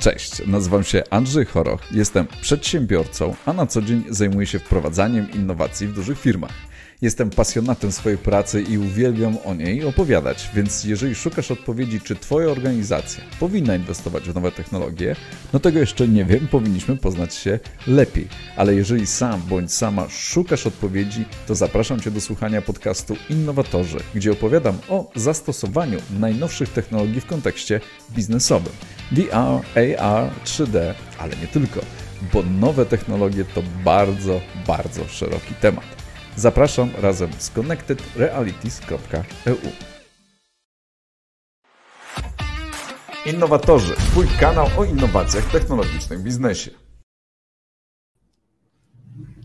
Cześć, 0.00 0.46
nazywam 0.46 0.84
się 0.84 1.02
Andrzej 1.10 1.44
Choroch, 1.44 1.80
jestem 1.92 2.26
przedsiębiorcą, 2.40 3.34
a 3.46 3.52
na 3.52 3.66
co 3.66 3.82
dzień 3.82 4.04
zajmuję 4.08 4.46
się 4.46 4.58
wprowadzaniem 4.58 5.30
innowacji 5.30 5.86
w 5.86 5.94
dużych 5.94 6.20
firmach. 6.20 6.52
Jestem 7.02 7.30
pasjonatem 7.30 7.92
swojej 7.92 8.18
pracy 8.18 8.62
i 8.62 8.78
uwielbiam 8.78 9.36
o 9.44 9.54
niej 9.54 9.84
opowiadać, 9.84 10.50
więc 10.54 10.84
jeżeli 10.84 11.14
szukasz 11.14 11.50
odpowiedzi, 11.50 12.00
czy 12.00 12.16
Twoja 12.16 12.48
organizacja 12.48 13.24
powinna 13.40 13.76
inwestować 13.76 14.24
w 14.24 14.34
nowe 14.34 14.52
technologie, 14.52 15.16
no 15.52 15.60
tego 15.60 15.78
jeszcze 15.78 16.08
nie 16.08 16.24
wiem, 16.24 16.48
powinniśmy 16.48 16.96
poznać 16.96 17.34
się 17.34 17.58
lepiej. 17.86 18.28
Ale 18.56 18.74
jeżeli 18.74 19.06
sam 19.06 19.42
bądź 19.48 19.72
sama 19.72 20.08
szukasz 20.08 20.66
odpowiedzi, 20.66 21.24
to 21.46 21.54
zapraszam 21.54 22.00
Cię 22.00 22.10
do 22.10 22.20
słuchania 22.20 22.62
podcastu 22.62 23.16
Innowatorzy, 23.30 23.98
gdzie 24.14 24.32
opowiadam 24.32 24.78
o 24.88 25.10
zastosowaniu 25.14 25.98
najnowszych 26.20 26.68
technologii 26.68 27.20
w 27.20 27.26
kontekście 27.26 27.80
biznesowym. 28.10 28.72
VR, 29.12 29.60
AR, 29.98 30.30
3D, 30.44 30.94
ale 31.18 31.36
nie 31.36 31.46
tylko, 31.46 31.80
bo 32.32 32.42
nowe 32.42 32.86
technologie 32.86 33.44
to 33.44 33.62
bardzo, 33.84 34.40
bardzo 34.66 35.08
szeroki 35.08 35.54
temat. 35.60 35.84
Zapraszam 36.36 36.90
razem 37.02 37.30
z 37.38 37.50
connectedrealities.eu. 37.50 39.56
Innowatorzy, 43.26 43.94
Twój 43.94 44.26
kanał 44.40 44.66
o 44.78 44.84
innowacjach 44.84 45.44
technologicznych 45.44 46.18
w 46.18 46.22
biznesie. 46.22 46.70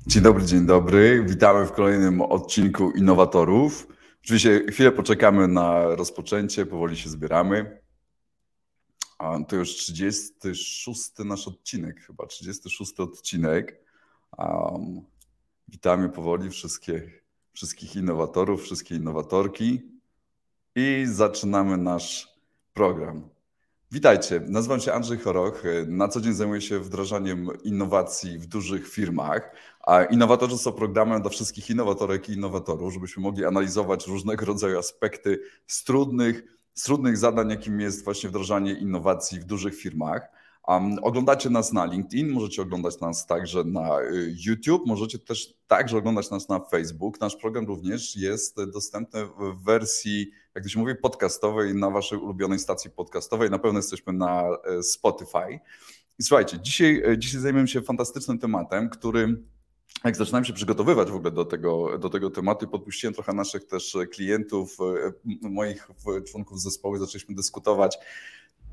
Dzień 0.08 0.24
dobry, 0.24 0.46
dzień 0.46 0.66
dobry. 0.66 1.26
Witamy 1.28 1.66
w 1.66 1.72
kolejnym 1.72 2.22
odcinku 2.22 2.92
Innowatorów. 2.92 3.88
Oczywiście 4.24 4.62
chwilę 4.70 4.92
poczekamy 4.92 5.48
na 5.48 5.96
rozpoczęcie, 5.96 6.66
powoli 6.66 6.98
się 6.98 7.10
zbieramy. 7.10 7.85
A 9.26 9.44
to 9.44 9.56
już 9.56 9.70
36 9.70 11.12
nasz 11.20 11.48
odcinek, 11.48 12.02
chyba 12.02 12.26
36 12.26 13.00
odcinek. 13.00 13.84
Um, 14.38 15.02
Witamy 15.68 16.10
powoli 16.10 16.50
wszystkie, 16.50 17.12
wszystkich 17.54 17.96
innowatorów, 17.96 18.64
wszystkie 18.64 18.96
innowatorki 18.96 19.82
i 20.76 21.06
zaczynamy 21.08 21.78
nasz 21.78 22.28
program. 22.74 23.30
Witajcie, 23.92 24.42
nazywam 24.48 24.80
się 24.80 24.94
Andrzej 24.94 25.20
Choroch. 25.20 25.64
Na 25.88 26.08
co 26.08 26.22
dzień 26.22 26.34
zajmuję 26.34 26.62
się 26.62 26.80
wdrażaniem 26.80 27.50
innowacji 27.64 28.40
w 28.40 28.46
dużych 28.46 28.90
firmach, 28.90 29.52
a 29.88 30.04
innowatorzy 30.04 30.58
są 30.58 30.72
programem 30.72 31.22
dla 31.22 31.30
wszystkich 31.30 31.70
innowatorek 31.70 32.30
i 32.30 32.34
innowatorów, 32.34 32.94
żebyśmy 32.94 33.24
mogli 33.24 33.46
analizować 33.46 34.08
różnego 34.08 34.46
rodzaju 34.46 34.80
aspekty 34.80 35.40
z 35.68 35.84
trudnych, 35.84 36.55
z 36.76 36.84
trudnych 36.84 37.18
zadań, 37.18 37.50
jakim 37.50 37.80
jest 37.80 38.04
właśnie 38.04 38.30
wdrażanie 38.30 38.74
innowacji 38.74 39.40
w 39.40 39.44
dużych 39.44 39.76
firmach. 39.76 40.30
Um, 40.68 40.98
oglądacie 41.02 41.50
nas 41.50 41.74
na 41.74 41.86
LinkedIn, 41.86 42.30
możecie 42.30 42.62
oglądać 42.62 43.00
nas 43.00 43.26
także 43.26 43.64
na 43.64 44.02
y, 44.02 44.36
YouTube, 44.46 44.86
możecie 44.86 45.20
też 45.20 45.54
także 45.68 45.98
oglądać 45.98 46.32
nas 46.32 46.50
na 46.50 46.60
Facebook. 46.60 47.22
Nasz 47.22 47.36
program 47.36 47.66
również 47.66 48.16
jest 48.16 48.64
dostępny 48.74 49.26
w 49.26 49.64
wersji, 49.64 50.32
jak 50.56 50.64
to 50.64 50.70
się 50.70 50.80
mówi, 50.80 50.96
podcastowej 50.96 51.76
na 51.76 51.90
waszej 51.90 52.20
ulubionej 52.20 52.60
stacji 52.60 52.92
podcastowej. 52.92 53.50
Na 53.50 53.60
pewno 53.60 53.80
jesteśmy 53.80 54.14
na 54.14 54.44
e, 54.44 54.84
Spotify. 54.84 55.60
I 56.20 56.24
słuchajcie, 56.24 56.60
dzisiaj, 56.60 57.04
e, 57.06 57.18
dzisiaj 57.18 57.42
zajmiemy 57.42 57.68
się 57.68 57.82
fantastycznym 57.82 58.40
tematem, 58.40 58.90
który 58.90 59.44
jak 60.06 60.16
zaczynałem 60.16 60.46
się 60.46 60.54
przygotowywać 60.54 61.12
w 61.12 61.16
ogóle 61.16 61.32
do 61.32 61.46
tego, 61.46 61.98
do 61.98 62.10
tego 62.10 62.30
tematu, 62.30 62.68
podpuściłem 62.68 63.14
trochę 63.14 63.34
naszych 63.34 63.66
też 63.66 63.98
klientów, 64.12 64.78
e, 64.80 65.50
moich 65.50 65.88
członków 66.32 66.62
zespołu, 66.62 66.98
zaczęliśmy 66.98 67.36
dyskutować 67.36 67.98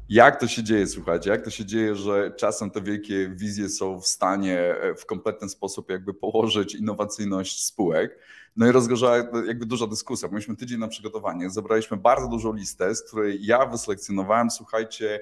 jak 0.08 0.40
to 0.40 0.48
się 0.48 0.62
dzieje, 0.62 0.86
słuchajcie, 0.86 1.30
jak 1.30 1.44
to 1.44 1.50
się 1.50 1.64
dzieje, 1.64 1.94
że 1.94 2.32
czasem 2.36 2.70
te 2.70 2.82
wielkie 2.82 3.28
wizje 3.28 3.68
są 3.68 4.00
w 4.00 4.06
stanie 4.06 4.58
e, 4.58 4.94
w 4.94 5.06
kompletny 5.06 5.48
sposób 5.48 5.90
jakby 5.90 6.14
położyć 6.14 6.74
innowacyjność 6.74 7.64
spółek. 7.64 8.18
No 8.56 8.66
i 8.66 8.72
rozgorzała 8.72 9.16
jakby 9.46 9.66
duża 9.66 9.86
dyskusja. 9.86 10.28
Mieliśmy 10.28 10.56
tydzień 10.56 10.80
na 10.80 10.88
przygotowanie, 10.88 11.50
zebraliśmy 11.50 11.96
bardzo 11.96 12.28
dużą 12.28 12.52
listę, 12.52 12.94
z 12.94 13.02
której 13.02 13.46
ja 13.46 13.66
wyselekcjonowałem, 13.66 14.50
słuchajcie, 14.50 15.20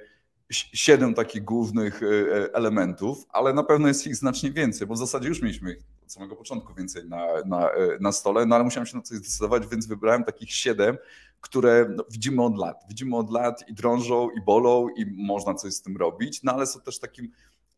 siedem 0.51 1.15
takich 1.15 1.45
głównych 1.45 2.03
e, 2.03 2.07
e, 2.07 2.55
elementów, 2.55 3.27
ale 3.29 3.55
na 3.55 3.63
pewno 3.63 3.89
jest 3.89 4.07
ich 4.07 4.17
znacznie 4.17 4.51
więcej, 4.51 4.87
bo 4.87 4.95
w 4.95 4.99
zasadzie 4.99 5.29
już 5.29 5.43
mieliśmy 5.43 5.77
od 6.11 6.15
samego 6.15 6.37
początku 6.37 6.75
więcej 6.75 7.09
na, 7.09 7.27
na, 7.47 7.71
na 8.01 8.13
stole, 8.13 8.47
no 8.47 8.55
ale 8.55 8.65
musiałem 8.65 8.87
się 8.87 8.97
na 8.97 9.03
coś 9.03 9.19
zdecydować, 9.19 9.67
więc 9.67 9.87
wybrałem 9.87 10.25
takich 10.25 10.53
siedem, 10.53 10.99
które 11.41 11.87
no, 11.97 12.05
widzimy 12.11 12.43
od 12.43 12.59
lat. 12.59 12.85
Widzimy 12.89 13.17
od 13.17 13.31
lat 13.31 13.69
i 13.69 13.75
drążą, 13.75 14.31
i 14.31 14.41
bolą, 14.41 14.89
i 14.89 15.07
można 15.07 15.55
coś 15.55 15.75
z 15.75 15.83
tym 15.83 15.97
robić, 15.97 16.43
no 16.43 16.53
ale 16.53 16.67
są 16.67 16.81
też 16.81 16.99
takim 16.99 17.33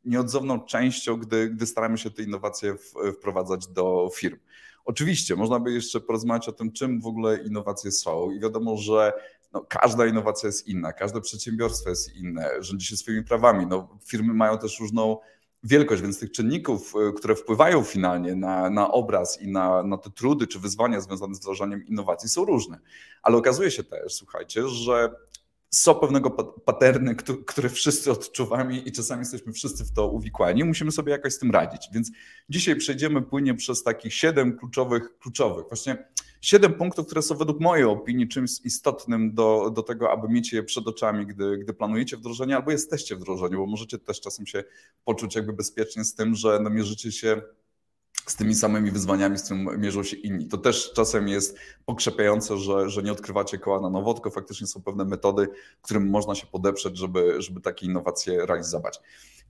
nieodzowną 0.04 0.60
częścią, 0.60 1.16
gdy, 1.16 1.50
gdy 1.50 1.66
staramy 1.66 1.98
się 1.98 2.10
te 2.10 2.22
innowacje 2.22 2.74
wprowadzać 3.18 3.66
do 3.66 4.10
firm. 4.16 4.38
Oczywiście, 4.84 5.36
można 5.36 5.60
by 5.60 5.72
jeszcze 5.72 6.00
porozmawiać 6.00 6.48
o 6.48 6.52
tym, 6.52 6.72
czym 6.72 7.00
w 7.00 7.06
ogóle 7.06 7.42
innowacje 7.42 7.92
są, 7.92 8.30
i 8.30 8.40
wiadomo, 8.40 8.76
że 8.76 9.12
no, 9.52 9.64
każda 9.68 10.06
innowacja 10.06 10.46
jest 10.46 10.68
inna, 10.68 10.92
każde 10.92 11.20
przedsiębiorstwo 11.20 11.90
jest 11.90 12.16
inne, 12.16 12.50
rządzi 12.60 12.86
się 12.86 12.96
swoimi 12.96 13.24
prawami. 13.24 13.66
No, 13.66 13.98
firmy 14.06 14.34
mają 14.34 14.58
też 14.58 14.80
różną 14.80 15.18
wielkość, 15.62 16.02
więc 16.02 16.18
tych 16.18 16.32
czynników, 16.32 16.94
y, 17.10 17.12
które 17.12 17.34
wpływają 17.34 17.82
finalnie 17.82 18.34
na, 18.34 18.70
na 18.70 18.90
obraz 18.90 19.42
i 19.42 19.48
na, 19.48 19.82
na 19.82 19.98
te 19.98 20.10
trudy 20.10 20.46
czy 20.46 20.58
wyzwania 20.58 21.00
związane 21.00 21.34
z 21.34 21.38
wdrażaniem 21.38 21.86
innowacji 21.86 22.28
są 22.28 22.44
różne. 22.44 22.78
Ale 23.22 23.36
okazuje 23.36 23.70
się 23.70 23.84
też, 23.84 24.14
słuchajcie, 24.14 24.68
że 24.68 25.14
są 25.70 25.94
pewnego 25.94 26.30
paterny, 26.64 27.16
które 27.46 27.68
wszyscy 27.68 28.12
odczuwamy 28.12 28.78
i 28.78 28.92
czasami 28.92 29.20
jesteśmy 29.20 29.52
wszyscy 29.52 29.84
w 29.84 29.92
to 29.92 30.08
uwikłani. 30.08 30.64
Musimy 30.64 30.92
sobie 30.92 31.12
jakoś 31.12 31.32
z 31.32 31.38
tym 31.38 31.50
radzić. 31.50 31.88
Więc 31.92 32.10
dzisiaj 32.48 32.76
przejdziemy 32.76 33.22
płynie 33.22 33.54
przez 33.54 33.82
takich 33.82 34.14
siedem 34.14 34.58
kluczowych, 34.58 35.18
kluczowych, 35.18 35.64
właśnie 35.68 36.06
siedem 36.42 36.74
punktów, 36.74 37.06
które 37.06 37.22
są 37.22 37.36
według 37.36 37.60
mojej 37.60 37.84
opinii 37.84 38.28
czymś 38.28 38.60
istotnym 38.64 39.34
do, 39.34 39.70
do 39.74 39.82
tego, 39.82 40.10
aby 40.12 40.28
mieć 40.28 40.52
je 40.52 40.62
przed 40.62 40.86
oczami, 40.86 41.26
gdy, 41.26 41.58
gdy 41.58 41.74
planujecie 41.74 42.16
wdrożenie 42.16 42.56
albo 42.56 42.70
jesteście 42.70 43.16
w 43.16 43.18
wdrożeniu, 43.18 43.58
bo 43.58 43.66
możecie 43.66 43.98
też 43.98 44.20
czasem 44.20 44.46
się 44.46 44.64
poczuć 45.04 45.34
jakby 45.34 45.52
bezpiecznie 45.52 46.04
z 46.04 46.14
tym, 46.14 46.34
że 46.34 46.60
namierzycie 46.60 47.12
się 47.12 47.42
z 48.26 48.36
tymi 48.36 48.54
samymi 48.54 48.90
wyzwaniami, 48.90 49.38
z 49.38 49.42
którymi 49.42 49.78
mierzą 49.78 50.02
się 50.02 50.16
inni. 50.16 50.48
To 50.48 50.58
też 50.58 50.92
czasem 50.92 51.28
jest 51.28 51.58
pokrzepiające, 51.86 52.56
że, 52.56 52.90
że 52.90 53.02
nie 53.02 53.12
odkrywacie 53.12 53.58
koła 53.58 53.80
na 53.80 53.90
nowo, 53.90 54.14
tylko 54.14 54.30
faktycznie 54.30 54.66
są 54.66 54.82
pewne 54.82 55.04
metody, 55.04 55.48
którym 55.82 56.10
można 56.10 56.34
się 56.34 56.46
podeprzeć, 56.46 56.98
żeby, 56.98 57.42
żeby 57.42 57.60
takie 57.60 57.86
innowacje 57.86 58.46
realizować. 58.46 59.00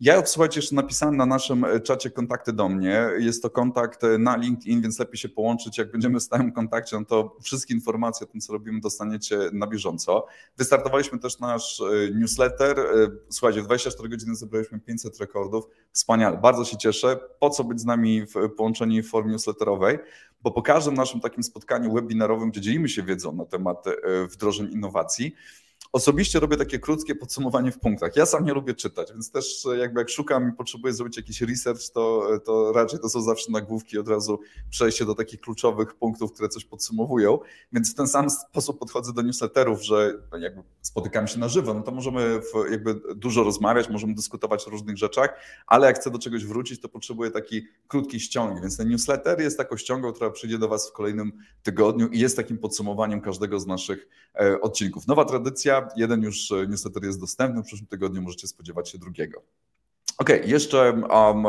Ja, 0.05 0.27
słuchajcie, 0.27 0.59
jeszcze 0.61 0.75
napisałem 0.75 1.17
na 1.17 1.27
naszym 1.27 1.67
czacie 1.85 2.11
kontakty 2.11 2.53
do 2.53 2.69
mnie. 2.69 3.11
Jest 3.19 3.43
to 3.43 3.51
kontakt 3.51 4.03
na 4.19 4.37
LinkedIn, 4.37 4.83
więc 4.83 4.99
lepiej 4.99 5.17
się 5.17 5.29
połączyć. 5.29 5.79
Jak 5.79 5.93
będziemy 5.93 6.21
w 6.21 6.23
stałym 6.23 6.53
kontakcie, 6.53 6.99
no 6.99 7.05
to 7.05 7.37
wszystkie 7.43 7.75
informacje 7.75 8.27
o 8.27 8.31
tym, 8.31 8.41
co 8.41 8.53
robimy, 8.53 8.81
dostaniecie 8.81 9.39
na 9.53 9.67
bieżąco. 9.67 10.27
Wystartowaliśmy 10.57 11.19
też 11.19 11.39
nasz 11.39 11.81
e, 11.81 12.11
newsletter. 12.15 12.79
E, 12.79 12.85
słuchajcie, 13.29 13.63
w 13.63 13.65
24 13.65 14.09
godziny 14.09 14.37
zebraliśmy 14.37 14.81
500 14.81 15.19
rekordów. 15.19 15.65
Wspaniale, 15.93 16.37
bardzo 16.37 16.65
się 16.65 16.77
cieszę. 16.77 17.19
Po 17.41 17.51
co 17.51 17.65
być 17.65 17.81
z 17.81 17.85
nami 17.85 18.27
w 18.27 18.35
połączeni 18.57 19.03
w 19.03 19.09
formie 19.09 19.33
newsletterowej? 19.33 19.99
Bo 20.43 20.51
po 20.51 20.63
każdym 20.63 20.95
naszym 20.95 21.21
takim 21.21 21.43
spotkaniu 21.43 21.93
webinarowym, 21.93 22.51
gdzie 22.51 22.61
dzielimy 22.61 22.89
się 22.89 23.03
wiedzą 23.03 23.33
na 23.33 23.45
temat 23.45 23.87
e, 23.87 23.93
wdrożeń 24.27 24.73
innowacji, 24.73 25.35
Osobiście 25.93 26.41
robię 26.41 26.57
takie 26.57 26.79
krótkie 26.79 27.15
podsumowanie 27.15 27.73
w 27.73 27.79
punktach. 27.79 28.17
Ja 28.17 28.27
sam 28.27 28.45
nie 28.45 28.55
lubię 28.55 28.75
czytać, 28.75 29.13
więc 29.13 29.31
też 29.31 29.67
jakby 29.79 30.01
jak 30.01 30.11
szukam 30.11 30.49
i 30.49 30.53
potrzebuję 30.53 30.95
zrobić 30.95 31.17
jakiś 31.17 31.41
research, 31.41 31.91
to, 31.95 32.29
to 32.45 32.73
raczej 32.73 33.01
to 33.01 33.09
są 33.09 33.23
zawsze 33.23 33.53
nagłówki, 33.53 33.99
od 33.99 34.09
razu 34.09 34.41
przejście 34.71 35.05
do 35.05 35.15
takich 35.15 35.41
kluczowych 35.41 35.95
punktów, 35.95 36.33
które 36.33 36.49
coś 36.49 36.65
podsumowują. 36.65 37.39
Więc 37.73 37.93
w 37.93 37.95
ten 37.95 38.09
sam 38.09 38.31
sposób 38.31 38.79
podchodzę 38.79 39.13
do 39.13 39.23
newsletterów, 39.23 39.83
że 39.83 40.15
jakby 40.41 40.63
spotykamy 40.83 41.29
się 41.29 41.39
na 41.39 41.49
żywo, 41.49 41.75
no 41.75 41.83
to 41.83 41.93
możemy 41.93 42.41
jakby 42.71 43.01
dużo 43.17 43.45
rozmawiać, 43.45 43.89
możemy 43.89 44.15
dyskutować 44.15 44.69
o 44.69 44.71
różnych 44.71 44.99
rzeczach, 44.99 45.35
ale 45.67 45.87
jak 45.87 45.97
chcę 45.97 46.11
do 46.11 46.19
czegoś 46.19 46.45
wrócić, 46.45 46.81
to 46.81 46.89
potrzebuję 46.89 47.31
taki 47.31 47.63
krótki 47.89 48.21
ściąg. 48.21 48.61
Więc 48.61 48.77
ten 48.77 48.89
newsletter 48.89 49.41
jest 49.41 49.59
taką 49.59 49.77
ściągą, 49.77 50.13
która 50.13 50.31
przyjdzie 50.31 50.59
do 50.59 50.69
Was 50.69 50.91
w 50.91 50.93
kolejnym 50.93 51.33
tygodniu 51.63 52.09
i 52.09 52.19
jest 52.19 52.37
takim 52.37 52.59
podsumowaniem 52.59 53.21
każdego 53.21 53.61
z 53.61 53.67
naszych 53.67 54.09
e, 54.35 54.61
odcinków. 54.61 55.07
Nowa 55.07 55.25
tradycja, 55.25 55.82
Jeden 55.97 56.23
już 56.23 56.53
e, 56.53 56.67
niestety 56.67 57.07
jest 57.07 57.21
dostępny, 57.21 57.63
w 57.63 57.67
przyszłym 57.67 57.87
tygodniu 57.87 58.23
możecie 58.23 58.49
spodziewać 58.49 58.91
się 58.91 58.99
drugiego. 58.99 59.43
OK, 60.19 60.29
jeszcze 60.45 60.93
um, 60.93 61.45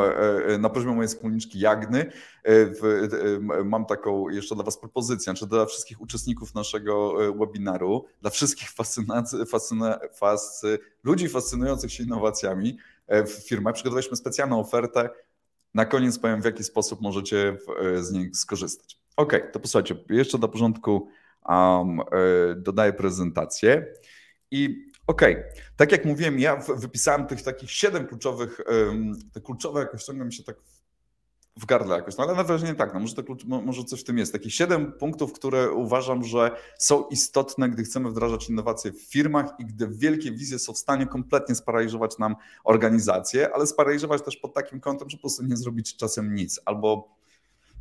na 0.62 0.70
poziomie 0.70 0.96
mojej 0.96 1.08
wspólniczki 1.08 1.60
Jagny 1.60 2.12
w, 2.46 3.40
mam 3.66 3.86
taką 3.86 4.30
jeszcze 4.30 4.56
dla 4.56 4.64
Was 4.64 4.78
propozycję, 4.78 5.24
znaczy 5.24 5.48
dla 5.48 5.66
wszystkich 5.66 6.02
uczestników 6.02 6.56
naszego 6.56 7.16
webinaru, 7.40 8.06
dla 8.22 8.30
wszystkich 8.30 8.70
fascynacy, 8.70 9.46
fascyna, 9.46 10.00
fascy, 10.16 10.80
ludzi 11.04 11.30
fascynujących 11.30 11.94
się 11.94 12.04
innowacjami 12.04 12.78
w 13.08 13.48
firmach. 13.48 13.74
Przygotowaliśmy 13.74 14.18
specjalną 14.18 14.60
ofertę. 14.60 15.10
Na 15.74 15.86
koniec 15.86 16.20
powiem, 16.20 16.42
w 16.42 16.46
jaki 16.46 16.64
sposób 16.64 17.02
możecie 17.02 17.58
z 18.02 18.12
niej 18.12 18.34
skorzystać. 18.34 18.98
OK, 19.16 19.34
to 19.52 19.60
posłuchajcie, 19.60 19.96
jeszcze 20.10 20.38
do 20.38 20.48
porządku 20.48 21.08
um, 21.46 22.02
dodaję 22.58 22.94
prezentację. 22.94 23.94
I 24.54 24.94
Okej, 25.08 25.34
okay. 25.34 25.52
tak 25.78 25.92
jak 25.92 26.06
mówiłem, 26.06 26.40
ja 26.40 26.56
wypisałem 26.56 27.28
tych 27.28 27.42
takich 27.42 27.72
siedem 27.72 28.08
kluczowych, 28.08 28.62
te 29.34 29.42
kluczowe 29.42 29.80
jakoś 29.80 30.02
ściągną 30.02 30.26
mi 30.26 30.34
się 30.34 30.44
tak 30.44 30.56
w 31.58 31.66
gardle 31.66 31.96
jakoś, 31.96 32.18
no 32.18 32.24
ale 32.24 32.36
na 32.36 32.44
wrażenie 32.44 32.76
tak, 32.76 32.94
no 32.94 33.00
może, 33.00 33.16
to, 33.16 33.24
może 33.48 33.84
coś 33.84 34.02
w 34.02 34.04
tym 34.04 34.18
jest. 34.18 34.32
Takich 34.32 34.54
siedem 34.54 34.92
punktów, 34.92 35.34
które 35.34 35.72
uważam, 35.72 36.24
że 36.24 36.52
są 36.80 37.08
istotne, 37.08 37.70
gdy 37.70 37.84
chcemy 37.84 38.10
wdrażać 38.10 38.50
innowacje 38.50 38.92
w 38.92 39.02
firmach 39.02 39.46
i 39.60 39.66
gdy 39.66 39.88
wielkie 39.88 40.32
wizje 40.32 40.60
są 40.60 40.74
w 40.74 40.78
stanie 40.78 41.08
kompletnie 41.08 41.56
sparaliżować 41.56 42.18
nam 42.18 42.36
organizację, 42.64 43.54
ale 43.54 43.68
sparaliżować 43.68 44.22
też 44.22 44.38
pod 44.38 44.54
takim 44.54 44.80
kątem, 44.80 45.10
że 45.10 45.18
po 45.18 45.22
prostu 45.22 45.44
nie 45.44 45.58
zrobić 45.58 45.96
czasem 45.96 46.36
nic, 46.36 46.60
albo 46.66 47.16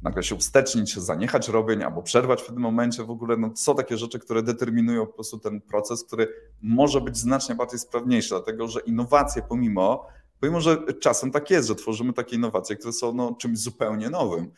nagle 0.02 0.22
się 0.22 0.34
ustecznić, 0.34 0.96
zaniechać 0.98 1.48
robień 1.48 1.82
albo 1.82 2.02
przerwać 2.02 2.42
w 2.42 2.46
pewnym 2.46 2.62
momencie 2.62 3.04
w 3.04 3.10
ogóle. 3.10 3.36
No, 3.36 3.50
są 3.54 3.74
takie 3.74 3.96
rzeczy, 3.96 4.18
które 4.18 4.42
determinują 4.42 5.06
po 5.06 5.12
prostu 5.12 5.38
ten 5.38 5.60
proces, 5.60 6.04
który 6.04 6.28
może 6.62 7.00
być 7.00 7.16
znacznie 7.16 7.54
bardziej 7.54 7.78
sprawniejszy, 7.78 8.28
dlatego 8.28 8.68
że 8.68 8.80
innowacje 8.80 9.42
pomimo, 9.48 10.06
pomimo 10.40 10.60
że 10.60 10.78
czasem 11.00 11.30
tak 11.30 11.50
jest, 11.50 11.68
że 11.68 11.74
tworzymy 11.74 12.12
takie 12.12 12.36
innowacje, 12.36 12.76
które 12.76 12.92
są 12.92 13.14
no, 13.14 13.34
czymś 13.38 13.58
zupełnie 13.58 14.10
nowym, 14.10 14.50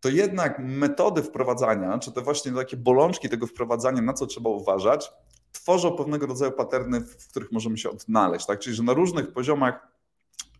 to 0.00 0.08
jednak 0.08 0.58
metody 0.58 1.22
wprowadzania, 1.22 1.98
czy 1.98 2.12
te 2.12 2.20
właśnie 2.20 2.52
takie 2.52 2.76
bolączki 2.76 3.28
tego 3.28 3.46
wprowadzania, 3.46 4.02
na 4.02 4.12
co 4.12 4.26
trzeba 4.26 4.50
uważać, 4.50 5.10
tworzą 5.52 5.96
pewnego 5.96 6.26
rodzaju 6.26 6.52
paterny, 6.52 7.00
w 7.00 7.28
których 7.28 7.52
możemy 7.52 7.78
się 7.78 7.90
odnaleźć. 7.90 8.46
Tak? 8.46 8.58
Czyli, 8.58 8.76
że 8.76 8.82
na 8.82 8.92
różnych 8.92 9.32
poziomach 9.32 9.97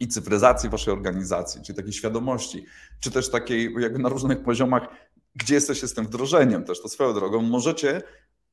i 0.00 0.08
cyfryzacji 0.08 0.68
waszej 0.68 0.94
organizacji, 0.94 1.62
czyli 1.62 1.76
takiej 1.76 1.92
świadomości, 1.92 2.66
czy 3.00 3.10
też 3.10 3.30
takiej 3.30 3.74
jakby 3.78 3.98
na 3.98 4.08
różnych 4.08 4.42
poziomach, 4.42 4.82
gdzie 5.34 5.54
jesteście 5.54 5.88
z 5.88 5.94
tym 5.94 6.06
wdrożeniem 6.06 6.64
też, 6.64 6.82
to 6.82 6.88
swoją 6.88 7.14
drogą, 7.14 7.42
możecie 7.42 8.02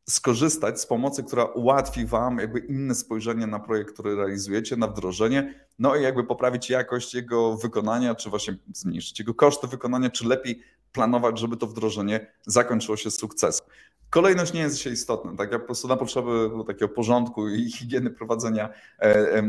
skorzystać 0.10 0.82
z 0.82 0.86
pomocy, 0.86 1.24
która 1.24 1.46
ułatwi 1.46 2.06
Wam 2.06 2.38
jakby 2.38 2.60
inne 2.60 2.96
spojrzenie 2.96 3.48
na 3.48 3.60
projekt, 3.60 3.94
który 3.94 4.16
realizujecie, 4.16 4.76
na 4.76 4.88
wdrożenie, 4.88 5.54
no 5.80 5.96
i 5.96 6.04
jakby 6.04 6.24
poprawić 6.24 6.70
jakość 6.70 7.14
jego 7.14 7.58
wykonania, 7.58 8.16
czy 8.16 8.30
właśnie 8.30 8.58
zmniejszyć 8.74 9.20
jego 9.20 9.34
koszty 9.34 9.68
wykonania, 9.68 10.10
czy 10.10 10.28
lepiej 10.28 10.62
planować, 10.92 11.40
żeby 11.40 11.58
to 11.58 11.68
wdrożenie 11.68 12.32
zakończyło 12.46 12.98
się 12.98 13.12
sukcesem. 13.12 13.68
Kolejność 14.10 14.54
nie 14.54 14.60
jest 14.60 14.76
dzisiaj 14.76 14.94
istotna. 14.94 15.36
Tak, 15.38 15.52
ja 15.52 15.60
po 15.60 15.66
prostu 15.66 15.88
na 15.88 15.98
potrzeby 15.98 16.50
takiego 16.68 16.90
porządku 16.90 17.50
i 17.50 17.72
higieny 17.72 18.10
prowadzenia 18.10 18.70
e, 19.00 19.04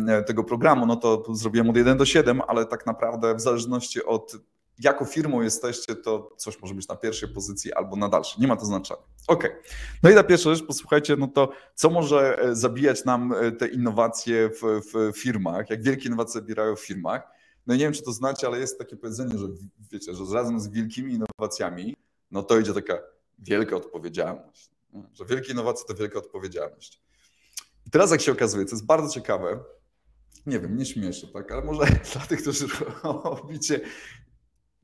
e, 0.08 0.22
tego 0.22 0.44
programu, 0.44 0.86
no 0.86 0.96
to 0.96 1.24
zrobiłem 1.34 1.70
od 1.70 1.76
1 1.76 1.98
do 1.98 2.04
7, 2.04 2.42
ale 2.48 2.66
tak 2.66 2.86
naprawdę 2.86 3.34
w 3.34 3.40
zależności 3.40 4.04
od 4.04 4.36
jaką 4.78 5.04
firmą 5.04 5.42
jesteście, 5.42 5.96
to 5.96 6.34
coś 6.36 6.60
może 6.60 6.74
być 6.74 6.88
na 6.88 6.96
pierwszej 6.96 7.28
pozycji 7.28 7.72
albo 7.72 7.96
na 7.96 8.08
dalszej. 8.08 8.40
Nie 8.40 8.48
ma 8.48 8.56
to 8.56 8.66
znaczenia. 8.66 9.00
Ok. 9.28 9.48
No 10.02 10.10
i 10.10 10.14
na 10.14 10.22
pierwsza 10.22 10.54
rzecz, 10.54 10.66
posłuchajcie, 10.66 11.16
no 11.16 11.28
to 11.28 11.48
co 11.74 11.90
może 11.90 12.38
e, 12.38 12.54
zabijać 12.54 13.04
nam 13.04 13.34
te 13.58 13.68
innowacje 13.68 14.50
w, 14.50 14.80
w 14.92 15.18
firmach, 15.18 15.70
jak 15.70 15.82
wielkie 15.82 16.08
innowacje 16.08 16.40
zabierają 16.40 16.76
w 16.76 16.80
firmach. 16.80 17.36
No 17.66 17.74
i 17.74 17.78
nie 17.78 17.84
wiem, 17.84 17.92
czy 17.92 18.02
to 18.02 18.12
znacie, 18.12 18.46
ale 18.46 18.58
jest 18.58 18.78
takie 18.78 18.96
powiedzenie, 18.96 19.38
że 19.38 19.46
wiecie, 19.92 20.14
że 20.14 20.34
razem 20.34 20.60
z 20.60 20.68
wielkimi 20.68 21.12
innowacjami, 21.12 21.96
no 22.30 22.42
to 22.42 22.58
idzie 22.58 22.74
taka 22.74 22.98
wielka 23.38 23.76
odpowiedzialność. 23.76 24.70
Że 25.12 25.24
wielkie 25.24 25.52
innowacje 25.52 25.86
to 25.88 25.94
wielka 25.94 26.18
odpowiedzialność. 26.18 27.00
I 27.86 27.90
teraz 27.90 28.10
jak 28.10 28.20
się 28.20 28.32
okazuje, 28.32 28.64
to 28.64 28.70
jest 28.70 28.86
bardzo 28.86 29.14
ciekawe, 29.14 29.64
nie 30.46 30.60
wiem, 30.60 30.76
nie 30.76 30.86
śmieszę, 30.86 31.26
tak, 31.26 31.52
ale 31.52 31.64
może 31.64 31.86
dla 32.12 32.26
tych, 32.26 32.40
którzy 32.40 32.66
robicie, 33.02 33.80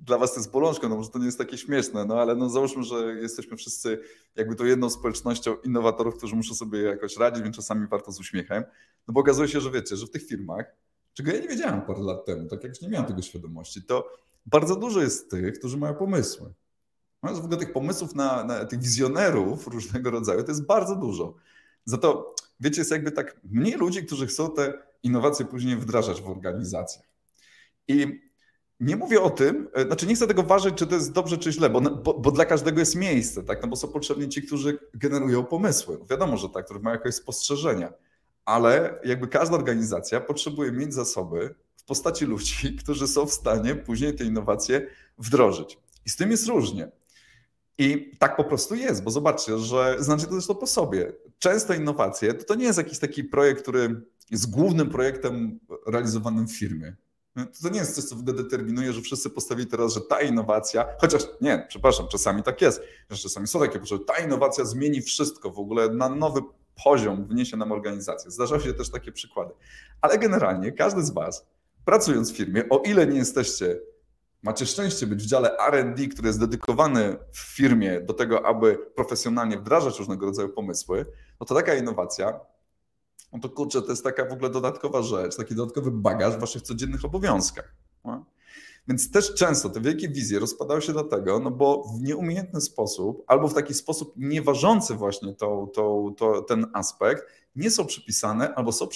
dla 0.00 0.18
was 0.18 0.34
to 0.34 0.40
jest 0.40 0.50
bolączką, 0.50 0.88
no 0.88 0.96
może 0.96 1.10
to 1.10 1.18
nie 1.18 1.26
jest 1.26 1.38
takie 1.38 1.58
śmieszne, 1.58 2.04
no 2.04 2.20
ale 2.20 2.34
no 2.34 2.50
załóżmy, 2.50 2.82
że 2.82 3.14
jesteśmy 3.14 3.56
wszyscy 3.56 3.98
jakby 4.36 4.54
to 4.54 4.64
jedną 4.64 4.90
społecznością 4.90 5.56
innowatorów, 5.56 6.16
którzy 6.16 6.36
muszą 6.36 6.54
sobie 6.54 6.80
jakoś 6.80 7.16
radzić, 7.16 7.42
więc 7.42 7.56
czasami 7.56 7.86
warto 7.86 8.12
z 8.12 8.20
uśmiechem, 8.20 8.64
no 9.08 9.14
bo 9.14 9.20
okazuje 9.20 9.48
się, 9.48 9.60
że 9.60 9.70
wiecie, 9.70 9.96
że 9.96 10.06
w 10.06 10.10
tych 10.10 10.26
firmach, 10.26 10.66
czego 11.14 11.32
ja 11.32 11.40
nie 11.40 11.48
wiedziałem 11.48 11.82
parę 11.82 12.00
lat 12.00 12.24
temu, 12.24 12.48
tak 12.48 12.64
jak 12.64 12.82
nie 12.82 12.88
miałem 12.88 13.06
tego 13.06 13.22
świadomości, 13.22 13.82
to 13.82 14.08
bardzo 14.46 14.76
dużo 14.76 15.02
jest 15.02 15.30
tych, 15.30 15.58
którzy 15.58 15.76
mają 15.76 15.94
pomysły. 15.94 16.52
Mając 17.22 17.40
w 17.40 17.44
ogóle 17.44 17.60
tych 17.60 17.72
pomysłów 17.72 18.14
na, 18.14 18.44
na, 18.44 18.64
tych 18.64 18.80
wizjonerów 18.80 19.66
różnego 19.66 20.10
rodzaju, 20.10 20.42
to 20.42 20.50
jest 20.50 20.66
bardzo 20.66 20.96
dużo. 20.96 21.34
Za 21.84 21.98
to, 21.98 22.34
wiecie, 22.60 22.80
jest 22.80 22.90
jakby 22.90 23.12
tak 23.12 23.40
mniej 23.44 23.74
ludzi, 23.74 24.06
którzy 24.06 24.26
chcą 24.26 24.50
te 24.50 24.72
innowacje 25.02 25.46
później 25.46 25.76
wdrażać 25.76 26.22
w 26.22 26.28
organizacjach. 26.28 27.06
I 27.88 28.20
nie 28.80 28.96
mówię 28.96 29.22
o 29.22 29.30
tym, 29.30 29.68
e, 29.74 29.86
znaczy 29.86 30.06
nie 30.06 30.14
chcę 30.14 30.26
tego 30.26 30.42
ważyć, 30.42 30.74
czy 30.74 30.86
to 30.86 30.94
jest 30.94 31.12
dobrze, 31.12 31.38
czy 31.38 31.52
źle, 31.52 31.70
bo, 31.70 31.80
bo, 31.80 32.14
bo, 32.14 32.30
dla 32.30 32.44
każdego 32.44 32.80
jest 32.80 32.96
miejsce, 32.96 33.42
tak? 33.42 33.62
No 33.62 33.68
bo 33.68 33.76
są 33.76 33.88
potrzebni 33.88 34.28
ci, 34.28 34.42
którzy 34.42 34.78
generują 34.94 35.44
pomysły. 35.44 35.98
Wiadomo, 36.10 36.36
że 36.36 36.48
tak, 36.48 36.64
którzy 36.64 36.80
mają 36.80 36.96
jakieś 36.96 37.14
spostrzeżenia, 37.14 37.92
ale 38.44 39.00
jakby 39.04 39.28
każda 39.28 39.56
organizacja 39.56 40.20
potrzebuje 40.20 40.72
mieć 40.72 40.94
zasoby 40.94 41.54
w 41.76 41.84
postaci 41.84 42.24
ludzi, 42.24 42.54
którzy 42.82 43.08
są 43.08 43.26
w 43.26 43.32
stanie 43.32 43.74
później 43.74 44.14
te 44.14 44.24
innowacje 44.24 44.86
wdrożyć. 45.18 45.78
I 46.06 46.10
z 46.10 46.16
tym 46.16 46.30
jest 46.30 46.46
różnie. 46.46 46.90
I 47.78 48.16
tak 48.18 48.36
po 48.36 48.44
prostu 48.44 48.74
jest, 48.74 49.02
bo 49.02 49.10
zobaczcie, 49.10 49.58
że 49.58 49.96
znaczy 49.98 50.26
to 50.26 50.32
zresztą 50.32 50.54
po 50.54 50.66
sobie. 50.66 51.12
Często 51.38 51.74
innowacje 51.74 52.34
to, 52.34 52.44
to 52.44 52.54
nie 52.54 52.64
jest 52.64 52.78
jakiś 52.78 52.98
taki 52.98 53.24
projekt, 53.24 53.62
który 53.62 54.02
jest 54.30 54.50
głównym 54.50 54.90
projektem 54.90 55.60
realizowanym 55.86 56.48
w 56.48 56.56
firmie. 56.56 56.96
To 57.62 57.68
nie 57.68 57.78
jest 57.78 57.94
coś, 57.94 58.04
co 58.04 58.16
determinuje, 58.16 58.92
że 58.92 59.00
wszyscy 59.00 59.30
postawili 59.30 59.68
teraz, 59.68 59.94
że 59.94 60.00
ta 60.00 60.20
innowacja, 60.20 60.86
chociaż 60.98 61.22
nie, 61.40 61.66
przepraszam, 61.68 62.08
czasami 62.08 62.42
tak 62.42 62.62
jest, 62.62 62.82
że 63.10 63.18
czasami 63.18 63.46
są 63.48 63.60
takie 63.60 63.78
potrzeby, 63.78 64.04
ta 64.04 64.18
innowacja 64.18 64.64
zmieni 64.64 65.02
wszystko 65.02 65.50
w 65.50 65.58
ogóle 65.58 65.88
na 65.88 66.08
nowy 66.08 66.40
poziom, 66.84 67.26
wniesie 67.26 67.56
nam 67.56 67.72
organizację. 67.72 68.30
Zdarzają 68.30 68.60
się 68.60 68.74
też 68.74 68.90
takie 68.90 69.12
przykłady. 69.12 69.54
Ale 70.00 70.18
generalnie 70.18 70.72
każdy 70.72 71.02
z 71.02 71.10
Was, 71.10 71.46
pracując 71.84 72.32
w 72.32 72.36
firmie, 72.36 72.68
o 72.70 72.78
ile 72.78 73.06
nie 73.06 73.18
jesteście 73.18 73.80
macie 74.42 74.66
szczęście 74.66 75.06
być 75.06 75.22
w 75.22 75.26
dziale 75.26 75.56
RD, 75.70 76.08
który 76.08 76.28
jest 76.28 76.40
dedykowany 76.40 77.16
w 77.32 77.38
firmie 77.38 78.00
do 78.00 78.14
tego, 78.14 78.46
aby 78.46 78.78
profesjonalnie 78.94 79.58
wdrażać 79.58 79.98
różnego 79.98 80.26
rodzaju 80.26 80.48
pomysły, 80.48 81.06
no 81.40 81.46
to 81.46 81.54
taka 81.54 81.74
innowacja, 81.74 82.40
no 83.32 83.38
to 83.38 83.48
kurczę, 83.48 83.82
to 83.82 83.90
jest 83.90 84.04
taka 84.04 84.24
w 84.24 84.32
ogóle 84.32 84.50
dodatkowa 84.50 85.02
rzecz, 85.02 85.36
taki 85.36 85.54
dodatkowy 85.54 85.90
bagaż 85.90 86.36
w 86.36 86.40
waszych 86.40 86.62
codziennych 86.62 87.04
obowiązkach. 87.04 87.74
No? 88.04 88.24
Więc 88.88 89.10
też 89.10 89.34
często 89.34 89.70
te 89.70 89.80
wielkie 89.80 90.08
wizje 90.08 90.38
rozpadały 90.38 90.82
się 90.82 90.92
dlatego, 90.92 91.38
no 91.38 91.50
bo 91.50 91.82
w 91.82 92.02
nieumiejętny 92.02 92.60
sposób, 92.60 93.24
albo 93.26 93.48
w 93.48 93.54
taki 93.54 93.74
sposób 93.74 94.14
nieważący 94.16 94.94
właśnie 94.94 95.34
to, 95.34 95.68
to, 95.74 96.12
to, 96.16 96.42
ten 96.42 96.66
aspekt, 96.72 97.24
nie 97.56 97.70
są 97.70 97.86
przypisane 97.86 98.54
albo 98.54 98.72
są 98.72 98.88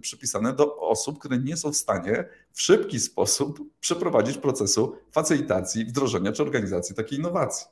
przypisane 0.00 0.52
do 0.52 0.76
osób, 0.76 1.18
które 1.18 1.38
nie 1.38 1.56
są 1.56 1.72
w 1.72 1.76
stanie 1.76 2.24
w 2.52 2.60
szybki 2.60 3.00
sposób 3.00 3.60
przeprowadzić 3.80 4.38
procesu 4.38 4.96
facylitacji, 5.12 5.84
wdrożenia 5.84 6.32
czy 6.32 6.42
organizacji 6.42 6.94
takiej 6.94 7.18
innowacji. 7.18 7.66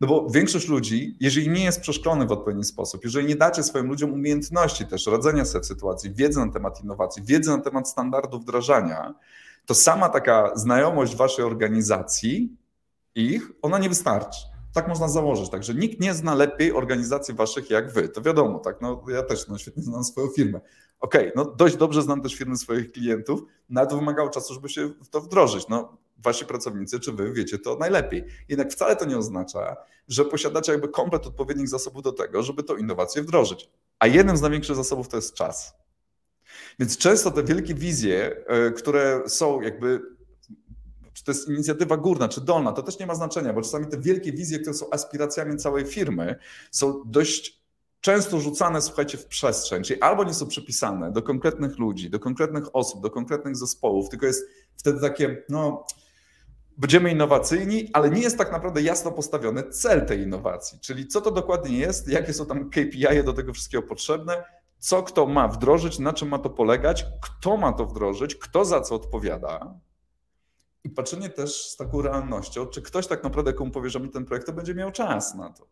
No 0.00 0.08
bo 0.08 0.30
większość 0.30 0.68
ludzi, 0.68 1.16
jeżeli 1.20 1.48
nie 1.48 1.64
jest 1.64 1.80
przeszkolony 1.80 2.26
w 2.26 2.32
odpowiedni 2.32 2.64
sposób, 2.64 3.04
jeżeli 3.04 3.26
nie 3.26 3.36
dacie 3.36 3.62
swoim 3.62 3.86
ludziom 3.86 4.12
umiejętności 4.12 4.86
też 4.86 5.06
radzenia 5.06 5.44
sobie 5.44 5.62
w 5.62 5.66
sytuacji, 5.66 6.14
wiedzy 6.14 6.46
na 6.46 6.52
temat 6.52 6.84
innowacji, 6.84 7.22
wiedzy 7.22 7.50
na 7.50 7.58
temat 7.58 7.88
standardów 7.88 8.42
wdrażania, 8.42 9.14
to 9.66 9.74
sama 9.74 10.08
taka 10.08 10.56
znajomość 10.56 11.16
waszej 11.16 11.44
organizacji, 11.44 12.56
ich, 13.14 13.50
ona 13.62 13.78
nie 13.78 13.88
wystarczy. 13.88 14.51
Tak 14.74 14.88
można 14.88 15.08
założyć, 15.08 15.50
także 15.50 15.74
nikt 15.74 16.00
nie 16.00 16.14
zna 16.14 16.34
lepiej 16.34 16.72
organizacji 16.72 17.34
waszych 17.34 17.70
jak 17.70 17.92
wy. 17.92 18.08
To 18.08 18.22
wiadomo, 18.22 18.58
tak? 18.58 18.80
No, 18.80 19.04
ja 19.08 19.22
też 19.22 19.48
no, 19.48 19.58
świetnie 19.58 19.82
znam 19.82 20.04
swoją 20.04 20.28
firmę. 20.28 20.60
Okej, 21.00 21.32
okay, 21.32 21.32
no 21.36 21.54
dość 21.54 21.76
dobrze 21.76 22.02
znam 22.02 22.22
też 22.22 22.34
firmy 22.34 22.56
swoich 22.56 22.92
klientów, 22.92 23.42
nawet 23.68 23.90
to 23.90 23.96
wymagało 23.96 24.30
czasu, 24.30 24.54
żeby 24.54 24.68
się 24.68 24.88
w 24.88 25.08
to 25.08 25.20
wdrożyć. 25.20 25.68
No, 25.68 25.98
wasi 26.18 26.46
pracownicy 26.46 27.00
czy 27.00 27.12
wy 27.12 27.32
wiecie 27.32 27.58
to 27.58 27.76
najlepiej. 27.76 28.24
Jednak 28.48 28.72
wcale 28.72 28.96
to 28.96 29.04
nie 29.04 29.18
oznacza, 29.18 29.76
że 30.08 30.24
posiadacie 30.24 30.72
jakby 30.72 30.88
komplet 30.88 31.26
odpowiednich 31.26 31.68
zasobów 31.68 32.02
do 32.02 32.12
tego, 32.12 32.42
żeby 32.42 32.62
tą 32.62 32.76
innowację 32.76 33.22
wdrożyć. 33.22 33.70
A 33.98 34.06
jednym 34.06 34.36
z 34.36 34.40
największych 34.40 34.76
zasobów 34.76 35.08
to 35.08 35.16
jest 35.16 35.34
czas. 35.34 35.74
Więc 36.78 36.98
często 36.98 37.30
te 37.30 37.44
wielkie 37.44 37.74
wizje, 37.74 38.44
e, 38.46 38.70
które 38.70 39.22
są 39.26 39.60
jakby, 39.60 40.00
czy 41.22 41.26
to 41.26 41.32
jest 41.32 41.48
inicjatywa 41.48 41.96
górna, 41.96 42.28
czy 42.28 42.40
dolna, 42.40 42.72
to 42.72 42.82
też 42.82 42.98
nie 42.98 43.06
ma 43.06 43.14
znaczenia, 43.14 43.52
bo 43.52 43.62
czasami 43.62 43.86
te 43.86 43.98
wielkie 43.98 44.32
wizje, 44.32 44.58
które 44.58 44.74
są 44.74 44.86
aspiracjami 44.90 45.56
całej 45.56 45.84
firmy, 45.84 46.36
są 46.70 47.02
dość 47.06 47.62
często 48.00 48.40
rzucane, 48.40 48.82
słuchajcie, 48.82 49.18
w 49.18 49.26
przestrzeń, 49.26 49.82
czyli 49.82 50.00
albo 50.00 50.24
nie 50.24 50.34
są 50.34 50.46
przypisane 50.46 51.12
do 51.12 51.22
konkretnych 51.22 51.78
ludzi, 51.78 52.10
do 52.10 52.20
konkretnych 52.20 52.76
osób, 52.76 53.02
do 53.02 53.10
konkretnych 53.10 53.56
zespołów, 53.56 54.08
tylko 54.08 54.26
jest 54.26 54.48
wtedy 54.76 55.00
takie, 55.00 55.44
no, 55.48 55.86
będziemy 56.78 57.10
innowacyjni, 57.10 57.90
ale 57.92 58.10
nie 58.10 58.20
jest 58.20 58.38
tak 58.38 58.52
naprawdę 58.52 58.82
jasno 58.82 59.12
postawiony 59.12 59.62
cel 59.62 60.06
tej 60.06 60.20
innowacji, 60.20 60.78
czyli 60.80 61.06
co 61.06 61.20
to 61.20 61.30
dokładnie 61.30 61.78
jest, 61.78 62.08
jakie 62.08 62.32
są 62.32 62.46
tam 62.46 62.70
KPI 62.70 63.24
do 63.24 63.32
tego 63.32 63.52
wszystkiego 63.52 63.82
potrzebne, 63.82 64.44
co 64.78 65.02
kto 65.02 65.26
ma 65.26 65.48
wdrożyć, 65.48 65.98
na 65.98 66.12
czym 66.12 66.28
ma 66.28 66.38
to 66.38 66.50
polegać, 66.50 67.06
kto 67.22 67.56
ma 67.56 67.72
to 67.72 67.86
wdrożyć, 67.86 68.36
kto 68.36 68.64
za 68.64 68.80
co 68.80 68.94
odpowiada. 68.94 69.74
I 70.84 70.90
patrzenie 70.90 71.28
też 71.28 71.70
z 71.70 71.76
taką 71.76 72.02
realnością, 72.02 72.66
czy 72.66 72.82
ktoś 72.82 73.06
tak 73.06 73.24
naprawdę, 73.24 73.52
komu 73.52 73.70
powierzamy 73.70 74.08
ten 74.08 74.24
projekt, 74.24 74.46
to 74.46 74.52
będzie 74.52 74.74
miał 74.74 74.92
czas 74.92 75.34
na 75.34 75.50
to. 75.50 75.66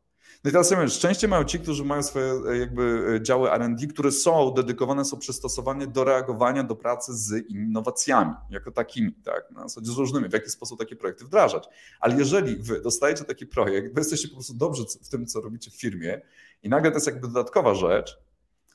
No 0.44 0.48
i 0.48 0.52
teraz 0.52 0.70
ja 0.70 0.88
szczęście 0.88 1.28
mają 1.28 1.44
ci, 1.44 1.60
którzy 1.60 1.84
mają 1.84 2.02
swoje 2.02 2.32
e, 2.48 2.56
jakby 2.58 3.12
e, 3.16 3.22
działy 3.22 3.52
R&D, 3.52 3.86
które 3.86 4.12
są 4.12 4.50
dedykowane, 4.50 5.04
są 5.04 5.18
przystosowane 5.18 5.86
do 5.86 6.04
reagowania, 6.04 6.64
do 6.64 6.76
pracy 6.76 7.14
z 7.14 7.50
innowacjami, 7.50 8.34
jako 8.50 8.70
takimi, 8.70 9.12
tak, 9.12 9.50
na 9.50 9.62
zasadzie 9.62 9.92
z 9.92 9.96
różnymi, 9.96 10.28
w 10.28 10.32
jaki 10.32 10.50
sposób 10.50 10.78
takie 10.78 10.96
projekty 10.96 11.24
wdrażać. 11.24 11.68
Ale 12.00 12.16
jeżeli 12.18 12.56
wy 12.56 12.80
dostajecie 12.80 13.24
taki 13.24 13.46
projekt, 13.46 13.94
wy 13.94 14.00
jesteście 14.00 14.28
po 14.28 14.34
prostu 14.34 14.54
dobrzy 14.54 14.84
w 15.02 15.08
tym, 15.08 15.26
co 15.26 15.40
robicie 15.40 15.70
w 15.70 15.74
firmie 15.74 16.20
i 16.62 16.68
nagle 16.68 16.90
to 16.90 16.96
jest 16.96 17.06
jakby 17.06 17.28
dodatkowa 17.28 17.74
rzecz, 17.74 18.18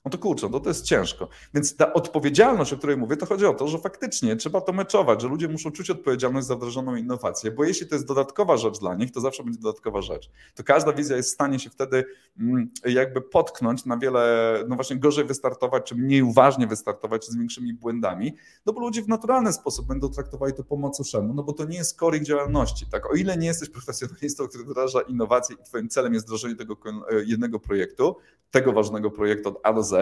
no 0.06 0.12
to 0.12 0.18
kurczę, 0.18 0.50
no 0.52 0.60
to 0.60 0.70
jest 0.70 0.86
ciężko. 0.86 1.28
Więc 1.54 1.76
ta 1.76 1.94
odpowiedzialność, 1.94 2.74
o 2.74 2.78
której 2.78 2.98
mówię, 2.98 3.18
to 3.18 3.26
chodzi 3.26 3.46
o 3.46 3.54
to, 3.54 3.68
że 3.68 3.78
faktycznie 3.78 4.36
trzeba 4.36 4.62
to 4.62 4.74
meczować, 4.74 5.22
że 5.22 5.28
ludzie 5.28 5.48
muszą 5.48 5.72
czuć 5.72 5.90
odpowiedzialność 5.90 6.48
za 6.48 6.56
wdrożoną 6.56 6.96
innowację, 6.96 7.52
bo 7.52 7.64
jeśli 7.64 7.88
to 7.88 7.96
jest 7.96 8.08
dodatkowa 8.08 8.58
rzecz 8.58 8.80
dla 8.80 8.96
nich, 8.96 9.12
to 9.12 9.22
zawsze 9.22 9.44
będzie 9.44 9.60
dodatkowa 9.60 10.02
rzecz. 10.02 10.30
To 10.56 10.64
każda 10.64 10.94
wizja 10.94 11.18
jest 11.18 11.30
w 11.30 11.34
stanie 11.34 11.60
się 11.60 11.70
wtedy 11.70 12.06
mm, 12.40 12.70
jakby 12.86 13.22
potknąć 13.22 13.86
na 13.86 13.98
wiele, 13.98 14.64
no 14.68 14.76
właśnie 14.76 14.96
gorzej 14.96 15.26
wystartować, 15.26 15.84
czy 15.86 15.96
mniej 15.96 16.22
uważnie 16.22 16.68
wystartować, 16.68 17.26
czy 17.26 17.32
z 17.32 17.38
większymi 17.38 17.74
błędami, 17.74 18.36
no 18.66 18.74
bo 18.74 18.82
ludzie 18.82 19.02
w 19.02 19.08
naturalny 19.08 19.54
sposób 19.54 19.88
będą 19.88 20.10
traktowali 20.10 20.54
to 20.54 20.64
po 20.64 20.78
macoszemu, 20.78 21.34
no 21.34 21.44
bo 21.44 21.54
to 21.54 21.66
nie 21.66 21.78
jest 21.78 22.00
core 22.00 22.18
ich 22.18 22.24
działalności, 22.24 22.86
tak? 22.92 23.12
O 23.12 23.16
ile 23.16 23.38
nie 23.38 23.48
jesteś 23.48 23.70
profesjonalistą, 23.70 24.48
który 24.48 24.64
wdraża 24.64 25.02
innowacje 25.02 25.56
i 25.56 25.64
twoim 25.64 25.90
celem 25.90 26.14
jest 26.14 26.26
wdrożenie 26.26 26.56
tego 26.56 26.78
jednego 27.26 27.60
projektu, 27.60 28.16
tego 28.52 28.74
ważnego 28.74 29.12
projektu 29.12 29.50
od 29.50 29.60
A 29.64 29.74
do 29.74 29.84
Z, 29.84 29.95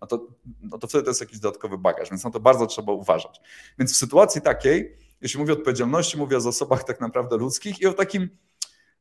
no 0.00 0.06
to, 0.06 0.26
no 0.62 0.78
to 0.78 0.86
wtedy 0.86 1.04
to 1.04 1.10
jest 1.10 1.20
jakiś 1.20 1.38
dodatkowy 1.38 1.78
bagaż, 1.78 2.10
więc 2.10 2.24
na 2.24 2.30
to 2.30 2.40
bardzo 2.40 2.66
trzeba 2.66 2.92
uważać. 2.92 3.40
Więc 3.78 3.92
w 3.92 3.96
sytuacji 3.96 4.40
takiej, 4.40 4.96
jeśli 5.20 5.40
mówię 5.40 5.52
o 5.52 5.56
odpowiedzialności, 5.56 6.18
mówię 6.18 6.36
o 6.36 6.40
zasobach 6.40 6.84
tak 6.84 7.00
naprawdę 7.00 7.36
ludzkich 7.36 7.80
i 7.80 7.86
o 7.86 7.92
takim 7.92 8.28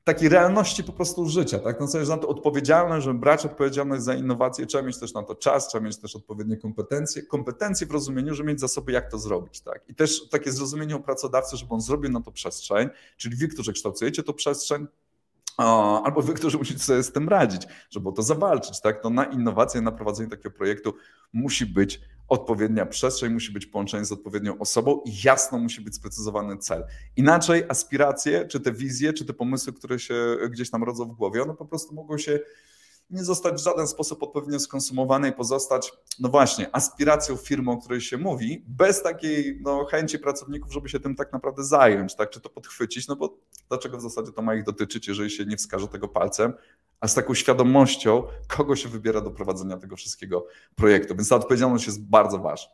takiej 0.07 0.29
realności 0.29 0.83
po 0.83 0.93
prostu 0.93 1.29
życia, 1.29 1.59
tak? 1.59 1.79
No 1.79 1.99
jest 1.99 2.09
na 2.09 2.17
to 2.17 2.27
odpowiedzialność, 2.27 3.05
żeby 3.05 3.19
brać 3.19 3.45
odpowiedzialność 3.45 4.03
za 4.03 4.13
innowacje, 4.13 4.65
trzeba 4.65 4.83
mieć 4.83 4.99
też 4.99 5.13
na 5.13 5.23
to 5.23 5.35
czas, 5.35 5.67
trzeba 5.67 5.85
mieć 5.85 5.97
też 5.97 6.15
odpowiednie 6.15 6.57
kompetencje, 6.57 7.21
kompetencje 7.21 7.87
w 7.87 7.91
rozumieniu, 7.91 8.33
że 8.33 8.43
mieć 8.43 8.59
zasoby, 8.59 8.91
jak 8.91 9.11
to 9.11 9.17
zrobić, 9.17 9.61
tak? 9.61 9.89
I 9.89 9.95
też 9.95 10.29
takie 10.29 10.51
zrozumienie 10.51 10.95
u 10.95 10.99
pracodawcy, 10.99 11.57
żeby 11.57 11.73
on 11.73 11.81
zrobił 11.81 12.11
na 12.11 12.21
to 12.21 12.31
przestrzeń, 12.31 12.89
czyli 13.17 13.35
wy, 13.35 13.47
którzy 13.47 13.73
kształtujecie 13.73 14.23
to 14.23 14.33
przestrzeń, 14.33 14.87
albo 15.57 16.21
wy, 16.21 16.33
którzy 16.33 16.57
musicie 16.57 16.79
sobie 16.79 17.03
z 17.03 17.11
tym 17.11 17.29
radzić, 17.29 17.61
żeby 17.89 18.09
o 18.09 18.11
to 18.11 18.21
zawalczyć. 18.21 18.81
Tak? 18.81 19.01
To 19.01 19.09
na 19.09 19.25
innowację, 19.25 19.81
na 19.81 19.91
prowadzenie 19.91 20.29
takiego 20.29 20.51
projektu 20.51 20.93
musi 21.33 21.65
być 21.65 22.01
odpowiednia 22.27 22.85
przestrzeń, 22.85 23.33
musi 23.33 23.51
być 23.51 23.65
połączenie 23.65 24.05
z 24.05 24.11
odpowiednią 24.11 24.57
osobą 24.57 25.01
i 25.05 25.11
jasno 25.23 25.57
musi 25.57 25.81
być 25.81 25.95
sprecyzowany 25.95 26.57
cel. 26.57 26.85
Inaczej 27.15 27.63
aspiracje, 27.69 28.47
czy 28.47 28.59
te 28.59 28.71
wizje, 28.71 29.13
czy 29.13 29.25
te 29.25 29.33
pomysły, 29.33 29.73
które 29.73 29.99
się 29.99 30.37
gdzieś 30.49 30.69
tam 30.69 30.83
rodzą 30.83 31.05
w 31.05 31.13
głowie, 31.13 31.43
one 31.43 31.55
po 31.55 31.65
prostu 31.65 31.95
mogą 31.95 32.17
się 32.17 32.39
nie 33.09 33.23
zostać 33.23 33.53
w 33.53 33.63
żaden 33.63 33.87
sposób 33.87 34.23
odpowiednio 34.23 34.59
skonsumowane 34.59 35.29
i 35.29 35.31
pozostać, 35.31 35.93
no 36.19 36.29
właśnie, 36.29 36.75
aspiracją 36.75 37.35
firmy, 37.35 37.71
o 37.71 37.77
której 37.77 38.01
się 38.01 38.17
mówi, 38.17 38.63
bez 38.67 39.03
takiej 39.03 39.59
no, 39.61 39.85
chęci 39.85 40.19
pracowników, 40.19 40.73
żeby 40.73 40.89
się 40.89 40.99
tym 40.99 41.15
tak 41.15 41.33
naprawdę 41.33 41.63
zająć, 41.63 42.15
tak, 42.15 42.29
czy 42.29 42.41
to 42.41 42.49
podchwycić, 42.49 43.07
no 43.07 43.15
bo 43.15 43.37
dlaczego 43.69 43.97
w 43.97 44.01
zasadzie 44.01 44.31
to 44.31 44.41
ma 44.41 44.55
ich 44.55 44.63
dotyczyć, 44.63 45.07
jeżeli 45.07 45.29
się 45.29 45.45
nie 45.45 45.57
wskaże 45.57 45.87
tego 45.87 46.07
palcem, 46.07 46.53
a 46.99 47.07
z 47.07 47.13
taką 47.13 47.33
świadomością, 47.33 48.23
kogo 48.47 48.75
się 48.75 48.89
wybiera 48.89 49.21
do 49.21 49.31
prowadzenia 49.31 49.77
tego 49.77 49.95
wszystkiego 49.95 50.47
projektu. 50.75 51.15
Więc 51.15 51.29
ta 51.29 51.35
odpowiedzialność 51.35 51.87
jest 51.87 52.03
bardzo 52.03 52.39
ważna. 52.39 52.71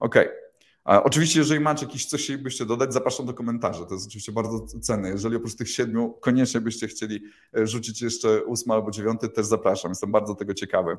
Okej. 0.00 0.26
Okay. 0.26 0.43
Oczywiście, 0.84 1.38
jeżeli 1.38 1.60
macie 1.60 1.86
jakieś 1.86 2.06
coś 2.06 2.36
byście 2.36 2.66
dodać, 2.66 2.92
zapraszam 2.92 3.26
do 3.26 3.34
komentarzy. 3.34 3.86
To 3.86 3.94
jest 3.94 4.06
oczywiście 4.06 4.32
bardzo 4.32 4.66
cenne. 4.66 5.08
Jeżeli 5.08 5.36
oprócz 5.36 5.54
tych 5.56 5.70
siedmiu 5.70 6.18
koniecznie 6.20 6.60
byście 6.60 6.88
chcieli 6.88 7.22
e, 7.56 7.66
rzucić 7.66 8.02
jeszcze 8.02 8.44
ósmy 8.44 8.74
albo 8.74 8.90
dziewiąty, 8.90 9.28
też 9.28 9.46
zapraszam. 9.46 9.90
Jestem 9.90 10.12
bardzo 10.12 10.34
tego 10.34 10.54
ciekawy. 10.54 10.96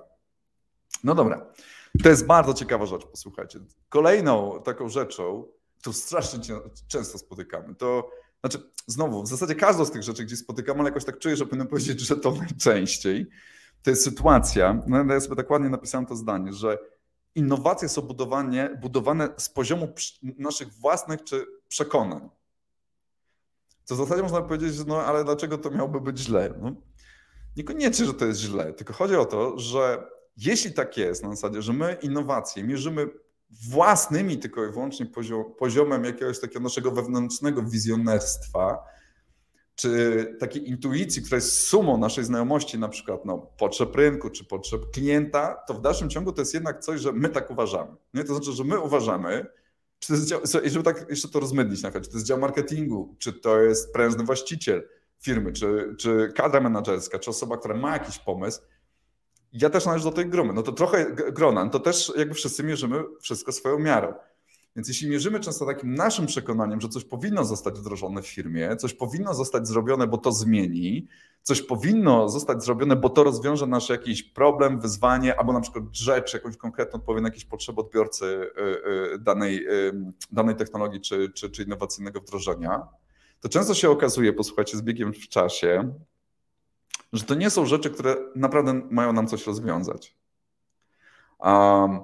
No 1.03 1.15
dobra. 1.15 1.45
To 2.03 2.09
jest 2.09 2.25
bardzo 2.25 2.53
ciekawa 2.53 2.85
rzecz, 2.85 3.05
posłuchajcie. 3.05 3.59
Kolejną 3.89 4.61
taką 4.63 4.89
rzeczą, 4.89 5.47
którą 5.79 5.93
strasznie 5.93 6.55
często 6.87 7.17
spotykamy, 7.17 7.75
to 7.75 8.09
znaczy, 8.39 8.69
znowu, 8.87 9.23
w 9.23 9.27
zasadzie 9.27 9.55
każdą 9.55 9.85
z 9.85 9.91
tych 9.91 10.03
rzeczy, 10.03 10.25
gdzie 10.25 10.35
spotykamy, 10.35 10.79
ale 10.79 10.89
jakoś 10.89 11.05
tak 11.05 11.19
czuję, 11.19 11.35
że 11.35 11.45
powinienem 11.45 11.67
powiedzieć, 11.67 11.99
że 11.99 12.15
to 12.15 12.31
najczęściej, 12.41 13.27
to 13.83 13.89
jest 13.89 14.03
sytuacja, 14.03 14.83
no 14.87 15.13
ja 15.13 15.19
sobie 15.19 15.35
tak 15.35 15.49
ładnie 15.49 15.69
napisałem 15.69 16.05
to 16.05 16.15
zdanie, 16.15 16.53
że 16.53 16.77
innowacje 17.35 17.89
są 17.89 18.01
budowanie, 18.01 18.77
budowane 18.81 19.29
z 19.37 19.49
poziomu 19.49 19.87
naszych 20.37 20.73
własnych 20.73 21.23
czy 21.23 21.45
przekonań. 21.67 22.29
Co 23.83 23.95
w 23.95 23.97
zasadzie 23.97 24.21
można 24.21 24.41
powiedzieć, 24.41 24.75
że 24.75 24.83
no 24.87 25.01
ale 25.01 25.23
dlaczego 25.23 25.57
to 25.57 25.71
miałoby 25.71 26.01
być 26.01 26.19
źle? 26.19 26.53
No, 26.61 26.71
niekoniecznie, 27.57 28.05
że 28.05 28.13
to 28.13 28.25
jest 28.25 28.39
źle, 28.39 28.73
tylko 28.73 28.93
chodzi 28.93 29.15
o 29.15 29.25
to, 29.25 29.59
że 29.59 30.07
jeśli 30.37 30.73
tak 30.73 30.97
jest 30.97 31.23
na 31.23 31.29
zasadzie, 31.29 31.61
że 31.61 31.73
my 31.73 31.97
innowacje 32.01 32.63
mierzymy 32.63 33.09
własnymi 33.69 34.37
tylko 34.37 34.65
i 34.65 34.71
wyłącznie 34.71 35.05
poziom, 35.05 35.43
poziomem 35.57 36.03
jakiegoś 36.05 36.39
takiego 36.39 36.59
naszego 36.59 36.91
wewnętrznego 36.91 37.63
wizjonerstwa, 37.63 38.77
czy 39.75 40.25
takiej 40.39 40.69
intuicji, 40.69 41.21
która 41.21 41.35
jest 41.35 41.67
sumą 41.67 41.97
naszej 41.97 42.23
znajomości, 42.23 42.79
na 42.79 42.89
przykład 42.89 43.25
no, 43.25 43.37
potrzeb 43.57 43.95
rynku, 43.95 44.29
czy 44.29 44.45
potrzeb 44.45 44.81
klienta, 44.93 45.63
to 45.67 45.73
w 45.73 45.81
dalszym 45.81 46.09
ciągu 46.09 46.31
to 46.31 46.41
jest 46.41 46.53
jednak 46.53 46.79
coś, 46.79 47.01
że 47.01 47.11
my 47.11 47.29
tak 47.29 47.51
uważamy. 47.51 47.91
Nie? 48.13 48.23
To 48.23 48.35
znaczy, 48.35 48.51
że 48.51 48.63
my 48.63 48.79
uważamy, 48.79 49.45
czy 49.99 50.07
to 50.07 50.13
jest 50.13 50.27
dział, 50.27 50.41
żeby 50.63 50.83
tak 50.83 51.05
jeszcze 51.09 51.27
to 51.27 51.39
rozmydlić 51.39 51.83
na 51.83 51.89
przykład, 51.89 52.03
czy 52.03 52.09
to 52.09 52.17
jest 52.17 52.27
dział 52.27 52.39
marketingu, 52.39 53.15
czy 53.19 53.33
to 53.33 53.61
jest 53.61 53.93
prężny 53.93 54.23
właściciel 54.23 54.87
firmy, 55.19 55.53
czy, 55.53 55.95
czy 55.99 56.31
kadra 56.35 56.61
menedżerska, 56.61 57.19
czy 57.19 57.29
osoba, 57.29 57.57
która 57.57 57.75
ma 57.75 57.93
jakiś 57.93 58.19
pomysł, 58.19 58.61
ja 59.53 59.69
też 59.69 59.85
należę 59.85 60.03
do 60.03 60.11
tej 60.11 60.29
gromy. 60.29 60.53
No 60.53 60.63
to 60.63 60.71
trochę 60.71 61.11
grona, 61.11 61.65
no 61.65 61.71
to 61.71 61.79
też 61.79 62.13
jakby 62.17 62.33
wszyscy 62.33 62.63
mierzymy 62.63 63.03
wszystko 63.21 63.51
swoją 63.51 63.79
miarą. 63.79 64.13
Więc 64.75 64.87
jeśli 64.87 65.09
mierzymy 65.09 65.39
często 65.39 65.65
takim 65.65 65.93
naszym 65.93 66.25
przekonaniem, 66.25 66.81
że 66.81 66.89
coś 66.89 67.03
powinno 67.03 67.45
zostać 67.45 67.79
wdrożone 67.79 68.21
w 68.21 68.27
firmie, 68.27 68.75
coś 68.75 68.93
powinno 68.93 69.33
zostać 69.33 69.67
zrobione, 69.67 70.07
bo 70.07 70.17
to 70.17 70.31
zmieni, 70.31 71.07
coś 71.41 71.61
powinno 71.61 72.29
zostać 72.29 72.63
zrobione, 72.63 72.95
bo 72.95 73.09
to 73.09 73.23
rozwiąże 73.23 73.67
nasz 73.67 73.89
jakiś 73.89 74.23
problem, 74.23 74.79
wyzwanie, 74.79 75.39
albo 75.39 75.53
na 75.53 75.61
przykład 75.61 75.83
rzecz, 75.91 76.33
jakąś 76.33 76.57
konkretną 76.57 76.99
odpowie 76.99 77.21
na 77.21 77.27
jakieś 77.27 77.45
potrzeby 77.45 77.81
odbiorcy 77.81 78.25
y, 78.25 79.13
y, 79.13 79.19
danej, 79.19 79.67
y, 79.67 79.91
danej 80.31 80.55
technologii 80.55 81.01
czy, 81.01 81.29
czy, 81.29 81.49
czy 81.49 81.63
innowacyjnego 81.63 82.21
wdrożenia, 82.21 82.87
to 83.39 83.49
często 83.49 83.73
się 83.73 83.89
okazuje, 83.89 84.33
posłuchajcie, 84.33 84.77
z 84.77 84.81
biegiem 84.81 85.13
w 85.13 85.27
czasie, 85.27 85.93
że 87.13 87.23
to 87.23 87.35
nie 87.35 87.49
są 87.49 87.65
rzeczy, 87.65 87.89
które 87.89 88.15
naprawdę 88.35 88.81
mają 88.89 89.13
nam 89.13 89.27
coś 89.27 89.47
rozwiązać. 89.47 90.17
Um, 91.39 91.99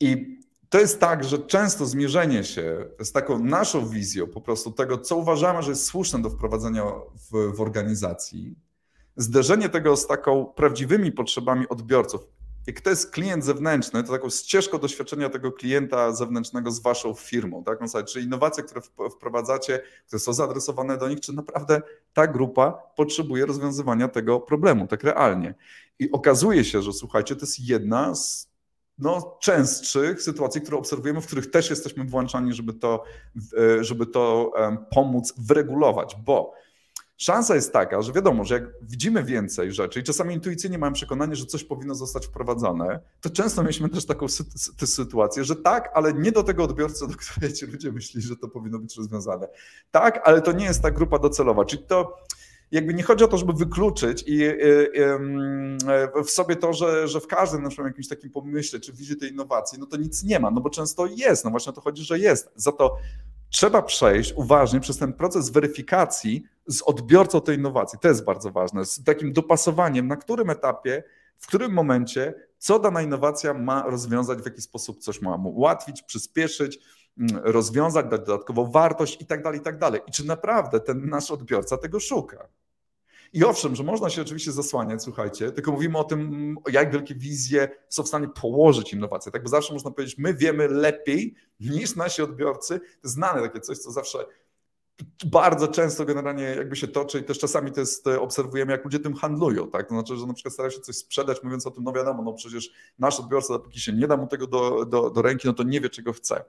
I 0.00 0.33
to 0.74 0.80
jest 0.80 1.00
tak, 1.00 1.24
że 1.24 1.38
często 1.38 1.86
zmierzenie 1.86 2.44
się 2.44 2.86
z 3.00 3.12
taką 3.12 3.38
naszą 3.38 3.88
wizją 3.88 4.26
po 4.26 4.40
prostu 4.40 4.70
tego, 4.70 4.98
co 4.98 5.16
uważamy, 5.16 5.62
że 5.62 5.70
jest 5.70 5.84
słuszne 5.84 6.22
do 6.22 6.30
wprowadzenia 6.30 6.84
w, 7.30 7.56
w 7.56 7.60
organizacji, 7.60 8.54
zderzenie 9.16 9.68
tego 9.68 9.96
z 9.96 10.06
taką 10.06 10.46
prawdziwymi 10.46 11.12
potrzebami 11.12 11.68
odbiorców. 11.68 12.20
Jak 12.66 12.80
to 12.80 12.90
jest 12.90 13.10
klient 13.10 13.44
zewnętrzny, 13.44 14.04
to 14.04 14.12
taką 14.12 14.30
ścieżką 14.30 14.78
doświadczenia 14.78 15.28
tego 15.28 15.52
klienta 15.52 16.12
zewnętrznego 16.12 16.70
z 16.70 16.82
waszą 16.82 17.14
firmą, 17.14 17.64
tak? 17.64 17.78
No, 17.80 18.02
czy 18.02 18.20
innowacje, 18.20 18.64
które 18.64 18.80
wprowadzacie, 19.10 19.80
które 20.06 20.20
są 20.20 20.32
zaadresowane 20.32 20.98
do 20.98 21.08
nich, 21.08 21.20
czy 21.20 21.32
naprawdę 21.32 21.82
ta 22.12 22.26
grupa 22.26 22.72
potrzebuje 22.96 23.46
rozwiązywania 23.46 24.08
tego 24.08 24.40
problemu, 24.40 24.86
tak 24.86 25.04
realnie. 25.04 25.54
I 25.98 26.10
okazuje 26.12 26.64
się, 26.64 26.82
że 26.82 26.92
słuchajcie, 26.92 27.36
to 27.36 27.40
jest 27.40 27.60
jedna 27.60 28.14
z 28.14 28.53
no, 28.98 29.38
częstszych 29.40 30.22
sytuacji, 30.22 30.60
które 30.60 30.76
obserwujemy, 30.76 31.20
w 31.20 31.26
których 31.26 31.50
też 31.50 31.70
jesteśmy 31.70 32.04
włączani, 32.04 32.52
żeby 32.52 32.72
to, 32.72 33.04
e, 33.58 33.84
żeby 33.84 34.06
to 34.06 34.52
pomóc 34.90 35.34
wyregulować, 35.38 36.16
bo 36.24 36.52
szansa 37.16 37.54
jest 37.54 37.72
taka, 37.72 38.02
że 38.02 38.12
wiadomo, 38.12 38.44
że 38.44 38.54
jak 38.54 38.64
widzimy 38.82 39.24
więcej 39.24 39.72
rzeczy 39.72 40.00
i 40.00 40.02
czasami 40.02 40.34
intuicyjnie 40.34 40.78
mamy 40.78 40.94
przekonanie, 40.94 41.36
że 41.36 41.46
coś 41.46 41.64
powinno 41.64 41.94
zostać 41.94 42.26
wprowadzone, 42.26 43.00
to 43.20 43.30
często 43.30 43.62
mieliśmy 43.62 43.88
też 43.88 44.06
taką 44.06 44.28
sy 44.28 44.44
sytuację, 44.86 45.44
że 45.44 45.56
tak, 45.56 45.90
ale 45.94 46.12
nie 46.12 46.32
do 46.32 46.42
tego 46.42 46.64
odbiorcy, 46.64 47.06
do 47.08 47.14
której 47.14 47.52
ci 47.52 47.66
ludzie 47.66 47.92
myśleli, 47.92 48.26
że 48.26 48.36
to 48.36 48.48
powinno 48.48 48.78
być 48.78 48.96
rozwiązane. 48.96 49.48
Tak, 49.90 50.20
ale 50.24 50.42
to 50.42 50.52
nie 50.52 50.64
jest 50.64 50.82
ta 50.82 50.90
grupa 50.90 51.18
docelowa, 51.18 51.64
czyli 51.64 51.82
to 51.82 52.16
jakby 52.74 52.94
nie 52.94 53.02
chodzi 53.02 53.24
o 53.24 53.28
to, 53.28 53.38
żeby 53.38 53.52
wykluczyć 53.52 54.24
i, 54.26 54.40
w 56.24 56.30
sobie 56.30 56.56
to, 56.56 56.72
że, 56.72 57.08
że 57.08 57.20
w 57.20 57.26
każdym 57.26 57.62
naszym 57.62 57.86
jakimś 57.86 58.08
takim 58.08 58.30
pomyśle 58.30 58.80
czy 58.80 58.92
wizji 58.92 59.16
tej 59.16 59.30
innowacji, 59.30 59.78
no 59.78 59.86
to 59.86 59.96
nic 59.96 60.24
nie 60.24 60.40
ma, 60.40 60.50
no 60.50 60.60
bo 60.60 60.70
często 60.70 61.06
jest, 61.06 61.44
no 61.44 61.50
właśnie 61.50 61.70
o 61.70 61.72
to 61.72 61.80
chodzi, 61.80 62.04
że 62.04 62.18
jest. 62.18 62.52
Za 62.56 62.72
to 62.72 62.96
trzeba 63.50 63.82
przejść 63.82 64.32
uważnie 64.36 64.80
przez 64.80 64.98
ten 64.98 65.12
proces 65.12 65.50
weryfikacji 65.50 66.44
z 66.66 66.82
odbiorcą 66.82 67.40
tej 67.40 67.56
innowacji. 67.56 67.98
To 67.98 68.08
jest 68.08 68.24
bardzo 68.24 68.50
ważne, 68.50 68.84
z 68.84 69.04
takim 69.04 69.32
dopasowaniem, 69.32 70.08
na 70.08 70.16
którym 70.16 70.50
etapie, 70.50 71.02
w 71.38 71.46
którym 71.46 71.72
momencie, 71.72 72.34
co 72.58 72.78
dana 72.78 73.02
innowacja 73.02 73.54
ma 73.54 73.82
rozwiązać, 73.82 74.38
w 74.38 74.46
jaki 74.46 74.60
sposób 74.60 74.98
coś 74.98 75.22
ma 75.22 75.38
mu 75.38 75.50
ułatwić, 75.50 76.02
przyspieszyć, 76.02 76.78
mm, 77.18 77.42
rozwiązać, 77.44 78.06
dać 78.06 78.20
dodatkową 78.20 78.70
wartość 78.70 79.22
i 79.22 79.26
tak 79.26 79.42
dalej, 79.42 79.60
i 79.60 79.62
tak 79.62 79.78
dalej. 79.78 80.00
I 80.06 80.12
czy 80.12 80.26
naprawdę 80.26 80.80
ten 80.80 81.08
nasz 81.08 81.30
odbiorca 81.30 81.76
tego 81.76 82.00
szuka? 82.00 82.48
I 83.34 83.44
owszem, 83.44 83.76
że 83.76 83.82
można 83.82 84.10
się 84.10 84.22
oczywiście 84.22 84.52
zasłaniać, 84.52 85.02
słuchajcie, 85.02 85.52
tylko 85.52 85.72
mówimy 85.72 85.98
o 85.98 86.04
tym, 86.04 86.56
jak 86.72 86.92
wielkie 86.92 87.14
wizje 87.14 87.68
są 87.88 88.02
w 88.02 88.08
stanie 88.08 88.28
położyć 88.28 88.92
innowacje. 88.92 89.32
Tak, 89.32 89.42
bo 89.42 89.48
zawsze 89.48 89.72
można 89.72 89.90
powiedzieć, 89.90 90.18
my 90.18 90.34
wiemy 90.34 90.68
lepiej 90.68 91.34
niż 91.60 91.96
nasi 91.96 92.22
odbiorcy. 92.22 92.80
To 93.02 93.08
znane 93.08 93.42
takie 93.42 93.60
coś, 93.60 93.78
co 93.78 93.90
zawsze 93.90 94.26
bardzo 95.26 95.68
często 95.68 96.04
generalnie 96.04 96.42
jakby 96.42 96.76
się 96.76 96.88
toczy 96.88 97.18
i 97.18 97.24
też 97.24 97.38
czasami 97.38 97.72
to 97.72 97.80
jest, 97.80 98.06
obserwujemy, 98.06 98.72
jak 98.72 98.84
ludzie 98.84 98.98
tym 98.98 99.14
handlują, 99.14 99.70
tak? 99.70 99.88
To 99.88 99.94
znaczy, 99.94 100.16
że 100.16 100.26
na 100.26 100.34
przykład 100.34 100.54
starają 100.54 100.70
się 100.70 100.80
coś 100.80 100.96
sprzedać, 100.96 101.42
mówiąc 101.42 101.66
o 101.66 101.70
tym, 101.70 101.84
no 101.84 101.92
wiadomo, 101.92 102.22
no 102.22 102.32
przecież 102.32 102.70
nasz 102.98 103.20
odbiorca, 103.20 103.54
dopóki 103.54 103.80
się 103.80 103.92
nie 103.92 104.06
da 104.06 104.16
mu 104.16 104.26
tego 104.26 104.46
do, 104.46 104.84
do, 104.84 105.10
do 105.10 105.22
ręki, 105.22 105.48
no 105.48 105.54
to 105.54 105.62
nie 105.62 105.80
wie, 105.80 105.90
czego 105.90 106.12
chce. 106.12 106.44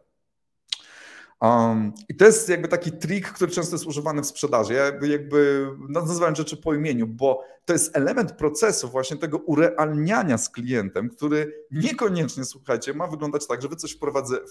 Um, 1.42 1.94
I 2.10 2.16
to 2.16 2.26
jest 2.26 2.50
jakby 2.50 2.68
taki 2.68 2.92
trik, 2.92 3.32
który 3.32 3.52
często 3.52 3.76
jest 3.76 3.86
używany 3.86 4.22
w 4.22 4.26
sprzedaży. 4.26 4.74
Ja 4.74 4.86
jakby, 4.86 5.08
jakby 5.08 5.70
nazywam 5.90 6.36
rzeczy 6.36 6.58
po 6.58 6.74
imieniu, 6.74 7.08
bo 7.08 7.44
to 7.66 7.74
jest 7.74 7.98
element 7.98 8.32
procesu 8.32 8.90
właśnie 8.90 9.18
tego 9.18 9.38
urealniania 9.38 10.38
z 10.38 10.50
klientem, 10.50 11.10
który 11.10 11.66
niekoniecznie, 11.72 12.46
słuchajcie, 12.46 12.94
ma 12.94 13.08
wyglądać 13.08 13.48
tak, 13.48 13.62
że 13.62 13.68
wy 13.68 13.76
coś 13.76 13.98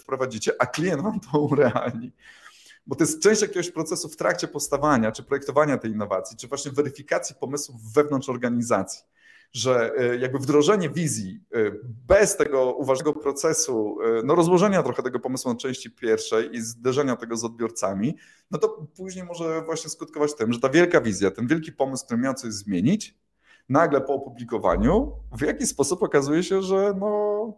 wprowadzicie, 0.03 0.53
a 0.59 0.67
klient 0.67 1.03
wam 1.03 1.21
to 1.21 1.41
urealni 1.41 2.13
bo 2.87 2.97
to 2.97 3.05
jest 3.05 3.23
część 3.23 3.43
jakiegoś 3.43 3.71
procesu 3.71 4.09
w 4.09 4.17
trakcie 4.17 4.49
powstawania, 4.49 5.13
czy 5.13 5.23
projektowania 5.23 5.79
tej 5.79 5.91
innowacji, 5.91 6.37
czy 6.37 6.49
właśnie 6.49 6.73
weryfikacji 6.73 7.37
pomysłów 7.41 7.93
wewnątrz 7.93 8.29
organizacji. 8.29 9.05
Że 9.55 9.93
e, 9.97 10.17
jakby 10.17 10.39
wdrożenie 10.39 10.91
wizji 10.91 11.41
e, 11.55 11.59
bez 12.07 12.37
tego 12.37 12.75
uważnego 12.75 13.13
procesu, 13.13 13.97
e, 14.03 14.23
no 14.25 14.35
rozłożenia 14.35 14.83
trochę 14.83 15.03
tego 15.03 15.21
pomysłu 15.21 15.53
na 15.53 15.59
części 15.59 15.91
pierwszej 15.91 16.57
i 16.57 16.61
zderzenia 16.61 17.17
tego 17.17 17.37
z 17.37 17.45
odbiorcami, 17.45 18.17
no 18.51 18.59
to 18.59 18.69
później 18.97 19.25
może 19.25 19.63
właśnie 19.63 19.91
skutkować 19.91 20.35
tym, 20.35 20.53
że 20.53 20.61
ta 20.61 20.69
wielka 20.69 21.01
wizja, 21.01 21.31
ten 21.31 21.47
wielki 21.47 21.73
pomysł, 21.73 22.07
który 22.07 22.21
miał 22.21 22.35
coś 22.35 22.53
zmienić, 22.53 23.19
nagle 23.69 24.01
po 24.01 24.15
opublikowaniu 24.15 25.13
w 25.33 25.41
jakiś 25.41 25.69
sposób 25.69 26.03
okazuje 26.03 26.43
się, 26.43 26.63
że 26.63 26.95
no 27.01 27.53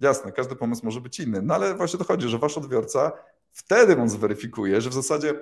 jasne, 0.00 0.32
każdy 0.32 0.56
pomysł 0.56 0.84
może 0.84 1.00
być 1.00 1.20
inny, 1.20 1.42
no 1.42 1.54
ale 1.54 1.74
właśnie 1.74 1.98
to 1.98 2.04
chodzi, 2.04 2.28
że 2.28 2.38
wasz 2.38 2.58
odbiorca 2.58 3.12
Wtedy 3.52 3.96
on 3.96 4.08
zweryfikuje, 4.08 4.80
że 4.80 4.90
w 4.90 4.92
zasadzie, 4.92 5.34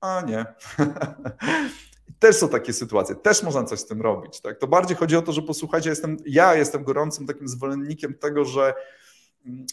a 0.00 0.22
nie. 0.26 0.46
też 2.18 2.36
są 2.36 2.48
takie 2.48 2.72
sytuacje, 2.72 3.14
też 3.14 3.42
można 3.42 3.64
coś 3.64 3.80
z 3.80 3.86
tym 3.86 4.02
robić. 4.02 4.40
Tak? 4.40 4.58
To 4.58 4.66
bardziej 4.66 4.96
chodzi 4.96 5.16
o 5.16 5.22
to, 5.22 5.32
że 5.32 5.42
posłuchajcie, 5.42 5.90
jestem, 5.90 6.16
ja 6.26 6.54
jestem 6.54 6.84
gorącym 6.84 7.26
takim 7.26 7.48
zwolennikiem 7.48 8.14
tego, 8.14 8.44
że 8.44 8.74
mm, 9.46 9.66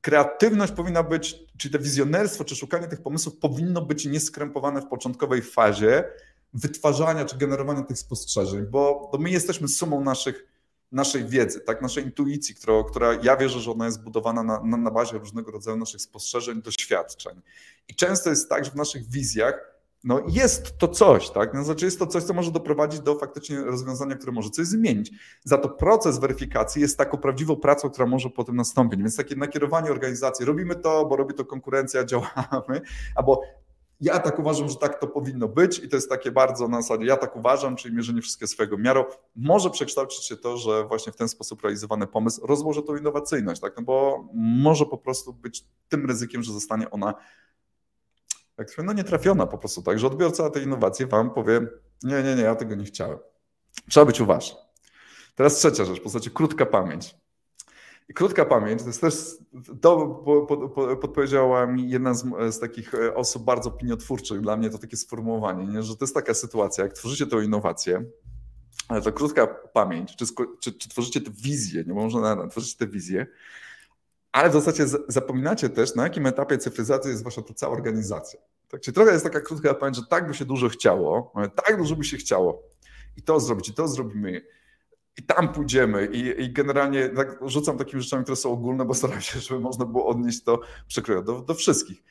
kreatywność 0.00 0.72
powinna 0.72 1.02
być, 1.02 1.36
czy 1.58 1.70
to 1.70 1.78
wizjonerstwo, 1.78 2.44
czy 2.44 2.56
szukanie 2.56 2.88
tych 2.88 3.02
pomysłów 3.02 3.36
powinno 3.36 3.82
być 3.82 4.06
nieskrępowane 4.06 4.80
w 4.80 4.86
początkowej 4.86 5.42
fazie 5.42 6.04
wytwarzania 6.54 7.24
czy 7.24 7.38
generowania 7.38 7.82
tych 7.82 7.98
spostrzeżeń, 7.98 8.66
bo 8.66 9.10
my 9.18 9.30
jesteśmy 9.30 9.68
sumą 9.68 10.04
naszych 10.04 10.50
naszej 10.92 11.24
wiedzy, 11.24 11.60
tak, 11.60 11.82
naszej 11.82 12.04
intuicji, 12.04 12.54
która, 12.54 12.84
która 12.90 13.14
ja 13.22 13.36
wierzę, 13.36 13.60
że 13.60 13.70
ona 13.70 13.86
jest 13.86 14.02
budowana 14.02 14.42
na, 14.42 14.62
na, 14.64 14.76
na 14.76 14.90
bazie 14.90 15.18
różnego 15.18 15.50
rodzaju 15.50 15.76
naszych 15.76 16.00
spostrzeżeń, 16.00 16.62
doświadczeń. 16.62 17.40
I 17.88 17.94
często 17.94 18.30
jest 18.30 18.48
tak, 18.48 18.64
że 18.64 18.70
w 18.70 18.74
naszych 18.74 19.10
wizjach 19.10 19.69
no 20.04 20.20
jest 20.28 20.78
to 20.78 20.88
coś, 20.88 21.30
tak? 21.30 21.54
No, 21.54 21.64
znaczy 21.64 21.84
jest 21.84 21.98
to 21.98 22.06
coś, 22.06 22.22
co 22.22 22.34
może 22.34 22.50
doprowadzić 22.50 23.00
do 23.00 23.18
faktycznie 23.18 23.60
rozwiązania, 23.60 24.16
które 24.16 24.32
może 24.32 24.50
coś 24.50 24.66
zmienić. 24.66 25.10
Za 25.44 25.58
to 25.58 25.68
proces 25.68 26.18
weryfikacji 26.18 26.82
jest 26.82 26.98
taką 26.98 27.18
prawdziwą 27.18 27.56
pracą, 27.56 27.90
która 27.90 28.06
może 28.06 28.30
potem 28.30 28.56
nastąpić. 28.56 29.00
Więc 29.00 29.16
takie 29.16 29.36
nakierowanie 29.36 29.90
organizacji, 29.90 30.46
robimy 30.46 30.76
to, 30.76 31.06
bo 31.06 31.16
robi 31.16 31.34
to 31.34 31.44
konkurencja, 31.44 32.04
działamy, 32.10 32.80
albo 33.14 33.42
ja 34.00 34.18
tak 34.18 34.38
uważam, 34.38 34.68
że 34.68 34.76
tak 34.76 35.00
to 35.00 35.06
powinno 35.06 35.48
być 35.48 35.78
i 35.78 35.88
to 35.88 35.96
jest 35.96 36.10
takie 36.10 36.30
bardzo 36.30 36.68
na 36.68 36.82
zasadzie 36.82 37.06
ja 37.06 37.16
tak 37.16 37.36
uważam, 37.36 37.76
czyli 37.76 37.96
mierzenie 37.96 38.22
wszystkie 38.22 38.46
swojego 38.46 38.78
miaru. 38.78 39.04
Może 39.36 39.70
przekształcić 39.70 40.24
się 40.24 40.36
to, 40.36 40.56
że 40.56 40.84
właśnie 40.84 41.12
w 41.12 41.16
ten 41.16 41.28
sposób 41.28 41.62
realizowany 41.62 42.06
pomysł 42.06 42.46
rozłoży 42.46 42.82
tą 42.82 42.96
innowacyjność, 42.96 43.60
tak? 43.60 43.76
no 43.76 43.82
bo 43.82 44.24
może 44.34 44.86
po 44.86 44.98
prostu 44.98 45.32
być 45.32 45.64
tym 45.88 46.06
ryzykiem, 46.06 46.42
że 46.42 46.52
zostanie 46.52 46.90
ona 46.90 47.14
jak 48.60 48.84
no 48.84 48.92
nie 48.92 49.04
trafiona 49.04 49.46
po 49.46 49.58
prostu 49.58 49.82
tak, 49.82 49.98
że 49.98 50.06
odbiorca 50.06 50.50
tej 50.50 50.62
innowacji 50.62 51.06
wam 51.06 51.30
powie 51.30 51.60
nie, 52.02 52.22
nie, 52.22 52.36
nie, 52.36 52.42
ja 52.42 52.54
tego 52.54 52.74
nie 52.74 52.84
chciałem. 52.84 53.18
Trzeba 53.88 54.06
być 54.06 54.20
uważny. 54.20 54.56
Teraz 55.34 55.56
trzecia 55.56 55.84
rzecz, 55.84 56.00
w 56.00 56.02
postaci 56.02 56.30
krótka 56.30 56.66
pamięć. 56.66 57.14
I 58.08 58.14
krótka 58.14 58.44
pamięć, 58.44 58.80
to 58.80 58.86
jest 58.86 59.00
też, 59.00 59.14
to 59.80 60.06
podpowiedziała 61.00 61.66
mi 61.66 61.90
jedna 61.90 62.14
z, 62.14 62.24
z, 62.50 62.58
takich 62.58 62.94
e, 62.94 63.14
osób 63.14 63.44
bardzo 63.44 63.70
opiniotwórczych, 63.70 64.40
dla 64.40 64.56
mnie 64.56 64.70
to 64.70 64.78
takie 64.78 64.96
sformułowanie, 64.96 65.66
nie? 65.66 65.82
że 65.82 65.96
to 65.96 66.04
jest 66.04 66.14
taka 66.14 66.34
sytuacja, 66.34 66.84
jak 66.84 66.92
tworzycie 66.92 67.26
tę 67.26 67.44
innowację, 67.44 68.04
ale 68.88 69.02
to 69.02 69.12
krótka 69.12 69.46
pamięć, 69.46 70.16
czy, 70.16 70.24
czy, 70.60 70.72
czy 70.72 70.88
tworzycie 70.88 71.20
tę 71.20 71.30
wizję, 71.30 71.84
nie 71.86 71.94
można 71.94 72.48
tworzycie 72.48 72.78
tę 72.78 72.86
wizję, 72.86 73.26
ale 74.32 74.50
w 74.50 74.52
zasadzie 74.52 74.86
zapominacie 75.08 75.68
też, 75.68 75.94
na 75.94 76.02
jakim 76.02 76.26
etapie 76.26 76.58
cyfryzacji 76.58 77.10
jest 77.10 77.24
wasza 77.24 77.42
ta 77.42 77.54
cała 77.54 77.72
organizacja. 77.72 78.40
Tak, 78.70 78.80
czyli 78.80 78.94
trochę 78.94 79.12
jest 79.12 79.24
taka 79.24 79.40
krótka 79.40 79.74
pamięć, 79.74 79.96
że 79.96 80.02
tak 80.06 80.28
by 80.28 80.34
się 80.34 80.44
dużo 80.44 80.68
chciało, 80.68 81.32
tak 81.66 81.78
dużo 81.78 81.96
by 81.96 82.04
się 82.04 82.16
chciało 82.16 82.62
i 83.16 83.22
to 83.22 83.40
zrobić, 83.40 83.68
i 83.68 83.74
to 83.74 83.88
zrobimy, 83.88 84.42
i 85.18 85.22
tam 85.22 85.52
pójdziemy 85.52 86.06
i, 86.06 86.42
i 86.42 86.52
generalnie 86.52 87.08
tak 87.08 87.38
rzucam 87.46 87.78
takimi 87.78 88.02
rzeczami, 88.02 88.22
które 88.22 88.36
są 88.36 88.52
ogólne, 88.52 88.84
bo 88.84 88.94
staram 88.94 89.20
się, 89.20 89.40
żeby 89.40 89.60
można 89.60 89.84
było 89.84 90.06
odnieść 90.06 90.42
to 90.42 90.60
przekrojowo 90.88 91.32
do, 91.32 91.40
do 91.40 91.54
wszystkich. 91.54 92.02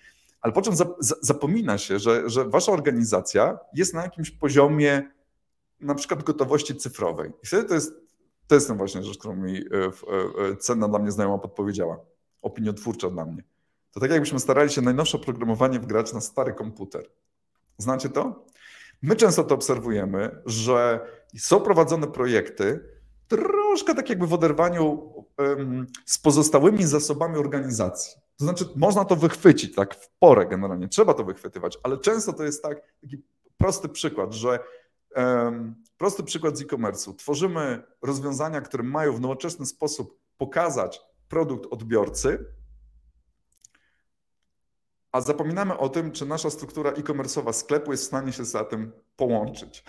Ale 0.42 0.54
po 0.54 0.62
czym 0.62 0.76
za, 0.76 0.86
za, 1.00 1.16
zapomina 1.22 1.78
się, 1.78 2.00
że, 2.00 2.30
że 2.30 2.46
wasza 2.46 2.72
organizacja 2.72 3.60
jest 3.74 3.94
na 3.94 4.04
jakimś 4.04 4.32
poziomie 4.32 5.12
na 5.80 5.96
przykład 5.96 6.24
gotowości 6.24 6.76
cyfrowej. 6.76 7.32
I 7.44 7.48
wtedy 7.48 7.64
to 7.64 7.74
jest, 7.74 7.94
to 8.48 8.56
jest 8.56 8.74
właśnie 8.74 9.04
rzecz, 9.04 9.18
którą 9.18 9.36
mi 9.36 9.58
e, 9.58 9.62
e, 10.52 10.56
cenna 10.56 10.88
dla 10.88 11.00
mnie 11.00 11.12
znajoma 11.12 11.38
podpowiedziała, 11.38 12.00
opiniotwórcza 12.42 13.10
dla 13.10 13.26
mnie. 13.26 13.44
To 13.92 14.00
tak 14.00 14.12
jakbyśmy 14.12 14.40
starali 14.40 14.70
się 14.70 14.82
najnowsze 14.82 15.18
oprogramowanie 15.18 15.80
wgrać 15.80 16.14
na 16.14 16.22
stary 16.22 16.54
komputer. 16.54 17.10
Znacie 17.78 18.10
to? 18.10 18.46
My 19.02 19.16
często 19.16 19.44
to 19.44 19.56
obserwujemy, 19.56 20.42
że 20.46 21.00
są 21.38 21.62
prowadzone 21.62 22.08
projekty 22.08 22.80
troszkę 23.28 23.96
tak 23.96 24.10
jakby 24.10 24.28
w 24.28 24.34
oderwaniu 24.34 25.14
z 26.06 26.18
pozostałymi 26.18 26.84
zasobami 26.84 27.38
organizacji. 27.38 28.22
To 28.38 28.46
znaczy, 28.46 28.66
można 28.76 29.06
to 29.06 29.16
wychwycić 29.16 29.76
tak 29.76 29.96
w 29.96 30.10
porę 30.20 30.46
generalnie, 30.46 30.88
trzeba 30.88 31.14
to 31.14 31.24
wychwytywać, 31.24 31.78
ale 31.84 31.98
często 31.98 32.34
to 32.34 32.44
jest 32.44 32.64
tak, 32.64 32.82
taki 33.02 33.24
prosty 33.58 33.90
przykład, 33.90 34.34
że 34.34 34.60
um, 35.16 35.76
prosty 35.98 36.24
przykład 36.24 36.58
z 36.58 36.62
e-commerce'u. 36.62 37.16
Tworzymy 37.16 37.84
rozwiązania, 38.02 38.62
które 38.62 38.84
mają 38.84 39.14
w 39.14 39.22
nowoczesny 39.22 39.66
sposób 39.66 40.20
pokazać 40.38 41.02
produkt 41.28 41.74
odbiorcy, 41.74 42.46
a 45.12 45.22
zapominamy 45.22 45.78
o 45.78 45.90
tym, 45.90 46.12
czy 46.12 46.26
nasza 46.26 46.50
struktura 46.50 46.92
e-commerce'owa 46.92 47.54
sklepu 47.54 47.92
jest 47.92 48.04
w 48.04 48.08
stanie 48.08 48.34
się 48.34 48.46
za 48.46 48.64
tym 48.64 48.92
połączyć. 49.16 49.84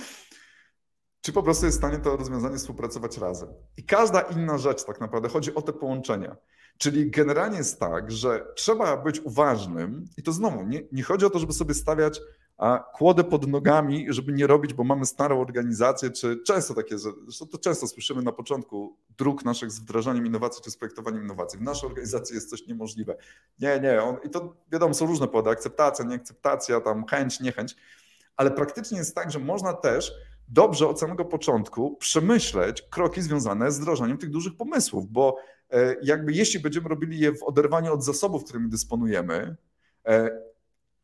czy 1.26 1.32
po 1.32 1.42
prostu 1.42 1.66
jest 1.66 1.78
w 1.78 1.80
stanie 1.80 1.98
to 1.98 2.16
rozwiązanie 2.16 2.56
współpracować 2.56 3.18
razem. 3.18 3.48
I 3.76 3.84
każda 3.84 4.20
inna 4.20 4.58
rzecz 4.58 4.84
tak 4.84 5.00
naprawdę 5.00 5.28
chodzi 5.28 5.54
o 5.54 5.62
te 5.62 5.72
połączenia. 5.72 6.36
Czyli 6.78 7.10
generalnie 7.10 7.58
jest 7.58 7.80
tak, 7.80 8.10
że 8.10 8.46
trzeba 8.54 8.96
być 8.96 9.20
uważnym 9.20 10.04
i 10.16 10.22
to 10.22 10.32
znowu, 10.32 10.62
nie, 10.62 10.82
nie 10.92 11.02
chodzi 11.02 11.26
o 11.26 11.30
to, 11.30 11.38
żeby 11.38 11.52
sobie 11.52 11.74
stawiać 11.74 12.20
a 12.58 12.78
kłodę 12.78 13.24
pod 13.24 13.46
nogami, 13.46 14.06
żeby 14.08 14.32
nie 14.32 14.46
robić, 14.46 14.74
bo 14.74 14.84
mamy 14.84 15.06
starą 15.06 15.40
organizację, 15.40 16.10
czy 16.10 16.42
często 16.46 16.74
takie, 16.74 16.98
zresztą 16.98 17.46
to 17.46 17.58
często 17.58 17.88
słyszymy 17.88 18.22
na 18.22 18.32
początku 18.32 18.96
dróg 19.18 19.44
naszych 19.44 19.70
z 19.70 19.80
wdrażaniem 19.80 20.26
innowacji 20.26 20.62
czy 20.64 20.70
z 20.70 20.76
projektowaniem 20.76 21.22
innowacji. 21.22 21.58
W 21.58 21.62
naszej 21.62 21.88
organizacji 21.88 22.34
jest 22.34 22.50
coś 22.50 22.66
niemożliwe. 22.66 23.16
Nie, 23.60 23.80
nie, 23.80 24.02
on, 24.02 24.16
i 24.24 24.30
to 24.30 24.56
wiadomo, 24.72 24.94
są 24.94 25.06
różne 25.06 25.26
powody, 25.28 25.50
akceptacja, 25.50 26.04
nieakceptacja, 26.04 26.80
tam 26.80 27.06
chęć, 27.06 27.40
niechęć, 27.40 27.76
ale 28.36 28.50
praktycznie 28.50 28.98
jest 28.98 29.14
tak, 29.14 29.30
że 29.30 29.38
można 29.38 29.72
też 29.72 30.12
dobrze 30.48 30.88
od 30.88 31.00
samego 31.00 31.24
początku 31.24 31.96
przemyśleć 31.96 32.82
kroki 32.82 33.22
związane 33.22 33.72
z 33.72 33.78
wdrażaniem 33.78 34.18
tych 34.18 34.30
dużych 34.30 34.56
pomysłów, 34.56 35.12
bo 35.12 35.36
jakby 36.02 36.32
jeśli 36.32 36.60
będziemy 36.60 36.88
robili 36.88 37.18
je 37.18 37.32
w 37.32 37.42
oderwaniu 37.42 37.92
od 37.92 38.04
zasobów, 38.04 38.44
którymi 38.44 38.68
dysponujemy, 38.68 39.56
e, 40.06 40.46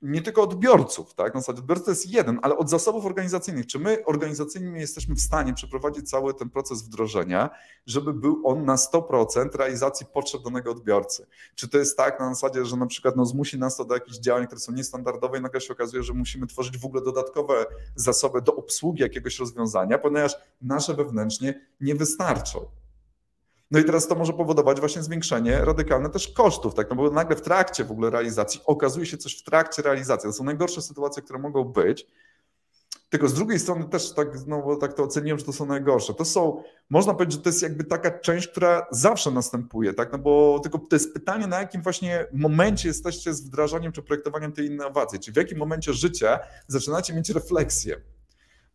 nie 0.02 0.22
tylko 0.22 0.42
odbiorców, 0.42 1.14
tak? 1.14 1.34
Na 1.34 1.40
zasadzie 1.40 1.58
odbiorca 1.58 1.90
jest 1.90 2.10
jeden, 2.10 2.38
ale 2.42 2.56
od 2.56 2.70
zasobów 2.70 3.06
organizacyjnych. 3.06 3.66
Czy 3.66 3.78
my 3.78 4.04
organizacyjnie 4.04 4.80
jesteśmy 4.80 5.14
w 5.14 5.20
stanie 5.20 5.54
przeprowadzić 5.54 6.10
cały 6.10 6.34
ten 6.34 6.50
proces 6.50 6.82
wdrożenia, 6.82 7.50
żeby 7.86 8.12
był 8.12 8.42
on 8.44 8.64
na 8.64 8.76
100% 8.76 9.54
realizacji 9.54 10.06
potrzeb 10.06 10.42
danego 10.42 10.70
odbiorcy? 10.70 11.26
Czy 11.54 11.68
to 11.68 11.78
jest 11.78 11.96
tak 11.96 12.20
na 12.20 12.34
zasadzie, 12.34 12.64
że 12.64 12.76
na 12.76 12.86
przykład 12.86 13.16
no, 13.16 13.24
zmusi 13.24 13.58
nas 13.58 13.76
to 13.76 13.84
do 13.84 13.94
jakichś 13.94 14.18
działań, 14.18 14.46
które 14.46 14.60
są 14.60 14.72
niestandardowe 14.72 15.38
i 15.38 15.40
nagle 15.40 15.60
się 15.60 15.72
okazuje, 15.72 16.02
że 16.02 16.12
musimy 16.12 16.46
tworzyć 16.46 16.78
w 16.78 16.84
ogóle 16.84 17.02
dodatkowe 17.02 17.66
zasoby 17.96 18.42
do 18.42 18.56
obsługi 18.56 19.02
jakiegoś 19.02 19.38
rozwiązania, 19.38 19.98
ponieważ 19.98 20.36
nasze 20.62 20.94
wewnętrznie 20.94 21.60
nie 21.80 21.94
wystarczą. 21.94 22.81
No 23.72 23.78
i 23.78 23.84
teraz 23.84 24.08
to 24.08 24.14
może 24.14 24.32
powodować 24.32 24.80
właśnie 24.80 25.02
zwiększenie 25.02 25.64
radykalne 25.64 26.10
też 26.10 26.28
kosztów, 26.28 26.74
tak? 26.74 26.90
No 26.90 26.96
bo 26.96 27.10
nagle 27.10 27.36
w 27.36 27.42
trakcie 27.42 27.84
w 27.84 27.90
ogóle 27.90 28.10
realizacji 28.10 28.60
okazuje 28.66 29.06
się 29.06 29.16
coś 29.16 29.38
w 29.38 29.44
trakcie 29.44 29.82
realizacji. 29.82 30.28
To 30.28 30.32
są 30.32 30.44
najgorsze 30.44 30.82
sytuacje, 30.82 31.22
które 31.22 31.38
mogą 31.38 31.64
być. 31.64 32.06
Tylko 33.08 33.28
z 33.28 33.34
drugiej 33.34 33.58
strony 33.58 33.88
też 33.88 34.14
tak, 34.14 34.28
no 34.46 34.76
tak 34.76 34.94
to 34.94 35.02
oceniłem, 35.02 35.38
że 35.38 35.44
to 35.44 35.52
są 35.52 35.66
najgorsze. 35.66 36.14
To 36.14 36.24
są, 36.24 36.62
można 36.90 37.14
powiedzieć, 37.14 37.34
że 37.34 37.42
to 37.42 37.48
jest 37.48 37.62
jakby 37.62 37.84
taka 37.84 38.18
część, 38.18 38.48
która 38.48 38.86
zawsze 38.90 39.30
następuje, 39.30 39.94
tak? 39.94 40.12
No 40.12 40.18
bo 40.18 40.60
tylko 40.62 40.78
to 40.78 40.96
jest 40.96 41.14
pytanie, 41.14 41.46
na 41.46 41.60
jakim 41.60 41.82
właśnie 41.82 42.26
momencie 42.32 42.88
jesteście 42.88 43.34
z 43.34 43.40
wdrażaniem 43.40 43.92
czy 43.92 44.02
projektowaniem 44.02 44.52
tej 44.52 44.66
innowacji, 44.66 45.20
czy 45.20 45.32
w 45.32 45.36
jakim 45.36 45.58
momencie 45.58 45.92
życia 45.92 46.38
zaczynacie 46.66 47.14
mieć 47.14 47.30
refleksję. 47.30 48.00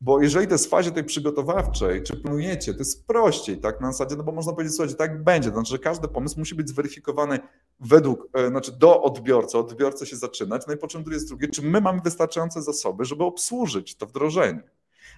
Bo 0.01 0.21
jeżeli 0.21 0.47
to 0.47 0.53
jest 0.53 0.65
w 0.65 0.69
fazie 0.69 0.91
tej 0.91 1.03
przygotowawczej, 1.03 2.03
czy 2.03 2.17
planujecie, 2.17 2.73
to 2.73 2.79
jest 2.79 3.07
prościej, 3.07 3.57
tak, 3.57 3.81
na 3.81 3.91
zasadzie, 3.91 4.15
no 4.15 4.23
bo 4.23 4.31
można 4.31 4.53
powiedzieć, 4.53 4.75
słuchajcie, 4.75 4.95
tak 4.95 5.23
będzie, 5.23 5.49
to 5.49 5.55
znaczy, 5.55 5.71
że 5.71 5.79
każdy 5.79 6.07
pomysł 6.07 6.39
musi 6.39 6.55
być 6.55 6.69
zweryfikowany 6.69 7.39
według, 7.79 8.29
e, 8.33 8.47
znaczy 8.47 8.71
do 8.71 9.03
odbiorcy, 9.03 9.57
odbiorcy 9.57 10.05
się 10.05 10.15
zaczynać, 10.15 10.61
no 10.67 10.73
i 10.73 10.77
po 10.77 10.87
czym 10.87 11.03
drugie 11.03 11.15
jest 11.15 11.27
drugie, 11.27 11.47
czy 11.47 11.61
my 11.61 11.81
mamy 11.81 12.01
wystarczające 12.03 12.61
zasoby, 12.61 13.05
żeby 13.05 13.23
obsłużyć 13.23 13.95
to 13.95 14.05
wdrożenie, 14.05 14.63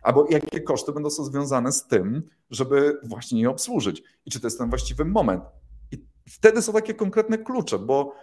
albo 0.01 0.25
jakie 0.29 0.61
koszty 0.61 0.91
będą 0.91 1.09
są 1.09 1.23
związane 1.23 1.71
z 1.71 1.87
tym, 1.87 2.29
żeby 2.49 2.99
właśnie 3.03 3.41
je 3.41 3.49
obsłużyć? 3.49 4.03
I 4.25 4.31
czy 4.31 4.39
to 4.39 4.47
jest 4.47 4.57
ten 4.57 4.69
właściwy 4.69 5.05
moment. 5.05 5.43
I 5.91 6.05
wtedy 6.29 6.61
są 6.61 6.73
takie 6.73 6.93
konkretne 6.93 7.37
klucze, 7.37 7.79
bo 7.79 8.13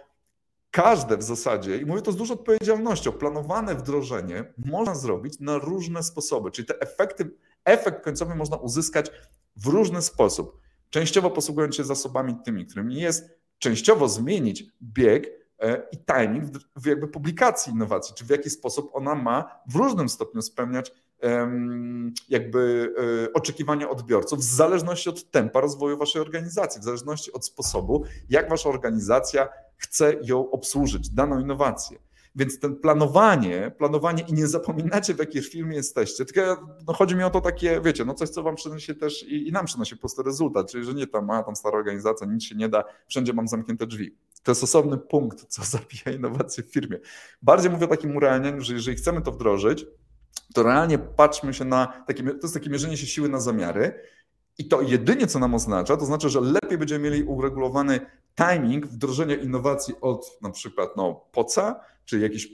każde 0.77 1.17
w 1.17 1.23
zasadzie, 1.23 1.77
i 1.77 1.85
mówię 1.85 2.01
to 2.01 2.11
z 2.11 2.15
dużą 2.15 2.33
odpowiedzialnością, 2.33 3.11
planowane 3.11 3.75
wdrożenie 3.75 4.53
można 4.57 4.95
zrobić 4.95 5.39
na 5.39 5.57
różne 5.57 6.03
sposoby, 6.03 6.51
czyli 6.51 6.67
te 6.67 6.81
efekty, 6.81 7.31
efekt 7.65 8.03
końcowy 8.03 8.35
można 8.35 8.57
uzyskać 8.57 9.11
w 9.55 9.67
różny 9.67 10.01
sposób. 10.01 10.59
Częściowo 10.89 11.29
posługując 11.29 11.75
się 11.75 11.83
zasobami 11.83 12.35
tymi, 12.45 12.65
którymi 12.65 12.95
jest, 12.95 13.29
częściowo 13.59 14.09
zmienić 14.09 14.63
bieg 14.81 15.27
e, 15.59 15.87
i 15.91 15.97
timing 15.97 16.45
w 16.75 16.85
jakby 16.85 17.07
publikacji 17.07 17.73
innowacji, 17.73 18.15
czy 18.15 18.25
w 18.25 18.29
jaki 18.29 18.49
sposób 18.49 18.89
ona 18.93 19.15
ma 19.15 19.61
w 19.69 19.75
różnym 19.75 20.09
stopniu 20.09 20.41
spełniać 20.41 20.91
jakby 22.29 22.93
e, 23.27 23.33
oczekiwania 23.33 23.89
odbiorców 23.89 24.39
w 24.39 24.43
zależności 24.43 25.09
od 25.09 25.31
tempa 25.31 25.61
rozwoju 25.61 25.97
waszej 25.97 26.21
organizacji, 26.21 26.81
w 26.81 26.83
zależności 26.83 27.33
od 27.33 27.45
sposobu, 27.45 28.03
jak 28.29 28.49
wasza 28.49 28.69
organizacja 28.69 29.49
chce 29.77 30.15
ją 30.23 30.51
obsłużyć, 30.51 31.09
daną 31.09 31.39
innowację. 31.39 31.99
Więc 32.35 32.59
ten 32.59 32.75
planowanie, 32.75 33.71
planowanie 33.77 34.23
i 34.27 34.33
nie 34.33 34.47
zapominacie 34.47 35.13
w 35.13 35.19
jakiej 35.19 35.41
firmie 35.41 35.75
jesteście, 35.75 36.25
tylko 36.25 36.67
no 36.87 36.93
chodzi 36.93 37.15
mi 37.15 37.23
o 37.23 37.29
to 37.29 37.41
takie, 37.41 37.81
wiecie, 37.81 38.05
no 38.05 38.13
coś, 38.13 38.29
co 38.29 38.43
wam 38.43 38.55
przynosi 38.55 38.95
też 38.95 39.23
i, 39.23 39.47
i 39.47 39.51
nam 39.51 39.65
przynosi 39.65 39.95
po 39.95 39.99
prostu 39.99 40.23
rezultat, 40.23 40.71
czyli 40.71 40.85
że 40.85 40.93
nie 40.93 41.07
tam, 41.07 41.29
a 41.29 41.43
tam 41.43 41.55
stara 41.55 41.77
organizacja, 41.77 42.27
nic 42.27 42.43
się 42.43 42.55
nie 42.55 42.69
da, 42.69 42.83
wszędzie 43.07 43.33
mam 43.33 43.47
zamknięte 43.47 43.87
drzwi. 43.87 44.15
To 44.43 44.51
jest 44.51 44.63
osobny 44.63 44.97
punkt, 44.97 45.45
co 45.47 45.63
zabija 45.77 46.17
innowacje 46.17 46.63
w 46.63 46.71
firmie. 46.71 46.99
Bardziej 47.41 47.71
mówię 47.71 47.85
o 47.85 47.89
takim 47.89 48.15
urealnieniu, 48.15 48.61
że 48.61 48.73
jeżeli 48.73 48.97
chcemy 48.97 49.21
to 49.21 49.31
wdrożyć, 49.31 49.85
to 50.53 50.63
realnie 50.63 50.97
patrzmy 50.97 51.53
się 51.53 51.65
na, 51.65 52.03
takie, 52.07 52.23
to 52.23 52.39
jest 52.43 52.53
takie 52.53 52.69
mierzenie 52.69 52.97
się 52.97 53.07
siły 53.07 53.29
na 53.29 53.39
zamiary 53.39 54.01
i 54.57 54.67
to 54.67 54.81
jedynie 54.81 55.27
co 55.27 55.39
nam 55.39 55.55
oznacza, 55.55 55.97
to 55.97 56.05
znaczy, 56.05 56.29
że 56.29 56.41
lepiej 56.41 56.77
będziemy 56.77 57.09
mieli 57.09 57.23
uregulowany 57.23 57.99
timing 58.35 58.87
wdrożenia 58.87 59.35
innowacji 59.35 59.95
od 60.01 60.37
na 60.41 60.49
przykład 60.49 60.89
no, 60.97 61.25
POCA, 61.31 61.79
czy 62.05 62.19
jakiś 62.19 62.47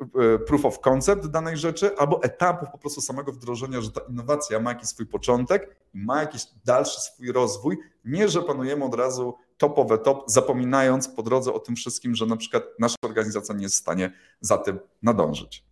e, 0.00 0.38
proof 0.38 0.64
of 0.64 0.80
concept 0.80 1.26
danej 1.26 1.56
rzeczy, 1.56 1.96
albo 1.96 2.22
etapów 2.22 2.68
po 2.72 2.78
prostu 2.78 3.00
samego 3.00 3.32
wdrożenia, 3.32 3.80
że 3.80 3.90
ta 3.90 4.00
innowacja 4.08 4.60
ma 4.60 4.70
jakiś 4.70 4.88
swój 4.88 5.06
początek 5.06 5.76
i 5.94 5.98
ma 5.98 6.20
jakiś 6.20 6.42
dalszy 6.64 7.00
swój 7.00 7.32
rozwój, 7.32 7.78
nie 8.04 8.28
że 8.28 8.42
panujemy 8.42 8.84
od 8.84 8.94
razu 8.94 9.34
topowe 9.58 9.98
top, 9.98 10.24
zapominając 10.26 11.08
po 11.08 11.22
drodze 11.22 11.52
o 11.52 11.58
tym 11.58 11.76
wszystkim, 11.76 12.14
że 12.14 12.26
na 12.26 12.36
przykład 12.36 12.64
nasza 12.78 12.96
organizacja 13.02 13.54
nie 13.54 13.62
jest 13.62 13.74
w 13.74 13.78
stanie 13.78 14.12
za 14.40 14.58
tym 14.58 14.78
nadążyć. 15.02 15.64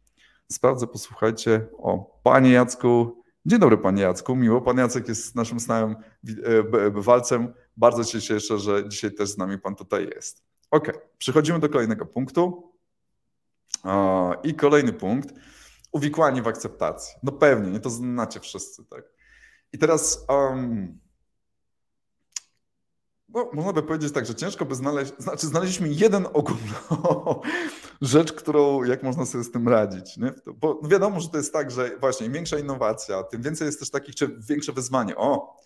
Sprawdzę, 0.52 0.86
posłuchajcie. 0.86 1.66
O, 1.78 2.20
panie 2.22 2.50
Jacku. 2.50 3.22
Dzień 3.46 3.58
dobry, 3.58 3.78
panie 3.78 4.02
Jacku. 4.02 4.36
Miło. 4.36 4.60
Pan 4.60 4.78
Jacek 4.78 5.08
jest 5.08 5.34
naszym 5.34 5.60
stałym 5.60 5.96
e, 6.44 6.90
bywalcem. 6.90 7.54
Bardzo 7.76 8.04
się 8.04 8.20
cieszę, 8.20 8.58
że 8.58 8.88
dzisiaj 8.88 9.12
też 9.12 9.28
z 9.28 9.38
nami 9.38 9.58
pan 9.58 9.74
tutaj 9.74 10.08
jest. 10.14 10.44
Ok, 10.70 10.92
przechodzimy 11.18 11.58
do 11.58 11.68
kolejnego 11.68 12.06
punktu. 12.06 12.72
I 14.44 14.54
kolejny 14.54 14.92
punkt. 14.92 15.34
Uwikłanie 15.92 16.42
w 16.42 16.48
akceptacji. 16.48 17.14
No 17.22 17.32
pewnie, 17.32 17.70
nie 17.70 17.80
to 17.80 17.90
znacie 17.90 18.40
wszyscy, 18.40 18.84
tak? 18.84 19.04
I 19.72 19.78
teraz 19.78 20.26
um, 20.28 20.98
no, 23.28 23.50
można 23.52 23.72
by 23.72 23.82
powiedzieć 23.82 24.12
tak, 24.12 24.26
że 24.26 24.34
ciężko 24.34 24.64
by 24.64 24.74
znaleźć, 24.74 25.12
znaczy 25.18 25.46
znaleźliśmy 25.46 25.88
jeden 25.88 26.26
ogólną 26.32 27.40
rzecz, 28.00 28.32
którą, 28.32 28.84
jak 28.84 29.02
można 29.02 29.26
sobie 29.26 29.44
z 29.44 29.50
tym 29.50 29.68
radzić, 29.68 30.16
nie? 30.16 30.32
Bo 30.54 30.80
wiadomo, 30.84 31.20
że 31.20 31.28
to 31.28 31.36
jest 31.36 31.52
tak, 31.52 31.70
że 31.70 31.98
właśnie 32.00 32.26
im 32.26 32.32
większa 32.32 32.58
innowacja, 32.58 33.22
tym 33.22 33.42
więcej 33.42 33.66
jest 33.66 33.78
też 33.78 33.90
takich, 33.90 34.14
czy 34.14 34.36
większe 34.48 34.72
wyzwanie, 34.72 35.16
o, 35.16 35.56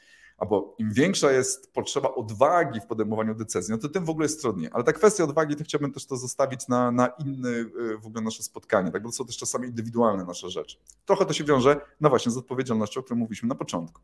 albo 0.40 0.74
im 0.78 0.92
większa 0.92 1.32
jest 1.32 1.72
potrzeba 1.72 2.14
odwagi 2.14 2.80
w 2.80 2.86
podejmowaniu 2.86 3.34
decyzji, 3.34 3.72
no 3.72 3.78
to 3.78 3.88
tym 3.88 4.04
w 4.04 4.10
ogóle 4.10 4.24
jest 4.24 4.40
trudniej. 4.40 4.70
Ale 4.72 4.84
ta 4.84 4.92
kwestia 4.92 5.24
odwagi, 5.24 5.56
to 5.56 5.64
chciałbym 5.64 5.92
też 5.92 6.06
to 6.06 6.16
zostawić 6.16 6.68
na, 6.68 6.90
na 6.90 7.06
inne 7.06 7.48
y, 7.48 7.98
w 7.98 8.06
ogóle 8.06 8.24
nasze 8.24 8.42
spotkanie, 8.42 8.90
tak? 8.90 9.02
bo 9.02 9.08
to 9.08 9.14
są 9.14 9.24
też 9.24 9.36
czasami 9.36 9.68
indywidualne 9.68 10.24
nasze 10.24 10.50
rzeczy. 10.50 10.76
Trochę 11.06 11.26
to 11.26 11.32
się 11.32 11.44
wiąże, 11.44 11.80
no 12.00 12.08
właśnie, 12.08 12.32
z 12.32 12.36
odpowiedzialnością, 12.36 13.00
o 13.00 13.02
której 13.02 13.18
mówiliśmy 13.18 13.48
na 13.48 13.54
początku. 13.54 14.00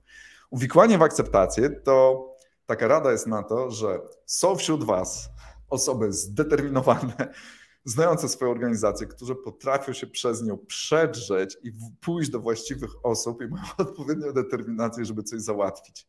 Uwikłanie 0.51 0.99
w 0.99 1.03
akceptację 1.03 1.71
to 1.71 2.36
taka 2.67 2.89
rada 2.89 3.13
jest 3.13 3.27
na 3.27 3.43
to, 3.43 3.71
że 3.71 4.01
są 4.27 4.57
wśród 4.57 4.85
Was 4.85 5.31
osoby 5.71 6.13
zdeterminowane, 6.13 7.35
znające 7.85 8.29
swoją 8.29 8.51
organizację, 8.51 9.07
które 9.07 9.35
potrafią 9.35 9.93
się 9.93 10.07
przez 10.07 10.43
nią 10.43 10.59
przedrzeć 10.59 11.57
i 11.63 11.73
pójść 12.01 12.31
do 12.31 12.41
właściwych 12.41 12.91
osób 13.03 13.43
i 13.43 13.49
mają 13.49 13.65
odpowiednią 13.79 14.33
determinację, 14.33 15.05
żeby 15.05 15.23
coś 15.23 15.41
załatwić. 15.41 16.09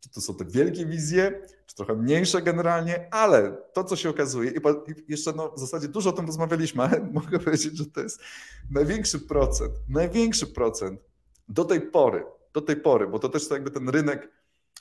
Czy 0.00 0.10
to 0.10 0.20
są 0.20 0.34
te 0.34 0.44
wielkie 0.44 0.86
wizje, 0.86 1.40
czy 1.66 1.76
trochę 1.76 1.94
mniejsze 1.94 2.42
generalnie, 2.42 3.08
ale 3.14 3.56
to, 3.72 3.84
co 3.84 3.96
się 3.96 4.10
okazuje, 4.10 4.50
i 4.50 4.60
jeszcze 5.08 5.32
no, 5.32 5.50
w 5.50 5.60
zasadzie 5.60 5.88
dużo 5.88 6.10
o 6.10 6.12
tym 6.12 6.26
rozmawialiśmy, 6.26 6.82
ale 6.82 7.00
mogę 7.12 7.38
powiedzieć, 7.38 7.76
że 7.76 7.86
to 7.86 8.00
jest 8.00 8.20
największy 8.70 9.20
procent, 9.20 9.72
największy 9.88 10.46
procent 10.46 11.00
do 11.48 11.64
tej 11.64 11.80
pory, 11.80 12.26
do 12.52 12.60
tej 12.60 12.76
pory, 12.76 13.06
bo 13.06 13.18
to 13.18 13.28
też 13.28 13.48
to 13.48 13.54
jakby 13.54 13.70
ten 13.70 13.88
rynek 13.88 14.28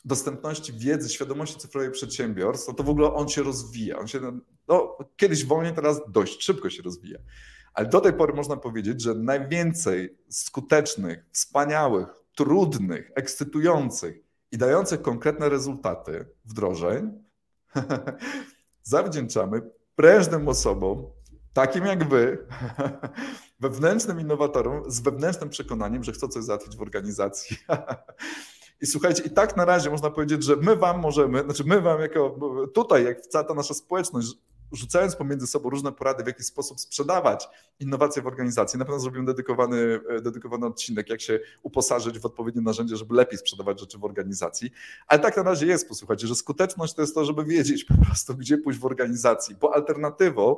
dostępności 0.06 0.74
wiedzy, 0.74 1.10
świadomości 1.10 1.60
cyfrowej 1.60 1.92
przedsiębiorstw, 1.92 2.66
to, 2.66 2.74
to 2.74 2.84
w 2.84 2.90
ogóle 2.90 3.14
on 3.14 3.30
się 3.30 3.44
rozwija. 3.44 4.00
On 4.00 4.08
się, 4.08 4.40
no, 4.68 4.98
kiedyś 5.16 5.46
wolniej, 5.46 5.74
teraz 5.74 6.02
dość 6.12 6.44
szybko 6.44 6.70
się 6.70 6.84
rozwija. 6.84 7.20
Ale 7.74 7.90
do 7.90 8.02
tej 8.02 8.14
pory 8.14 8.34
można 8.34 8.58
powiedzieć, 8.58 9.02
że 9.02 9.16
najwięcej 9.16 10.18
skutecznych, 10.30 11.26
wspaniałych, 11.32 12.08
trudnych, 12.36 13.12
ekscytujących 13.16 14.16
i 14.52 14.58
dających 14.58 15.02
konkretne 15.02 15.50
rezultaty 15.50 16.26
wdrożeń 16.46 17.12
zawdzięczamy 18.84 19.62
prężnym 19.96 20.48
osobom, 20.48 21.06
takim 21.54 21.86
jak 21.86 22.10
wy, 22.10 22.48
wewnętrznym 23.60 24.20
innowatorom 24.20 24.92
z 24.92 25.00
wewnętrznym 25.00 25.50
przekonaniem, 25.50 26.04
że 26.04 26.12
chcą 26.12 26.28
coś 26.28 26.44
załatwić 26.44 26.78
w 26.78 26.82
organizacji. 26.82 27.58
I 28.82 28.86
słuchajcie, 28.86 29.24
i 29.24 29.30
tak 29.30 29.58
na 29.58 29.66
razie 29.66 29.90
można 29.90 30.10
powiedzieć, 30.10 30.44
że 30.44 30.56
my 30.56 30.76
wam 30.76 31.00
możemy, 31.00 31.44
znaczy 31.44 31.64
my 31.64 31.82
wam 31.82 32.02
jako 32.02 32.36
tutaj, 32.74 33.04
jak 33.04 33.22
cała 33.22 33.44
ta 33.44 33.54
nasza 33.54 33.74
społeczność, 33.74 34.28
rzucając 34.72 35.16
pomiędzy 35.16 35.48
sobą 35.48 35.70
różne 35.70 35.92
porady, 35.92 36.24
w 36.24 36.28
jaki 36.28 36.44
sposób 36.44 36.80
sprzedawać 36.80 37.50
innowacje 37.80 38.22
w 38.22 38.28
organizacji. 38.28 38.80
Na 38.80 38.86
pewno 38.86 39.00
zrobimy 39.00 39.26
dedykowany, 39.26 40.00
dedykowany 40.22 40.66
odcinek, 40.66 41.10
jak 41.10 41.22
się 41.22 41.40
uposażyć 41.64 42.20
w 42.20 42.26
odpowiednie 42.26 42.62
narzędzie, 42.62 42.98
żeby 42.98 43.16
lepiej 43.16 43.40
sprzedawać 43.40 43.80
rzeczy 43.80 43.98
w 43.98 44.06
organizacji. 44.06 44.72
Ale 45.08 45.20
tak 45.20 45.38
na 45.38 45.44
razie 45.44 45.66
jest, 45.66 45.88
posłuchajcie, 45.88 46.28
że 46.28 46.36
skuteczność 46.36 46.94
to 46.94 47.02
jest 47.02 47.16
to, 47.16 47.26
żeby 47.26 47.46
wiedzieć 47.46 47.86
po 47.86 48.06
prostu, 48.06 48.36
gdzie 48.36 48.58
pójść 48.58 48.80
w 48.80 48.86
organizacji, 48.86 49.56
bo 49.56 49.76
alternatywą 49.76 50.58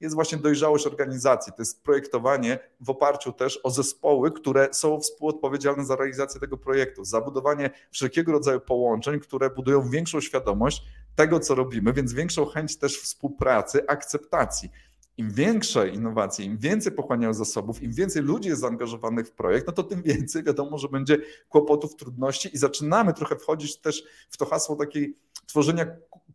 jest 0.00 0.14
właśnie 0.14 0.38
dojrzałość 0.38 0.86
organizacji. 0.86 1.52
To 1.52 1.62
jest 1.62 1.82
projektowanie 1.82 2.58
w 2.80 2.90
oparciu 2.90 3.32
też 3.32 3.60
o 3.62 3.70
zespoły, 3.70 4.32
które 4.32 4.68
są 4.72 5.00
współodpowiedzialne 5.00 5.84
za 5.84 5.96
realizację 5.96 6.40
tego 6.40 6.56
projektu, 6.56 7.04
zabudowanie 7.04 7.70
wszelkiego 7.90 8.32
rodzaju 8.32 8.60
połączeń, 8.60 9.20
które 9.20 9.50
budują 9.50 9.90
większą 9.90 10.20
świadomość 10.20 10.82
tego, 11.16 11.40
co 11.40 11.54
robimy, 11.54 11.92
więc 11.92 12.12
większą 12.12 12.46
chęć 12.46 12.76
też 12.76 13.00
współpracy, 13.00 13.88
akceptacji. 13.88 14.70
Im 15.16 15.30
większe 15.30 15.88
innowacje, 15.88 16.44
im 16.44 16.58
więcej 16.58 16.92
pochłaniają 16.92 17.34
zasobów, 17.34 17.82
im 17.82 17.92
więcej 17.92 18.22
ludzi 18.22 18.48
jest 18.48 18.60
zaangażowanych 18.60 19.28
w 19.28 19.32
projekt, 19.32 19.66
no 19.66 19.72
to 19.72 19.82
tym 19.82 20.02
więcej 20.02 20.42
wiadomo, 20.42 20.78
że 20.78 20.88
będzie 20.88 21.18
kłopotów, 21.48 21.96
trudności 21.96 22.54
i 22.54 22.58
zaczynamy 22.58 23.14
trochę 23.14 23.36
wchodzić 23.36 23.76
też 23.76 24.04
w 24.30 24.36
to 24.36 24.46
hasło 24.46 24.76
takiej 24.76 25.16
tworzenia 25.46 25.86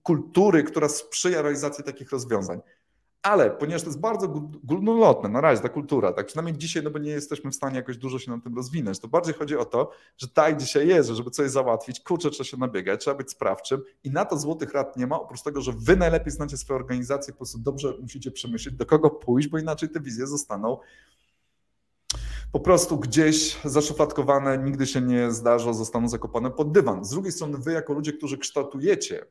kultury, 0.04 0.64
która 0.64 0.90
sprzyja 0.90 1.42
realizacji 1.42 1.84
takich 1.84 2.12
rozwiązań. 2.12 2.62
Ale 3.24 3.52
ponieważ 3.52 3.82
to 3.82 3.88
jest 3.88 4.00
bardzo 4.00 4.28
górnolotne 4.64 5.30
na 5.30 5.42
razie 5.42 5.62
ta 5.62 5.70
kultura, 5.70 6.14
tak 6.14 6.26
przynajmniej 6.26 6.58
dzisiaj, 6.58 6.84
no 6.84 6.92
bo 6.92 7.00
nie 7.00 7.12
jesteśmy 7.12 7.52
w 7.52 7.56
stanie 7.56 7.76
jakoś 7.76 7.98
dużo 7.98 8.20
się 8.20 8.32
na 8.32 8.40
tym 8.40 8.56
rozwinąć, 8.56 9.00
to 9.00 9.08
bardziej 9.08 9.34
chodzi 9.34 9.58
o 9.58 9.66
to, 9.66 9.92
że 10.18 10.28
tak 10.28 10.58
dzisiaj 10.58 10.88
jest, 10.88 11.10
że 11.10 11.16
żeby 11.16 11.30
coś 11.30 11.52
załatwić, 11.52 12.00
kurczę, 12.00 12.30
trzeba 12.30 12.48
się 12.48 12.58
nabiegać, 12.58 13.02
trzeba 13.02 13.18
być 13.18 13.32
sprawczym 13.32 13.82
i 14.04 14.12
na 14.12 14.26
to 14.26 14.38
złotych 14.38 14.74
rad 14.74 14.98
nie 14.98 15.08
ma, 15.08 15.22
oprócz 15.22 15.42
tego, 15.42 15.62
że 15.62 15.72
wy 15.78 15.96
najlepiej 15.96 16.32
znacie 16.32 16.58
swoją 16.58 16.80
organizację, 16.80 17.34
po 17.34 17.38
prostu 17.38 17.60
dobrze 17.60 17.94
musicie 18.02 18.32
przemyśleć, 18.32 18.76
do 18.76 18.86
kogo 18.86 19.10
pójść, 19.10 19.48
bo 19.48 19.58
inaczej 19.58 19.90
te 19.90 20.00
wizje 20.00 20.28
zostaną 20.28 20.78
po 22.52 22.60
prostu 22.60 22.98
gdzieś 22.98 23.58
zaszufladkowane, 23.66 24.58
nigdy 24.58 24.88
się 24.88 25.02
nie 25.02 25.32
zdarzą, 25.32 25.74
zostaną 25.74 26.10
zakopane 26.10 26.52
pod 26.52 26.72
dywan. 26.72 27.06
Z 27.06 27.10
drugiej 27.10 27.32
strony, 27.32 27.58
wy, 27.58 27.72
jako 27.72 27.94
ludzie, 27.94 28.14
którzy 28.14 28.38
kształtujecie, 28.38 29.26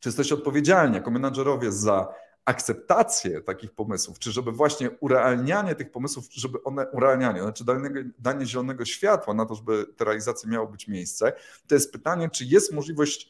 czy 0.00 0.08
jesteście 0.08 0.34
odpowiedzialni 0.34 0.94
jako 0.94 1.10
menadżerowie 1.10 1.72
za 1.72 2.08
akceptację 2.44 3.40
takich 3.40 3.72
pomysłów, 3.72 4.18
czy 4.18 4.32
żeby 4.32 4.52
właśnie 4.52 4.90
urealnianie 4.90 5.74
tych 5.74 5.90
pomysłów, 5.90 6.26
żeby 6.30 6.62
one 6.62 6.90
urealnianie, 6.90 7.42
znaczy 7.42 7.64
danie, 8.18 8.46
zielonego 8.46 8.84
światła 8.84 9.34
na 9.34 9.46
to, 9.46 9.54
żeby 9.54 9.86
te 9.96 10.04
realizacje 10.04 10.50
miało 10.50 10.66
być 10.66 10.88
miejsce, 10.88 11.32
to 11.66 11.74
jest 11.74 11.92
pytanie, 11.92 12.30
czy 12.30 12.44
jest 12.44 12.72
możliwość, 12.72 13.24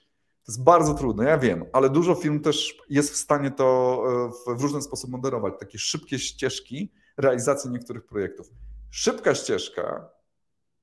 to 0.45 0.53
jest 0.53 0.63
bardzo 0.63 0.95
trudne, 0.95 1.25
ja 1.25 1.39
wiem, 1.39 1.65
ale 1.73 1.91
dużo 1.91 2.15
firm 2.15 2.41
też 2.41 2.79
jest 2.89 3.13
w 3.13 3.17
stanie 3.17 3.51
to 3.51 4.03
e, 4.49 4.57
w 4.57 4.63
różny 4.63 4.83
sposób 4.83 5.11
moderować, 5.11 5.55
takie 5.61 5.79
szybkie 5.79 6.19
ścieżki 6.19 6.93
realizacji 7.17 7.71
niektórych 7.71 8.07
projektów. 8.07 8.51
Szybka 8.91 9.35
ścieżka, 9.35 10.11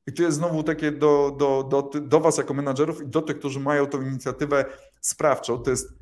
i 0.07 0.13
tu 0.13 0.23
jest 0.23 0.37
znowu 0.37 0.63
takie 0.63 0.91
do, 0.91 1.35
do, 1.39 1.63
do, 1.63 1.99
do 2.01 2.19
Was 2.19 2.37
jako 2.37 2.53
menadżerów 2.53 3.01
i 3.01 3.07
do 3.07 3.21
tych, 3.21 3.39
którzy 3.39 3.59
mają 3.59 3.87
tą 3.87 4.01
inicjatywę 4.01 4.65
sprawczą, 5.01 5.57
to 5.57 5.69
jest 5.69 6.00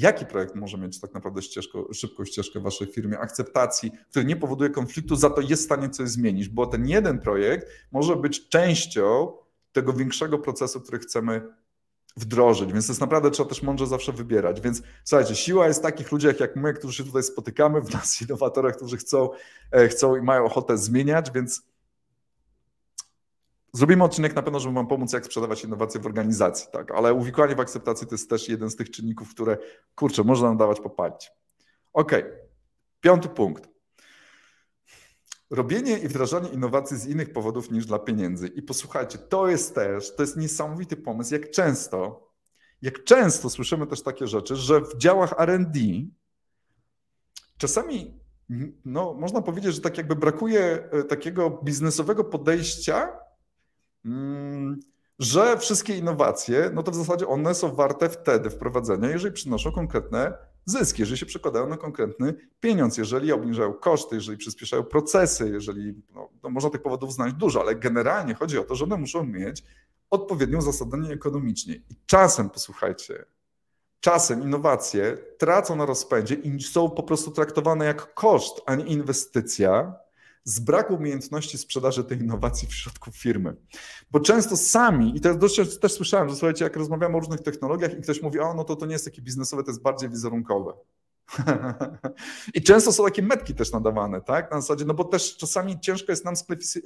jaki 0.00 0.26
projekt 0.26 0.54
może 0.54 0.78
mieć 0.78 1.00
tak 1.00 1.14
naprawdę 1.14 1.42
ścieżkę, 1.42 1.78
szybką 1.92 2.24
ścieżkę 2.24 2.60
w 2.60 2.62
Waszej 2.62 2.86
firmie, 2.86 3.18
akceptacji, 3.18 3.92
który 4.10 4.24
nie 4.24 4.36
powoduje 4.36 4.70
konfliktu, 4.70 5.16
za 5.16 5.30
to 5.30 5.40
jest 5.40 5.62
w 5.62 5.64
stanie 5.64 5.90
coś 5.90 6.08
zmienić, 6.08 6.48
bo 6.48 6.66
ten 6.66 6.88
jeden 6.88 7.18
projekt 7.18 7.66
może 7.92 8.16
być 8.16 8.48
częścią 8.48 9.32
tego 9.72 9.92
większego 9.92 10.38
procesu, 10.38 10.80
który 10.80 10.98
chcemy 10.98 11.42
wdrożyć, 12.16 12.72
więc 12.72 12.86
to 12.86 12.92
jest 12.92 13.00
naprawdę 13.00 13.30
trzeba 13.30 13.48
też 13.48 13.62
mądrze 13.62 13.86
zawsze 13.86 14.12
wybierać. 14.12 14.60
Więc 14.60 14.82
słuchajcie, 15.04 15.34
siła 15.34 15.68
jest 15.68 15.82
takich 15.82 16.12
ludziach 16.12 16.40
jak 16.40 16.56
my, 16.56 16.74
którzy 16.74 16.94
się 16.96 17.04
tutaj 17.04 17.22
spotykamy, 17.22 17.80
w 17.80 17.92
nas 17.92 18.20
innowatorach, 18.22 18.76
którzy 18.76 18.96
chcą, 18.96 19.30
e, 19.72 19.88
chcą 19.88 20.16
i 20.16 20.22
mają 20.22 20.44
ochotę 20.44 20.78
zmieniać, 20.78 21.30
więc 21.30 21.62
Zrobimy 23.72 24.04
odcinek 24.04 24.34
na 24.34 24.42
pewno, 24.42 24.60
żeby 24.60 24.74
Wam 24.74 24.86
pomóc, 24.86 25.12
jak 25.12 25.26
sprzedawać 25.26 25.64
innowacje 25.64 26.00
w 26.00 26.06
organizacji, 26.06 26.66
tak? 26.72 26.90
ale 26.90 27.14
uwikłanie 27.14 27.56
w 27.56 27.60
akceptacji 27.60 28.06
to 28.06 28.14
jest 28.14 28.30
też 28.30 28.48
jeden 28.48 28.70
z 28.70 28.76
tych 28.76 28.90
czynników, 28.90 29.30
które, 29.30 29.58
kurczę, 29.94 30.24
można 30.24 30.48
nam 30.48 30.56
dawać 30.56 30.80
popalić. 30.80 31.30
Ok, 31.92 32.12
piąty 33.00 33.28
punkt. 33.28 33.68
Robienie 35.50 35.98
i 35.98 36.08
wdrażanie 36.08 36.48
innowacji 36.48 36.96
z 36.96 37.06
innych 37.06 37.32
powodów 37.32 37.70
niż 37.70 37.86
dla 37.86 37.98
pieniędzy. 37.98 38.46
I 38.48 38.62
posłuchajcie, 38.62 39.18
to 39.18 39.48
jest 39.48 39.74
też, 39.74 40.16
to 40.16 40.22
jest 40.22 40.36
niesamowity 40.36 40.96
pomysł, 40.96 41.34
jak 41.34 41.50
często, 41.50 42.28
jak 42.82 43.04
często 43.04 43.50
słyszymy 43.50 43.86
też 43.86 44.02
takie 44.02 44.26
rzeczy, 44.26 44.56
że 44.56 44.80
w 44.80 44.96
działach 44.96 45.34
R&D 45.38 45.80
czasami, 47.58 48.20
no, 48.84 49.14
można 49.14 49.42
powiedzieć, 49.42 49.74
że 49.74 49.80
tak 49.80 49.98
jakby 49.98 50.16
brakuje 50.16 50.88
e, 50.92 51.04
takiego 51.04 51.50
biznesowego 51.50 52.24
podejścia 52.24 53.08
że 55.18 55.58
wszystkie 55.58 55.96
innowacje, 55.96 56.70
no 56.74 56.82
to 56.82 56.90
w 56.90 56.94
zasadzie 56.94 57.28
one 57.28 57.54
są 57.54 57.74
warte 57.74 58.08
wtedy 58.08 58.50
wprowadzenia, 58.50 59.08
jeżeli 59.10 59.34
przynoszą 59.34 59.72
konkretne 59.72 60.32
zyski, 60.64 61.02
jeżeli 61.02 61.18
się 61.18 61.26
przekładają 61.26 61.68
na 61.68 61.76
konkretny 61.76 62.34
pieniądz, 62.60 62.98
jeżeli 62.98 63.32
obniżają 63.32 63.72
koszty, 63.72 64.14
jeżeli 64.14 64.38
przyspieszają 64.38 64.82
procesy, 64.82 65.50
jeżeli, 65.50 66.02
no, 66.14 66.28
no 66.42 66.50
można 66.50 66.70
tych 66.70 66.82
powodów 66.82 67.12
znaleźć 67.12 67.36
dużo, 67.36 67.60
ale 67.60 67.74
generalnie 67.74 68.34
chodzi 68.34 68.58
o 68.58 68.64
to, 68.64 68.74
że 68.74 68.84
one 68.84 68.96
muszą 68.96 69.24
mieć 69.24 69.64
odpowiednią 70.10 70.60
zasadanie 70.60 71.10
ekonomicznie. 71.10 71.74
I 71.74 71.96
czasem, 72.06 72.50
posłuchajcie, 72.50 73.24
czasem 74.00 74.42
innowacje 74.42 75.18
tracą 75.38 75.76
na 75.76 75.86
rozpędzie 75.86 76.34
i 76.34 76.62
są 76.62 76.90
po 76.90 77.02
prostu 77.02 77.30
traktowane 77.30 77.84
jak 77.84 78.14
koszt, 78.14 78.60
a 78.66 78.74
nie 78.74 78.84
inwestycja, 78.84 79.94
z 80.44 80.60
braku 80.60 80.94
umiejętności 80.94 81.58
sprzedaży 81.58 82.04
tej 82.04 82.18
innowacji 82.18 82.68
w 82.68 82.74
środku 82.74 83.10
firmy. 83.12 83.56
Bo 84.10 84.20
często 84.20 84.56
sami, 84.56 85.16
i 85.16 85.20
to 85.20 85.34
też, 85.34 85.78
też 85.78 85.92
słyszałem, 85.92 86.28
że 86.28 86.34
słuchajcie, 86.34 86.64
jak 86.64 86.76
rozmawiamy 86.76 87.16
o 87.16 87.20
różnych 87.20 87.40
technologiach 87.40 87.98
i 87.98 88.02
ktoś 88.02 88.22
mówi, 88.22 88.38
o 88.40 88.54
no 88.54 88.64
to 88.64 88.76
to 88.76 88.86
nie 88.86 88.92
jest 88.92 89.04
takie 89.04 89.22
biznesowe, 89.22 89.64
to 89.64 89.70
jest 89.70 89.82
bardziej 89.82 90.10
wizerunkowe. 90.10 90.72
I 92.54 92.62
często 92.62 92.92
są 92.92 93.04
takie 93.04 93.22
metki 93.22 93.54
też 93.54 93.72
nadawane, 93.72 94.20
tak? 94.20 94.50
Na 94.50 94.60
zasadzie, 94.60 94.84
no 94.84 94.94
bo 94.94 95.04
też 95.04 95.36
czasami 95.36 95.80
ciężko 95.80 96.12
jest 96.12 96.24
nam 96.24 96.34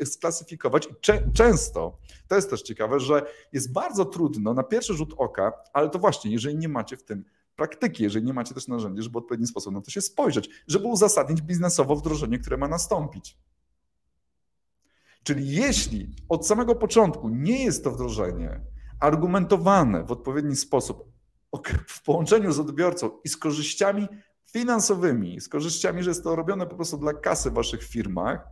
sklasyfikować 0.05 0.87
i 0.87 0.95
cze 1.01 1.31
często, 1.35 1.99
to 2.29 2.37
jest 2.37 2.51
też 2.51 2.63
ciekawe, 2.63 3.01
że 3.01 3.27
jest 3.53 3.73
bardzo 3.73 4.05
trudno 4.05 4.55
na 4.55 4.63
pierwszy 4.63 4.95
rzut 4.95 5.15
oka, 5.17 5.53
ale 5.73 5.91
to 5.91 5.99
właśnie, 5.99 6.33
jeżeli 6.33 6.57
nie 6.57 6.69
macie 6.69 6.97
w 6.97 7.03
tym 7.03 7.25
praktyki, 7.57 8.03
jeżeli 8.03 8.27
nie 8.27 8.33
macie 8.33 8.55
też 8.55 8.69
narzędzi, 8.69 9.03
żeby 9.03 9.15
w 9.15 9.17
odpowiedni 9.17 9.47
sposób 9.47 9.75
na 9.75 9.81
to 9.81 9.91
się 9.91 10.01
spojrzeć, 10.01 10.51
żeby 10.69 10.87
uzasadnić 10.87 11.43
biznesowo 11.43 11.97
wdrożenie, 11.97 12.39
które 12.39 12.57
ma 12.57 12.69
nastąpić. 12.69 13.39
Czyli 15.23 15.53
jeśli 15.53 16.17
od 16.29 16.47
samego 16.47 16.75
początku 16.75 17.29
nie 17.29 17.65
jest 17.65 17.85
to 17.85 17.91
wdrożenie 17.91 18.61
argumentowane 19.01 20.05
w 20.05 20.13
odpowiedni 20.13 20.57
sposób 20.57 21.15
w 21.87 22.03
połączeniu 22.03 22.53
z 22.53 22.61
odbiorcą 22.61 23.11
i 23.25 23.29
z 23.29 23.37
korzyściami 23.37 24.09
finansowymi, 24.53 25.41
z 25.41 25.49
korzyściami, 25.49 26.03
że 26.03 26.11
jest 26.11 26.25
to 26.25 26.37
robione 26.37 26.67
po 26.67 26.77
prostu 26.77 26.99
dla 26.99 27.15
kasy 27.15 27.51
w 27.51 27.55
waszych 27.55 27.83
firmach, 27.83 28.47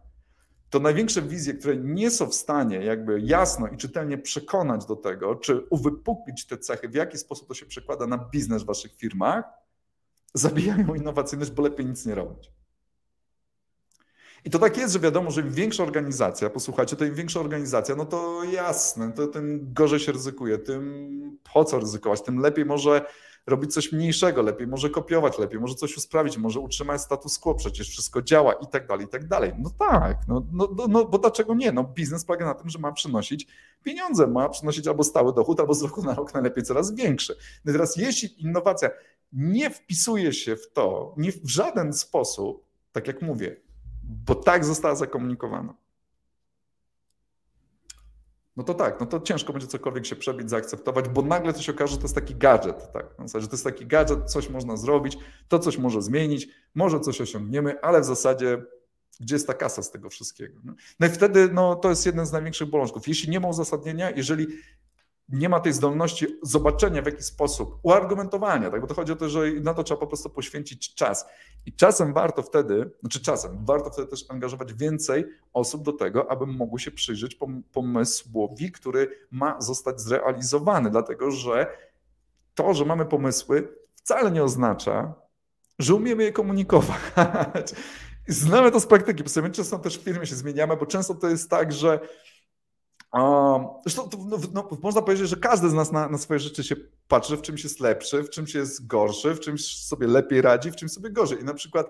to 0.73 0.81
największe 0.81 1.23
wizje, 1.23 1.55
które 1.55 1.77
nie 1.77 2.11
są 2.11 2.27
w 2.27 2.35
stanie 2.35 2.77
jakby 2.77 3.21
jasno 3.21 3.69
i 3.69 3.77
czytelnie 3.77 4.19
przekonać 4.19 4.87
do 4.87 4.97
tego, 4.97 5.35
czy 5.35 5.67
uwypuklić 5.71 6.47
te 6.47 6.59
cechy, 6.59 6.89
w 6.89 6.95
jaki 6.95 7.19
sposób 7.19 7.49
to 7.49 7.55
się 7.55 7.67
przekłada 7.67 8.07
na 8.07 8.19
biznes 8.19 8.63
w 8.63 8.67
waszych 8.67 8.97
firmach, 8.97 9.45
zabijają 10.35 10.95
innowacyjność, 10.95 11.51
bo 11.51 11.63
lepiej 11.63 11.87
nic 11.87 12.07
nie 12.07 12.15
robić. 12.15 12.51
I 14.45 14.51
to 14.51 14.59
tak 14.59 14.77
jest, 14.77 14.93
że 14.93 15.01
wiadomo, 15.01 15.31
że 15.31 15.41
im 15.41 15.53
większa 15.53 15.83
organizacja, 15.83 16.51
posłuchajcie, 16.51 16.97
to 16.97 17.05
im 17.05 17.15
większa 17.15 17.41
organizacja, 17.41 17.97
no 17.97 18.07
to 18.07 18.45
jasne, 18.45 19.13
to 19.13 19.27
tym 19.27 19.73
gorzej 19.73 20.01
się 20.01 20.13
ryzykuje, 20.13 20.59
tym 20.59 21.39
po 21.53 21.65
co 21.65 21.79
ryzykować, 21.79 22.23
tym 22.23 22.39
lepiej 22.39 22.65
może 22.65 23.07
robić 23.47 23.75
coś 23.75 23.93
mniejszego, 23.93 24.43
lepiej 24.43 24.67
może 24.67 24.91
kopiować, 24.91 25.39
lepiej 25.39 25.61
może 25.61 25.75
coś 25.75 25.97
usprawić, 25.97 26.39
może 26.39 26.61
utrzymać 26.61 27.01
status 27.01 27.39
quo, 27.39 27.55
przecież 27.55 27.89
wszystko 27.89 28.23
działa 28.23 28.53
i 28.53 28.67
tak 28.67 28.87
dalej, 28.87 29.07
i 29.07 29.09
tak 29.09 29.29
dalej. 29.29 29.53
No 29.59 29.71
tak, 29.79 30.19
no, 30.29 30.47
no, 30.53 30.69
no, 30.77 30.87
no 30.89 31.05
bo 31.05 31.19
dlaczego 31.19 31.55
nie? 31.55 31.73
No 31.73 31.85
biznes 31.85 32.25
polega 32.25 32.47
na 32.47 32.55
tym, 32.55 32.71
że 32.71 32.79
ma 32.79 32.93
przynosić 32.93 33.47
pieniądze, 33.83 34.27
ma 34.27 34.49
przynosić 34.49 34.89
albo 34.89 35.05
stały 35.05 35.35
dochód, 35.35 35.61
albo 35.61 35.75
z 35.75 35.83
roku 35.83 36.03
na 36.03 36.15
rok 36.15 36.35
najlepiej 36.35 36.65
coraz 36.65 36.95
większy. 36.95 37.37
No 37.65 37.73
teraz 37.73 37.97
jeśli 37.97 38.43
innowacja 38.43 38.91
nie 39.33 39.71
wpisuje 39.71 40.33
się 40.33 40.57
w 40.57 40.73
to, 40.73 41.15
nie 41.17 41.33
w 41.33 41.51
żaden 41.51 41.93
sposób, 41.93 42.65
tak 42.93 43.07
jak 43.07 43.23
mówię, 43.23 43.57
bo 44.03 44.35
tak 44.35 44.65
została 44.65 44.95
zakomunikowana, 44.95 45.75
no 48.57 48.63
to 48.63 48.75
tak, 48.75 49.01
no 49.01 49.07
to 49.07 49.21
ciężko 49.21 49.53
będzie 49.53 49.67
cokolwiek 49.67 50.07
się 50.07 50.17
przebić, 50.17 50.51
zaakceptować, 50.51 51.09
bo 51.09 51.23
nagle 51.23 51.53
to 51.53 51.63
się 51.63 51.73
okaże, 51.73 51.93
że 51.93 51.99
to 51.99 52.05
jest 52.05 52.15
taki 52.15 52.35
gadżet, 52.35 52.93
tak? 52.93 53.07
W 53.19 53.23
zasadzie 53.23 53.47
to 53.47 53.53
jest 53.53 53.65
taki 53.65 53.87
gadżet, 53.87 54.31
coś 54.31 54.49
można 54.49 54.77
zrobić, 54.77 55.19
to 55.49 55.59
coś 55.59 55.79
może 55.79 56.03
zmienić, 56.03 56.49
może 56.75 57.01
coś 57.01 57.21
osiągniemy, 57.21 57.81
ale 57.81 58.01
w 58.01 58.05
zasadzie 58.05 58.63
gdzie 59.21 59.35
jest 59.35 59.47
ta 59.47 59.55
kasa 59.55 59.83
z 59.83 59.91
tego 59.91 60.11
wszystkiego? 60.11 60.61
No 61.01 61.07
i 61.07 61.11
wtedy 61.11 61.49
no, 61.53 61.75
to 61.75 61.91
jest 61.91 62.07
jeden 62.07 62.27
z 62.27 62.33
największych 62.33 62.71
bolączków. 62.71 63.09
Jeśli 63.09 63.31
nie 63.31 63.41
ma 63.41 63.49
uzasadnienia, 63.49 64.11
jeżeli 64.11 64.47
nie 65.29 65.49
ma 65.49 65.61
tej 65.61 65.73
zdolności 65.73 66.27
zobaczenia 66.43 67.03
w 67.03 67.07
jaki 67.07 67.23
sposób, 67.23 67.79
uargumentowania, 67.83 68.71
tak? 68.71 68.81
bo 68.81 68.87
to 68.87 68.95
chodzi 68.95 69.13
o 69.13 69.17
to, 69.17 69.29
że 69.29 69.51
na 69.51 69.75
to 69.75 69.85
trzeba 69.85 70.01
po 70.01 70.07
prostu 70.07 70.31
poświęcić 70.31 70.95
czas. 70.95 71.27
I 71.67 71.73
czasem 71.73 72.13
warto 72.13 72.43
wtedy, 72.43 72.91
znaczy 73.01 73.21
czasem, 73.21 73.65
warto 73.65 73.91
wtedy 73.91 74.09
też 74.09 74.25
angażować 74.29 74.75
więcej 74.75 75.25
osób 75.53 75.83
do 75.83 75.93
tego, 75.93 76.31
aby 76.31 76.47
mogły 76.47 76.81
się 76.81 76.91
przyjrzeć 76.91 77.39
pomysłowi, 77.73 78.73
który 78.73 79.09
ma 79.31 79.61
zostać 79.61 80.01
zrealizowany, 80.01 80.91
dlatego 80.91 81.31
że 81.31 81.67
to, 82.55 82.75
że 82.75 82.85
mamy 82.85 83.07
pomysły, 83.07 83.69
wcale 83.95 84.31
nie 84.31 84.43
oznacza, 84.43 85.15
że 85.79 85.95
umiemy 85.95 86.25
je 86.25 86.33
komunikować. 86.33 87.73
Znamy 88.27 88.71
to 88.71 88.81
z 88.81 88.87
praktyki, 88.87 89.25
bo 89.25 89.51
często 89.51 89.79
też 89.79 89.99
w 89.99 90.03
firmie 90.03 90.27
się 90.27 90.35
zmieniamy, 90.35 90.77
bo 90.77 90.87
często 90.87 91.15
to 91.15 91.29
jest 91.29 91.51
tak, 91.51 91.73
że 91.73 92.01
Zresztą 93.83 94.09
no, 94.27 94.39
no, 94.53 94.69
można 94.83 95.03
powiedzieć, 95.03 95.29
że 95.29 95.37
każdy 95.37 95.71
z 95.71 95.73
nas 95.73 95.93
na, 95.93 96.09
na, 96.09 96.19
swoje 96.19 96.41
rzeczy 96.41 96.65
się 96.65 96.77
patrzy, 97.09 97.37
w 97.37 97.43
czymś 97.43 97.65
jest 97.65 97.81
lepszy, 97.81 98.23
w 98.23 98.31
czymś 98.31 98.55
jest 98.55 98.87
gorszy, 98.87 99.35
w 99.35 99.41
czymś 99.41 99.85
sobie 99.85 100.07
lepiej 100.07 100.43
radzi, 100.43 100.71
w 100.71 100.77
czymś 100.77 100.93
sobie 100.93 101.11
gorzej. 101.11 101.41
I 101.41 101.45
na 101.45 101.55
przykład 101.55 101.87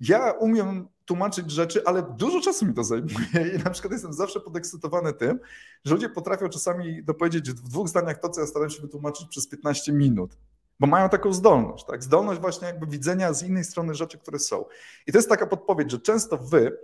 ja 0.00 0.32
umiem 0.32 0.88
tłumaczyć 1.04 1.50
rzeczy, 1.50 1.82
ale 1.84 2.02
dużo 2.02 2.40
czasu 2.40 2.66
mi 2.66 2.74
to 2.74 2.84
zajmuje 2.84 3.54
i 3.54 3.58
na 3.64 3.70
przykład 3.70 3.92
jestem 3.92 4.12
zawsze 4.12 4.40
podekscytowany 4.40 5.12
tym, 5.12 5.40
że 5.84 5.94
ludzie 5.94 6.08
potrafią 6.08 6.48
czasami 6.48 7.04
dopowiedzieć 7.04 7.50
w 7.50 7.62
dwóch 7.62 7.88
zdaniach 7.88 8.18
to, 8.18 8.28
co 8.28 8.40
ja 8.40 8.46
staram 8.46 8.70
się 8.70 8.82
wytłumaczyć 8.82 9.28
przez 9.28 9.48
15 9.48 9.92
minut. 9.92 10.36
Bo 10.80 10.86
mają 10.86 11.08
taką 11.08 11.32
zdolność, 11.32 11.84
tak? 11.84 12.04
Zdolność 12.04 12.40
właśnie 12.40 12.66
jakby 12.66 12.86
widzenia 12.86 13.32
z 13.32 13.42
innej 13.42 13.64
strony 13.64 13.94
rzeczy, 13.94 14.18
które 14.18 14.38
są. 14.38 14.64
I 15.06 15.12
to 15.12 15.18
jest 15.18 15.28
taka 15.28 15.46
podpowiedź, 15.46 15.90
że 15.90 15.98
często 15.98 16.38
wy, 16.38 16.78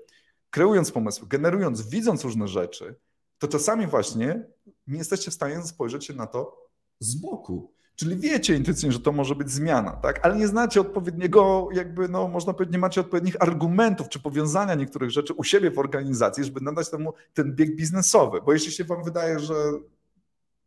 kreując 0.51 0.91
pomysły, 0.91 1.29
generując, 1.29 1.89
widząc 1.89 2.25
różne 2.25 2.49
rzeczy, 2.49 2.95
to 3.43 3.49
czasami 3.49 3.87
właśnie 3.87 4.45
nie 4.87 4.99
jesteście 4.99 5.31
w 5.31 5.35
stanie 5.35 5.63
spojrzeć 5.63 6.07
się 6.07 6.15
na 6.15 6.27
to 6.27 6.69
z 6.99 7.15
boku. 7.15 7.73
Czyli 7.97 8.17
wiecie 8.17 8.57
intuicyjnie, 8.57 8.93
że 8.93 9.01
to 9.01 9.13
może 9.13 9.35
być 9.35 9.51
zmiana, 9.51 9.91
tak? 9.91 10.27
Ale 10.27 10.37
nie 10.37 10.49
znacie 10.49 10.81
odpowiedniego, 10.81 11.69
jakby, 11.73 12.09
no, 12.09 12.29
można 12.29 12.53
powiedzieć, 12.53 12.73
nie 12.73 12.79
macie 12.79 13.01
odpowiednich 13.01 13.43
argumentów 13.43 14.09
czy 14.09 14.21
powiązania 14.21 14.75
niektórych 14.75 15.11
rzeczy 15.11 15.33
u 15.35 15.45
siebie 15.45 15.71
w 15.71 15.79
organizacji, 15.79 16.45
żeby 16.45 16.61
nadać 16.61 16.91
temu 16.91 17.13
ten 17.35 17.55
bieg 17.55 17.77
biznesowy. 17.77 18.41
Bo 18.43 18.53
jeśli 18.53 18.73
się 18.73 18.85
wam 18.85 19.05
wydaje, 19.05 19.39
że 19.39 19.55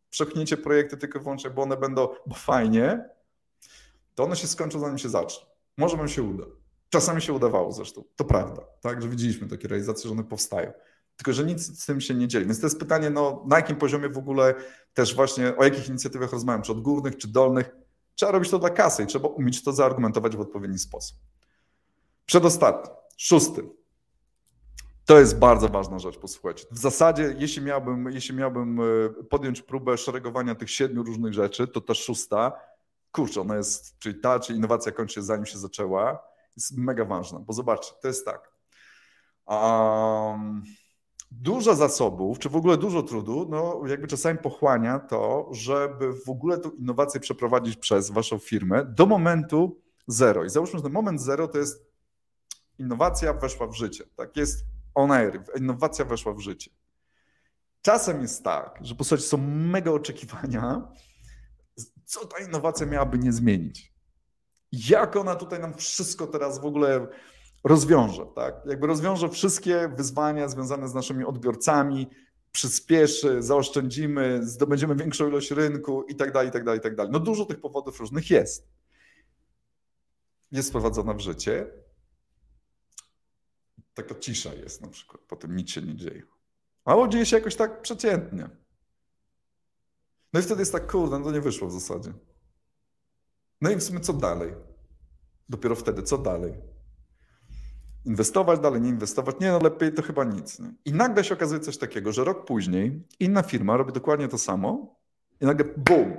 przepchnięcie 0.09 0.57
projekty 0.57 0.97
tylko 0.97 1.19
wyłącznie, 1.19 1.49
bo 1.49 1.61
one 1.61 1.77
będą, 1.77 2.07
bo 2.27 2.35
fajnie, 2.35 3.09
to 4.15 4.23
one 4.23 4.35
się 4.35 4.47
skończą 4.47 4.79
zanim 4.79 4.97
się 4.97 5.09
zacznie. 5.09 5.45
Może 5.77 5.97
wam 5.97 6.07
się 6.07 6.23
uda. 6.23 6.45
Czasami 6.89 7.21
się 7.21 7.33
udawało 7.33 7.71
zresztą, 7.71 8.03
to 8.15 8.25
prawda, 8.25 8.61
tak, 8.81 9.01
że 9.01 9.09
widzieliśmy 9.09 9.47
takie 9.47 9.67
realizacje, 9.67 10.07
że 10.07 10.13
one 10.13 10.23
powstają. 10.23 10.73
Tylko, 11.17 11.33
że 11.33 11.43
nic 11.43 11.79
z 11.81 11.85
tym 11.85 12.01
się 12.01 12.13
nie 12.13 12.27
dzieje. 12.27 12.45
Więc 12.45 12.59
to 12.59 12.65
jest 12.65 12.79
pytanie, 12.79 13.09
no, 13.09 13.43
na 13.47 13.55
jakim 13.55 13.75
poziomie 13.75 14.09
w 14.09 14.17
ogóle 14.17 14.55
też 14.93 15.15
właśnie, 15.15 15.57
o 15.57 15.63
jakich 15.63 15.89
inicjatywach 15.89 16.31
rozmawiam, 16.31 16.61
czy 16.61 16.71
od 16.71 16.81
górnych, 16.81 17.17
czy 17.17 17.27
dolnych. 17.27 17.75
Trzeba 18.15 18.31
robić 18.31 18.49
to 18.49 18.59
dla 18.59 18.69
kasy 18.69 19.03
i 19.03 19.07
trzeba 19.07 19.27
umieć 19.27 19.63
to 19.63 19.73
zaargumentować 19.73 20.35
w 20.35 20.39
odpowiedni 20.39 20.79
sposób. 20.79 21.17
Przedostatni, 22.25 22.91
szósty. 23.17 23.69
To 25.05 25.19
jest 25.19 25.39
bardzo 25.39 25.69
ważna 25.69 25.99
rzecz, 25.99 26.17
posłuchajcie. 26.17 26.65
W 26.71 26.77
zasadzie, 26.77 27.35
jeśli 27.37 27.61
miałbym, 27.61 28.11
jeśli 28.11 28.35
miałbym 28.35 28.79
e, 28.79 28.83
podjąć 29.29 29.61
próbę 29.61 29.97
szeregowania 29.97 30.55
tych 30.55 30.71
siedmiu 30.71 31.03
różnych 31.03 31.33
rzeczy, 31.33 31.67
to 31.67 31.81
ta 31.81 31.93
szósta, 31.93 32.59
kurczę, 33.11 33.41
ona 33.41 33.55
jest, 33.55 33.99
czyli 33.99 34.19
ta, 34.19 34.39
czy 34.39 34.53
innowacja 34.53 34.91
kończy 34.91 35.15
się 35.15 35.21
zanim 35.21 35.45
się 35.45 35.57
zaczęła, 35.57 36.19
jest 36.55 36.77
mega 36.77 37.05
ważna, 37.05 37.39
bo 37.39 37.53
zobaczcie, 37.53 37.93
to 38.01 38.07
jest 38.07 38.25
tak. 38.25 38.51
Um, 39.47 40.63
dużo 41.31 41.75
zasobów, 41.75 42.39
czy 42.39 42.49
w 42.49 42.55
ogóle 42.55 42.77
dużo 42.77 43.03
trudu, 43.03 43.47
no 43.49 43.81
jakby 43.87 44.07
czasami 44.07 44.39
pochłania 44.39 44.99
to, 44.99 45.49
żeby 45.51 46.13
w 46.13 46.29
ogóle 46.29 46.57
tą 46.57 46.69
innowację 46.69 47.19
przeprowadzić 47.19 47.77
przez 47.77 48.11
waszą 48.11 48.37
firmę 48.37 48.85
do 48.85 49.05
momentu 49.05 49.81
zero. 50.07 50.43
I 50.43 50.49
załóżmy, 50.49 50.79
że 50.79 50.83
ten 50.83 50.91
moment 50.91 51.21
zero 51.21 51.47
to 51.47 51.57
jest 51.57 51.85
innowacja 52.79 53.33
weszła 53.33 53.67
w 53.67 53.75
życie. 53.75 54.03
Tak 54.15 54.37
jest 54.37 54.65
on 54.95 55.11
air, 55.11 55.43
innowacja 55.57 56.05
weszła 56.05 56.33
w 56.33 56.39
życie. 56.39 56.71
Czasem 57.81 58.21
jest 58.21 58.43
tak, 58.43 58.79
że 58.81 58.95
po 58.95 59.03
są 59.03 59.37
mega 59.47 59.91
oczekiwania, 59.91 60.87
co 62.05 62.25
ta 62.25 62.43
innowacja 62.43 62.85
miałaby 62.85 63.17
nie 63.17 63.33
zmienić. 63.33 63.93
Jak 64.71 65.15
ona 65.15 65.35
tutaj 65.35 65.59
nam 65.59 65.73
wszystko 65.73 66.27
teraz 66.27 66.61
w 66.61 66.65
ogóle 66.65 67.07
rozwiąże, 67.65 68.25
tak? 68.35 68.55
Jakby 68.65 68.87
rozwiąże 68.87 69.29
wszystkie 69.29 69.89
wyzwania 69.97 70.47
związane 70.47 70.87
z 70.87 70.93
naszymi 70.93 71.25
odbiorcami, 71.25 72.09
przyspieszy, 72.51 73.43
zaoszczędzimy, 73.43 74.39
zdobędziemy 74.47 74.95
większą 74.95 75.27
ilość 75.27 75.51
rynku 75.51 76.03
i 76.03 76.15
tak 76.15 76.31
dalej, 76.31 76.49
i 76.49 76.51
tak 76.51 76.63
dalej, 76.63 76.79
i 76.79 76.83
tak 76.83 76.95
dalej. 76.95 77.11
No 77.11 77.19
dużo 77.19 77.45
tych 77.45 77.61
powodów 77.61 77.99
różnych 77.99 78.29
jest. 78.29 78.67
Jest 80.51 80.69
wprowadzona 80.69 81.13
w 81.13 81.19
życie. 81.19 81.67
Taka 83.93 84.15
cisza 84.15 84.53
jest 84.53 84.81
na 84.81 84.87
przykład, 84.87 85.21
potem 85.21 85.55
nic 85.55 85.69
się 85.69 85.81
nie 85.81 85.95
dzieje. 85.95 86.23
Albo 86.85 87.07
dzieje 87.07 87.25
się 87.25 87.37
jakoś 87.37 87.55
tak 87.55 87.81
przeciętnie. 87.81 88.49
No 90.33 90.39
i 90.39 90.43
wtedy 90.43 90.61
jest 90.61 90.71
tak, 90.71 90.91
kurde, 90.91 91.19
no 91.19 91.25
to 91.25 91.31
nie 91.31 91.41
wyszło 91.41 91.67
w 91.67 91.71
zasadzie. 91.71 92.13
No 93.61 93.69
i 93.69 93.75
w 93.75 93.83
sumie 93.83 93.99
co 93.99 94.13
dalej? 94.13 94.53
Dopiero 95.49 95.75
wtedy, 95.75 96.03
co 96.03 96.17
dalej? 96.17 96.53
Inwestować 98.05 98.59
dalej, 98.59 98.81
nie 98.81 98.89
inwestować? 98.89 99.35
Nie, 99.39 99.51
no 99.51 99.59
lepiej 99.59 99.93
to 99.93 100.01
chyba 100.01 100.23
nic. 100.23 100.59
Nie? 100.59 100.73
I 100.85 100.93
nagle 100.93 101.23
się 101.23 101.33
okazuje 101.33 101.59
coś 101.59 101.77
takiego, 101.77 102.11
że 102.11 102.23
rok 102.23 102.45
później 102.45 103.03
inna 103.19 103.43
firma 103.43 103.77
robi 103.77 103.93
dokładnie 103.93 104.27
to 104.27 104.37
samo 104.37 104.95
i 105.41 105.45
nagle 105.45 105.65
bum, 105.77 106.17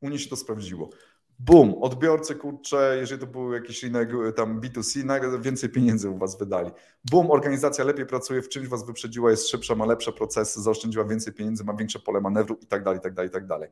u 0.00 0.08
niej 0.08 0.18
się 0.18 0.30
to 0.30 0.36
sprawdziło. 0.36 0.90
Bum, 1.38 1.74
odbiorcy, 1.80 2.34
kurczę, 2.34 2.96
jeżeli 3.00 3.20
to 3.20 3.26
był 3.26 3.52
jakiś 3.52 3.82
rynek 3.82 4.08
tam 4.36 4.60
B2C, 4.60 5.04
nagle 5.04 5.40
więcej 5.40 5.68
pieniędzy 5.68 6.10
u 6.10 6.18
was 6.18 6.38
wydali. 6.38 6.70
Bum, 7.10 7.30
organizacja 7.30 7.84
lepiej 7.84 8.06
pracuje, 8.06 8.42
w 8.42 8.48
czymś 8.48 8.68
was 8.68 8.86
wyprzedziła, 8.86 9.30
jest 9.30 9.48
szybsza, 9.48 9.74
ma 9.74 9.86
lepsze 9.86 10.12
procesy, 10.12 10.62
zaoszczędziła 10.62 11.04
więcej 11.04 11.32
pieniędzy, 11.32 11.64
ma 11.64 11.74
większe 11.74 11.98
pole 11.98 12.20
manewru 12.20 12.58
i 12.62 12.66
tak 12.66 12.84
dalej, 12.84 12.98
i 12.98 13.02
tak 13.02 13.14
dalej, 13.14 13.28
i 13.28 13.32
tak 13.32 13.46
dalej. 13.46 13.70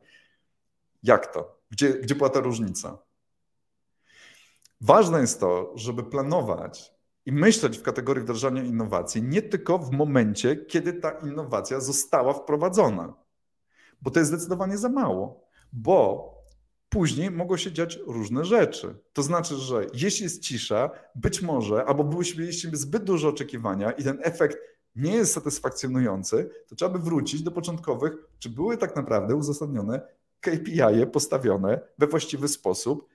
Jak 1.03 1.33
to? 1.33 1.59
Gdzie, 1.71 1.93
gdzie 1.93 2.15
była 2.15 2.29
ta 2.29 2.39
różnica? 2.39 2.97
Ważne 4.81 5.21
jest 5.21 5.39
to, 5.39 5.73
żeby 5.75 6.03
planować 6.03 6.92
i 7.25 7.31
myśleć 7.31 7.77
w 7.77 7.81
kategorii 7.81 8.23
wdrażania 8.23 8.63
innowacji 8.63 9.23
nie 9.23 9.41
tylko 9.41 9.77
w 9.77 9.91
momencie, 9.91 10.55
kiedy 10.55 10.93
ta 10.93 11.11
innowacja 11.11 11.79
została 11.79 12.33
wprowadzona, 12.33 13.13
bo 14.01 14.11
to 14.11 14.19
jest 14.19 14.31
zdecydowanie 14.31 14.77
za 14.77 14.89
mało, 14.89 15.47
bo 15.73 16.29
później 16.89 17.31
mogą 17.31 17.57
się 17.57 17.71
dziać 17.71 17.99
różne 18.07 18.45
rzeczy. 18.45 18.95
To 19.13 19.23
znaczy, 19.23 19.55
że 19.55 19.85
jeśli 19.93 20.23
jest 20.23 20.41
cisza, 20.41 20.89
być 21.15 21.41
może, 21.41 21.85
albo 21.85 22.03
byliście 22.03 22.69
zbyt 22.73 23.03
duże 23.03 23.27
oczekiwania 23.27 23.91
i 23.91 24.03
ten 24.03 24.19
efekt 24.21 24.57
nie 24.95 25.15
jest 25.15 25.33
satysfakcjonujący, 25.33 26.49
to 26.67 26.75
trzeba 26.75 26.91
by 26.91 26.99
wrócić 26.99 27.43
do 27.43 27.51
początkowych, 27.51 28.13
czy 28.39 28.49
były 28.49 28.77
tak 28.77 28.95
naprawdę 28.95 29.35
uzasadnione 29.35 30.01
KPI 30.39 31.07
postawione 31.11 31.81
we 31.97 32.07
właściwy 32.07 32.47
sposób 32.47 33.12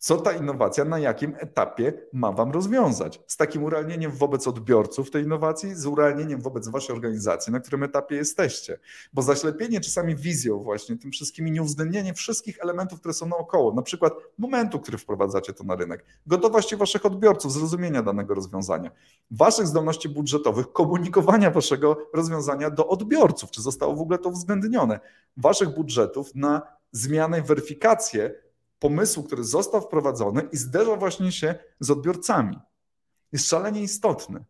co 0.00 0.16
ta 0.16 0.32
innowacja 0.32 0.84
na 0.84 0.98
jakim 0.98 1.36
etapie 1.38 1.92
ma 2.12 2.32
Wam 2.32 2.50
rozwiązać. 2.50 3.20
Z 3.26 3.36
takim 3.36 3.64
urealnieniem 3.64 4.12
wobec 4.12 4.48
odbiorców 4.48 5.10
tej 5.10 5.24
innowacji, 5.24 5.74
z 5.74 5.86
urealnieniem 5.86 6.40
wobec 6.40 6.68
Waszej 6.68 6.94
organizacji, 6.94 7.52
na 7.52 7.60
którym 7.60 7.82
etapie 7.82 8.16
jesteście. 8.16 8.78
Bo 9.12 9.22
zaślepienie 9.22 9.80
czasami 9.80 10.16
wizją 10.16 10.62
właśnie, 10.62 10.96
tym 10.96 11.10
wszystkim 11.10 11.48
i 11.48 11.50
nieuwzględnienie 11.50 12.14
wszystkich 12.14 12.58
elementów, 12.60 13.00
które 13.00 13.14
są 13.14 13.26
naokoło, 13.26 13.74
na 13.74 13.82
przykład 13.82 14.12
momentu, 14.38 14.80
który 14.80 14.98
wprowadzacie 14.98 15.52
to 15.52 15.64
na 15.64 15.76
rynek, 15.76 16.04
gotowości 16.26 16.76
Waszych 16.76 17.06
odbiorców, 17.06 17.52
zrozumienia 17.52 18.02
danego 18.02 18.34
rozwiązania, 18.34 18.90
Waszych 19.30 19.66
zdolności 19.66 20.08
budżetowych, 20.08 20.72
komunikowania 20.72 21.50
Waszego 21.50 21.96
rozwiązania 22.14 22.70
do 22.70 22.88
odbiorców, 22.88 23.50
czy 23.50 23.62
zostało 23.62 23.96
w 23.96 24.00
ogóle 24.00 24.18
to 24.18 24.28
uwzględnione, 24.28 25.00
Waszych 25.36 25.74
budżetów 25.74 26.34
na 26.34 26.62
zmianę 26.92 27.38
i 27.38 27.42
weryfikację 27.42 28.49
pomysłu, 28.80 29.22
który 29.22 29.44
został 29.44 29.80
wprowadzony 29.80 30.42
i 30.52 30.56
zderza 30.56 30.96
właśnie 30.96 31.32
się 31.32 31.54
z 31.80 31.90
odbiorcami. 31.90 32.58
Jest 33.32 33.48
szalenie 33.48 33.82
istotny. 33.82 34.44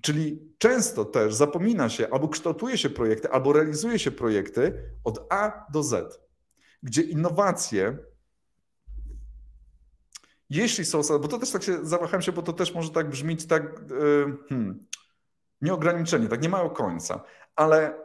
Czyli 0.00 0.54
często 0.58 1.04
też 1.04 1.34
zapomina 1.34 1.88
się, 1.88 2.10
albo 2.10 2.28
kształtuje 2.28 2.78
się 2.78 2.90
projekty, 2.90 3.30
albo 3.30 3.52
realizuje 3.52 3.98
się 3.98 4.10
projekty 4.10 4.90
od 5.04 5.26
A 5.30 5.66
do 5.72 5.82
Z, 5.82 6.20
gdzie 6.82 7.02
innowacje, 7.02 7.98
jeśli 10.50 10.84
są, 10.84 11.00
bo 11.02 11.28
to 11.28 11.38
też 11.38 11.50
tak 11.50 11.62
się 11.62 11.86
zawahałem 11.86 12.22
się, 12.22 12.32
bo 12.32 12.42
to 12.42 12.52
też 12.52 12.74
może 12.74 12.90
tak 12.90 13.10
brzmieć 13.10 13.46
tak 13.46 13.62
yy, 13.90 14.36
hmm, 14.48 14.86
nieograniczenie, 15.60 16.28
tak 16.28 16.42
nie 16.42 16.48
mają 16.48 16.70
końca, 16.70 17.22
ale 17.56 18.03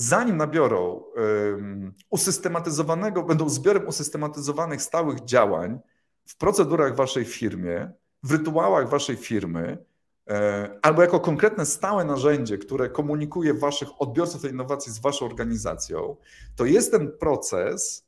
zanim 0.00 0.36
nabiorą 0.36 0.92
um, 0.92 1.92
usystematyzowanego, 2.10 3.22
będą 3.22 3.48
zbiorem 3.48 3.88
usystematyzowanych 3.88 4.82
stałych 4.82 5.24
działań 5.24 5.78
w 6.26 6.36
procedurach 6.36 6.96
waszej 6.96 7.24
firmie, 7.24 7.92
w 8.22 8.32
rytuałach 8.32 8.88
waszej 8.88 9.16
firmy, 9.16 9.78
e, 10.30 10.70
albo 10.82 11.02
jako 11.02 11.20
konkretne 11.20 11.66
stałe 11.66 12.04
narzędzie, 12.04 12.58
które 12.58 12.88
komunikuje 12.88 13.54
waszych 13.54 13.88
odbiorców 13.98 14.42
tej 14.42 14.50
innowacji 14.50 14.92
z 14.92 14.98
waszą 14.98 15.26
organizacją, 15.26 16.16
to 16.56 16.64
jest 16.64 16.90
ten 16.90 17.12
proces, 17.18 18.06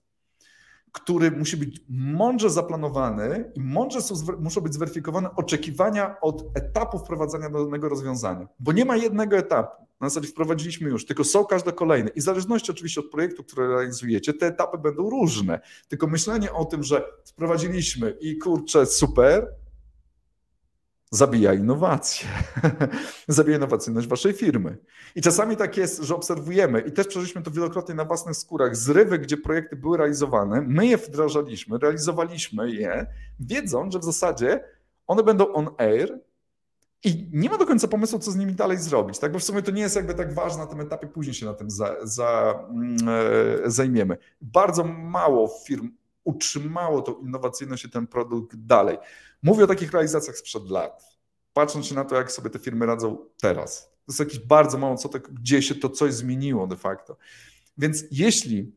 który 0.93 1.31
musi 1.31 1.57
być 1.57 1.81
mądrze 1.89 2.51
zaplanowany 2.51 3.53
i 3.55 3.61
mądrze 3.61 4.03
są, 4.03 4.15
muszą 4.39 4.61
być 4.61 4.75
zweryfikowane 4.75 5.37
oczekiwania 5.37 6.21
od 6.21 6.45
etapu 6.55 6.99
wprowadzania 6.99 7.51
danego 7.51 7.89
rozwiązania. 7.89 8.49
Bo 8.61 8.73
nie 8.73 8.85
ma 8.85 8.97
jednego 8.97 9.37
etapu. 9.37 9.83
Na 10.03 10.09
zasadzie 10.09 10.29
wprowadziliśmy 10.29 10.91
już, 10.91 11.07
tylko 11.07 11.25
są 11.25 11.45
każde 11.45 11.73
kolejne. 11.73 12.11
I 12.11 12.21
w 12.21 12.25
zależności 12.25 12.71
oczywiście 12.71 13.01
od 13.01 13.11
projektu, 13.11 13.45
który 13.45 13.69
realizujecie, 13.69 14.35
te 14.35 14.47
etapy 14.47 14.79
będą 14.79 15.11
różne. 15.11 15.61
Tylko 15.89 16.07
myślenie 16.07 16.53
o 16.53 16.65
tym, 16.65 16.83
że 16.83 17.05
wprowadziliśmy 17.25 18.17
i 18.21 18.39
kurczę, 18.39 18.87
super, 18.87 19.49
zabija 21.11 21.55
innowacje, 21.55 22.29
zabija 23.29 23.57
innowacyjność 23.57 24.07
waszej 24.09 24.33
firmy. 24.33 24.79
I 25.15 25.23
czasami 25.23 25.57
tak 25.57 25.77
jest, 25.77 26.03
że 26.03 26.15
obserwujemy, 26.15 26.81
i 26.81 26.93
też 26.93 27.07
przeżyliśmy 27.07 27.43
to 27.43 27.51
wielokrotnie 27.51 27.95
na 27.95 28.05
własnych 28.05 28.37
skórach, 28.37 28.77
zrywy, 28.77 29.19
gdzie 29.19 29.37
projekty 29.37 29.77
były 29.77 29.99
realizowane, 29.99 30.63
my 30.69 30.87
je 30.87 30.97
wdrażaliśmy, 30.97 31.79
realizowaliśmy 31.79 32.71
je, 32.71 33.07
wiedząc, 33.41 33.93
że 33.93 33.99
w 33.99 34.05
zasadzie 34.05 34.65
one 35.07 35.23
będą 35.23 35.53
on 35.53 35.69
air 35.79 36.21
i 37.05 37.29
nie 37.33 37.51
ma 37.51 37.59
do 37.59 37.67
końca 37.67 37.89
pomysłu, 37.89 38.19
co 38.19 38.31
z 38.31 38.37
nimi 38.37 38.55
dalej 38.55 38.79
zrobić, 38.79 39.19
tak? 39.19 39.33
bo 39.33 39.39
w 39.39 39.45
sumie 39.45 39.63
to 39.63 39.71
nie 39.71 39.83
jest 39.83 39.97
jakby 39.97 40.15
tak 40.15 40.35
ważne 40.35 40.63
na 40.63 40.67
tym 40.67 40.81
etapie, 40.81 41.07
później 41.07 41.35
się 41.35 41.47
na 41.47 41.55
tym 41.55 41.71
za, 41.71 41.97
za, 42.03 42.61
mm, 42.71 42.97
e, 43.65 43.71
zajmiemy. 43.71 44.19
Bardzo 44.41 44.85
mało 44.85 45.49
firm 45.67 45.91
utrzymało 46.25 47.03
tą 47.03 47.19
innowacyjność 47.19 47.85
i 47.85 47.91
ten 47.91 48.07
produkt 48.07 48.57
dalej. 48.57 48.99
Mówię 49.43 49.65
o 49.65 49.67
takich 49.67 49.93
realizacjach 49.93 50.37
sprzed 50.37 50.71
lat. 50.71 51.19
Patrząc 51.53 51.87
się 51.87 51.95
na 51.95 52.05
to, 52.05 52.15
jak 52.15 52.33
sobie 52.33 52.51
te 52.51 52.59
firmy 52.59 52.87
radzą 52.87 53.19
teraz. 53.41 53.83
To 53.83 54.13
jest 54.13 54.21
jakieś 54.21 54.39
bardzo 54.39 54.79
mało, 54.79 54.97
to, 54.97 55.19
gdzie 55.33 55.63
się 55.63 55.75
to 55.75 55.89
coś 55.89 56.15
zmieniło 56.15 56.67
de 56.67 56.77
facto. 56.77 57.17
Więc 57.79 58.05
jeśli 58.11 58.73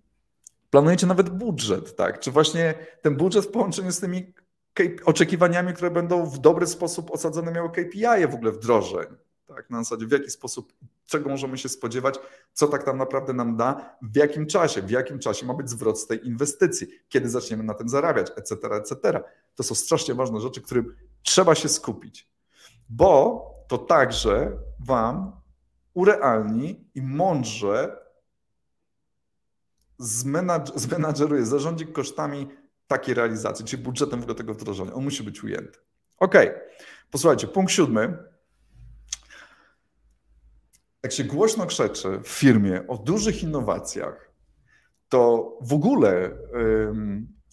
Planujecie 0.76 1.07
nawet 1.07 1.30
budżet, 1.30 1.95
tak? 1.95 2.19
Czy 2.19 2.32
właśnie 2.32 2.73
ten 3.01 3.15
budżet 3.15 3.45
w 3.45 3.51
połączeniu 3.51 3.91
z 3.91 3.99
tymi 3.99 4.34
oczekiwaniami, 5.05 5.73
które 5.73 5.91
będą 5.91 6.26
w 6.26 6.39
dobry 6.39 6.67
sposób 6.67 7.11
osadzone 7.11 7.51
miały 7.51 7.69
KPI 7.69 8.28
w 8.30 8.36
ogóle 8.36 8.51
wdrożeń, 8.51 9.05
tak? 9.45 9.69
Na 9.69 9.84
zasadzie 9.84 10.07
w 10.07 10.11
jaki 10.11 10.30
sposób, 10.30 10.73
czego 11.05 11.30
możemy 11.30 11.57
się 11.57 11.69
spodziewać, 11.69 12.15
co 12.53 12.67
tak 12.67 12.84
tam 12.84 12.97
naprawdę 12.97 13.34
nam 13.34 13.57
da, 13.57 13.97
w 14.01 14.15
jakim 14.15 14.45
czasie, 14.45 14.82
w 14.82 14.89
jakim 14.89 15.19
czasie 15.19 15.45
ma 15.45 15.53
być 15.53 15.69
zwrot 15.69 15.99
z 15.99 16.07
tej 16.07 16.28
inwestycji, 16.28 16.88
kiedy 17.09 17.30
zaczniemy 17.30 17.63
na 17.63 17.73
tym 17.73 17.89
zarabiać, 17.89 18.32
etc., 18.36 18.55
etc. 18.71 19.23
To 19.55 19.63
są 19.63 19.76
strasznie 19.76 20.13
ważne 20.13 20.41
rzeczy, 20.41 20.61
którym 20.61 20.95
trzeba 21.21 21.55
się 21.55 21.69
skupić, 21.69 22.30
bo 22.89 23.45
to 23.67 23.78
także 23.78 24.51
Wam 24.80 25.32
urealni 25.93 26.89
i 26.95 27.01
mądrze 27.01 28.05
zmenadż, 29.97 30.71
zmenadżeruje, 30.76 31.45
zarządzi 31.45 31.88
kosztami 31.88 32.47
takiej 32.88 33.15
realizacji, 33.15 33.65
czyli 33.65 33.83
budżetem 33.83 34.19
w 34.19 34.23
ogóle 34.23 34.36
tego 34.36 34.53
wdrożenia. 34.53 34.93
On 34.93 35.03
musi 35.03 35.23
być 35.23 35.43
ujęty. 35.43 35.79
Ok, 36.17 36.36
posłuchajcie, 37.11 37.47
punkt 37.47 37.71
siódmy. 37.71 38.17
Jak 41.03 41.11
się 41.11 41.23
głośno 41.23 41.65
krzeczy 41.65 42.19
w 42.23 42.27
firmie 42.27 42.88
o 42.88 42.97
dużych 42.97 43.43
innowacjach, 43.43 44.31
to 45.09 45.51
w 45.61 45.73
ogóle, 45.73 46.31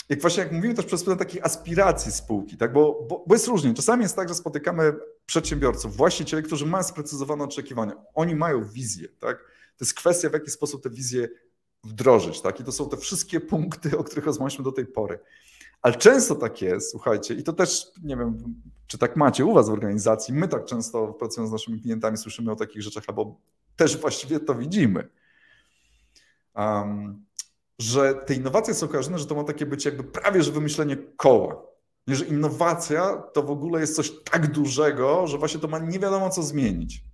jak 0.09 0.20
właśnie 0.20 0.43
jak 0.43 0.53
mówimy 0.53 0.74
też 0.74 0.87
przez 0.87 1.01
pryzmat 1.01 1.18
takich 1.18 1.45
aspiracji 1.45 2.12
spółki, 2.12 2.57
tak? 2.57 2.72
Bo, 2.72 3.07
bo, 3.09 3.24
bo 3.26 3.35
jest 3.35 3.47
różnie. 3.47 3.74
Czasami 3.74 4.03
jest 4.03 4.16
tak, 4.16 4.28
że 4.28 4.35
spotykamy 4.35 4.93
przedsiębiorców, 5.26 5.97
właścicieli, 5.97 6.43
którzy 6.43 6.66
mają 6.66 6.85
sprecyzowane 6.85 7.45
oczekiwania. 7.45 7.93
Oni 8.14 8.35
mają 8.35 8.64
wizję, 8.64 9.09
tak? 9.09 9.39
To 9.76 9.85
jest 9.85 9.95
kwestia, 9.95 10.28
w 10.28 10.33
jaki 10.33 10.51
sposób 10.51 10.83
te 10.83 10.91
wizje 10.91 11.28
wdrożyć, 11.85 12.41
tak? 12.41 12.61
I 12.61 12.64
to 12.64 12.72
są 12.72 12.89
te 12.89 12.97
wszystkie 12.97 13.41
punkty, 13.41 13.99
o 13.99 14.05
których 14.05 14.26
rozmawialiśmy 14.26 14.64
do 14.64 14.72
tej 14.72 14.87
pory. 14.87 15.18
Ale 15.83 15.95
często 15.95 16.35
tak 16.35 16.62
jest, 16.62 16.91
słuchajcie, 16.91 17.35
i 17.35 17.43
to 17.43 17.53
też 17.53 17.87
nie 18.03 18.16
wiem, 18.16 18.55
czy 18.87 18.99
tak 18.99 19.16
macie 19.16 19.45
u 19.45 19.53
Was 19.55 19.68
w 19.68 19.72
organizacji, 19.72 20.35
my 20.35 20.49
tak 20.49 20.64
często 20.64 21.12
pracując 21.12 21.51
z 21.51 21.53
naszymi 21.53 21.80
klientami 21.80 22.18
słyszymy 22.18 22.53
o 22.53 22.57
takich 22.57 22.83
rzeczach, 22.83 23.05
albo 23.09 23.37
też 23.76 23.97
właściwie 23.97 24.41
to 24.41 24.55
widzimy, 24.55 25.09
um, 26.55 27.24
że 27.78 28.14
te 28.14 28.35
innowacje 28.35 28.74
są 28.74 28.89
kojarzone, 28.89 29.18
że 29.18 29.26
to 29.26 29.35
ma 29.35 29.45
takie 29.45 29.66
być 29.66 29.85
jakby 29.85 30.05
prawie, 30.05 30.43
że 30.43 30.53
wymyślenie 30.53 30.97
koła. 30.97 31.62
Nie, 32.07 32.16
że 32.16 32.24
innowacja 32.24 33.16
to 33.16 33.43
w 33.43 33.51
ogóle 33.51 33.80
jest 33.80 33.97
coś 33.97 34.12
tak 34.30 34.53
dużego, 34.53 35.26
że 35.26 35.39
właśnie 35.39 35.61
to 35.61 35.68
ma 35.68 35.78
nie 35.78 35.99
wiadomo 35.99 36.30
co 36.30 36.43
zmienić. 36.43 37.05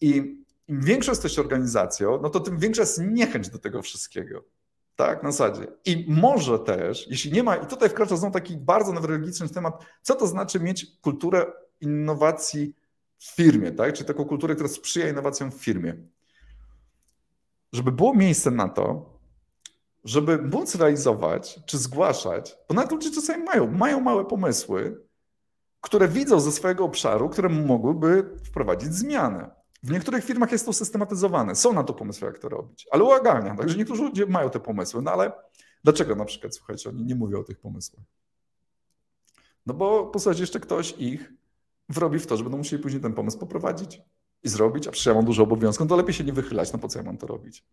I 0.00 0.42
im 0.68 0.80
większa 0.80 1.12
jesteś 1.12 1.38
organizacją, 1.38 2.20
no 2.22 2.30
to 2.30 2.40
tym 2.40 2.58
większa 2.58 2.82
jest 2.82 3.00
niechęć 3.00 3.48
do 3.48 3.58
tego 3.58 3.82
wszystkiego. 3.82 4.44
Tak, 4.96 5.22
na 5.22 5.32
zasadzie. 5.32 5.66
I 5.84 6.06
może 6.08 6.58
też, 6.58 7.06
jeśli 7.10 7.32
nie 7.32 7.42
ma, 7.42 7.56
i 7.56 7.66
tutaj 7.66 7.88
wkracza 7.88 8.16
znowu 8.16 8.32
taki 8.32 8.56
bardzo 8.56 8.92
newralgiczny 8.92 9.48
temat, 9.48 9.84
co 10.02 10.14
to 10.14 10.26
znaczy 10.26 10.60
mieć 10.60 10.86
kulturę 11.00 11.46
innowacji 11.80 12.74
w 13.18 13.34
firmie, 13.34 13.72
tak? 13.72 13.94
Czyli 13.94 14.06
taką 14.06 14.24
kulturę, 14.24 14.54
która 14.54 14.68
sprzyja 14.68 15.08
innowacjom 15.08 15.52
w 15.52 15.54
firmie. 15.54 15.94
Żeby 17.72 17.92
było 17.92 18.14
miejsce 18.14 18.50
na 18.50 18.68
to, 18.68 19.16
żeby 20.04 20.38
móc 20.38 20.74
realizować 20.74 21.60
czy 21.66 21.78
zgłaszać, 21.78 22.56
bo 22.68 22.74
nawet 22.74 22.92
ludzie 22.92 23.10
czasami 23.10 23.44
mają, 23.44 23.70
mają 23.70 24.00
małe 24.00 24.24
pomysły, 24.24 25.06
które 25.80 26.08
widzą 26.08 26.40
ze 26.40 26.52
swojego 26.52 26.84
obszaru, 26.84 27.28
które 27.28 27.48
mogłyby 27.48 28.30
wprowadzić 28.44 28.94
zmianę. 28.94 29.55
W 29.86 29.90
niektórych 29.90 30.24
firmach 30.24 30.52
jest 30.52 30.66
to 30.66 30.72
systematyzowane, 30.72 31.54
są 31.54 31.72
na 31.72 31.84
to 31.84 31.94
pomysły, 31.94 32.26
jak 32.26 32.38
to 32.38 32.48
robić, 32.48 32.86
ale 32.90 33.04
uwagalnia, 33.04 33.56
także 33.56 33.78
niektórzy 33.78 34.02
ludzie 34.02 34.26
mają 34.26 34.50
te 34.50 34.60
pomysły, 34.60 35.02
no 35.02 35.10
ale 35.10 35.32
dlaczego 35.84 36.14
na 36.14 36.24
przykład, 36.24 36.54
słuchajcie, 36.54 36.88
oni 36.90 37.04
nie 37.04 37.14
mówią 37.14 37.40
o 37.40 37.44
tych 37.44 37.58
pomysłach? 37.58 38.04
No 39.66 39.74
bo 39.74 40.06
posłuchajcie, 40.06 40.42
jeszcze 40.42 40.60
ktoś 40.60 40.94
ich 40.98 41.32
wrobi 41.88 42.18
w 42.18 42.26
to, 42.26 42.36
że 42.36 42.42
będą 42.42 42.58
musieli 42.58 42.82
później 42.82 43.02
ten 43.02 43.12
pomysł 43.12 43.38
poprowadzić 43.38 44.02
i 44.42 44.48
zrobić, 44.48 44.88
a 44.88 44.90
przecież 44.90 45.06
ja 45.06 45.14
mam 45.14 45.24
dużo 45.24 45.42
obowiązków, 45.42 45.84
no 45.84 45.88
to 45.88 45.96
lepiej 45.96 46.14
się 46.14 46.24
nie 46.24 46.32
wychylać, 46.32 46.72
no 46.72 46.78
po 46.78 46.88
co 46.88 46.98
ja 46.98 47.04
mam 47.04 47.18
to 47.18 47.26
robić? 47.26 47.64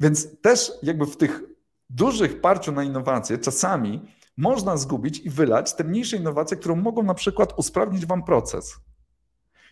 Więc 0.00 0.40
też 0.40 0.72
jakby 0.82 1.06
w 1.06 1.16
tych 1.16 1.42
dużych 1.90 2.40
parciu 2.40 2.72
na 2.72 2.84
innowacje 2.84 3.38
czasami 3.38 4.00
można 4.36 4.76
zgubić 4.76 5.20
i 5.20 5.30
wylać 5.30 5.74
te 5.74 5.84
mniejsze 5.84 6.16
innowacje, 6.16 6.56
które 6.56 6.76
mogą 6.76 7.02
na 7.02 7.14
przykład 7.14 7.58
usprawnić 7.58 8.06
wam 8.06 8.24
proces 8.24 8.74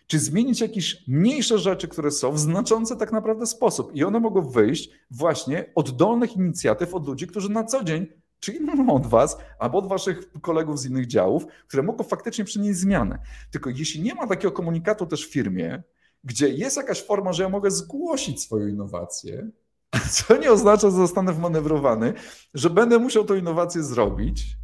czy 0.07 0.19
zmienić 0.19 0.61
jakieś 0.61 1.07
mniejsze 1.07 1.59
rzeczy, 1.59 1.87
które 1.87 2.11
są 2.11 2.31
w 2.31 2.39
znaczący 2.39 2.97
tak 2.97 3.11
naprawdę 3.11 3.45
sposób. 3.45 3.95
I 3.95 4.03
one 4.03 4.19
mogą 4.19 4.41
wyjść 4.41 4.89
właśnie 5.11 5.71
od 5.75 5.91
dolnych 5.91 6.35
inicjatyw, 6.35 6.93
od 6.93 7.07
ludzi, 7.07 7.27
którzy 7.27 7.49
na 7.51 7.63
co 7.63 7.83
dzień, 7.83 8.07
czyli 8.39 8.59
od 8.89 9.07
Was, 9.07 9.37
albo 9.59 9.77
od 9.77 9.87
Waszych 9.87 10.31
kolegów 10.41 10.79
z 10.79 10.85
innych 10.85 11.07
działów, 11.07 11.45
które 11.67 11.83
mogą 11.83 12.03
faktycznie 12.03 12.45
przynieść 12.45 12.79
zmianę. 12.79 13.19
Tylko 13.51 13.69
jeśli 13.69 14.01
nie 14.01 14.15
ma 14.15 14.27
takiego 14.27 14.51
komunikatu 14.51 15.05
też 15.05 15.27
w 15.27 15.31
firmie, 15.31 15.83
gdzie 16.23 16.49
jest 16.49 16.77
jakaś 16.77 17.03
forma, 17.03 17.33
że 17.33 17.43
ja 17.43 17.49
mogę 17.49 17.71
zgłosić 17.71 18.43
swoją 18.43 18.67
innowację, 18.67 19.49
co 20.11 20.37
nie 20.37 20.51
oznacza, 20.51 20.89
że 20.89 20.95
zostanę 20.95 21.33
wmanewrowany, 21.33 22.13
że 22.53 22.69
będę 22.69 22.99
musiał 22.99 23.25
tą 23.25 23.35
innowację 23.35 23.83
zrobić, 23.83 24.57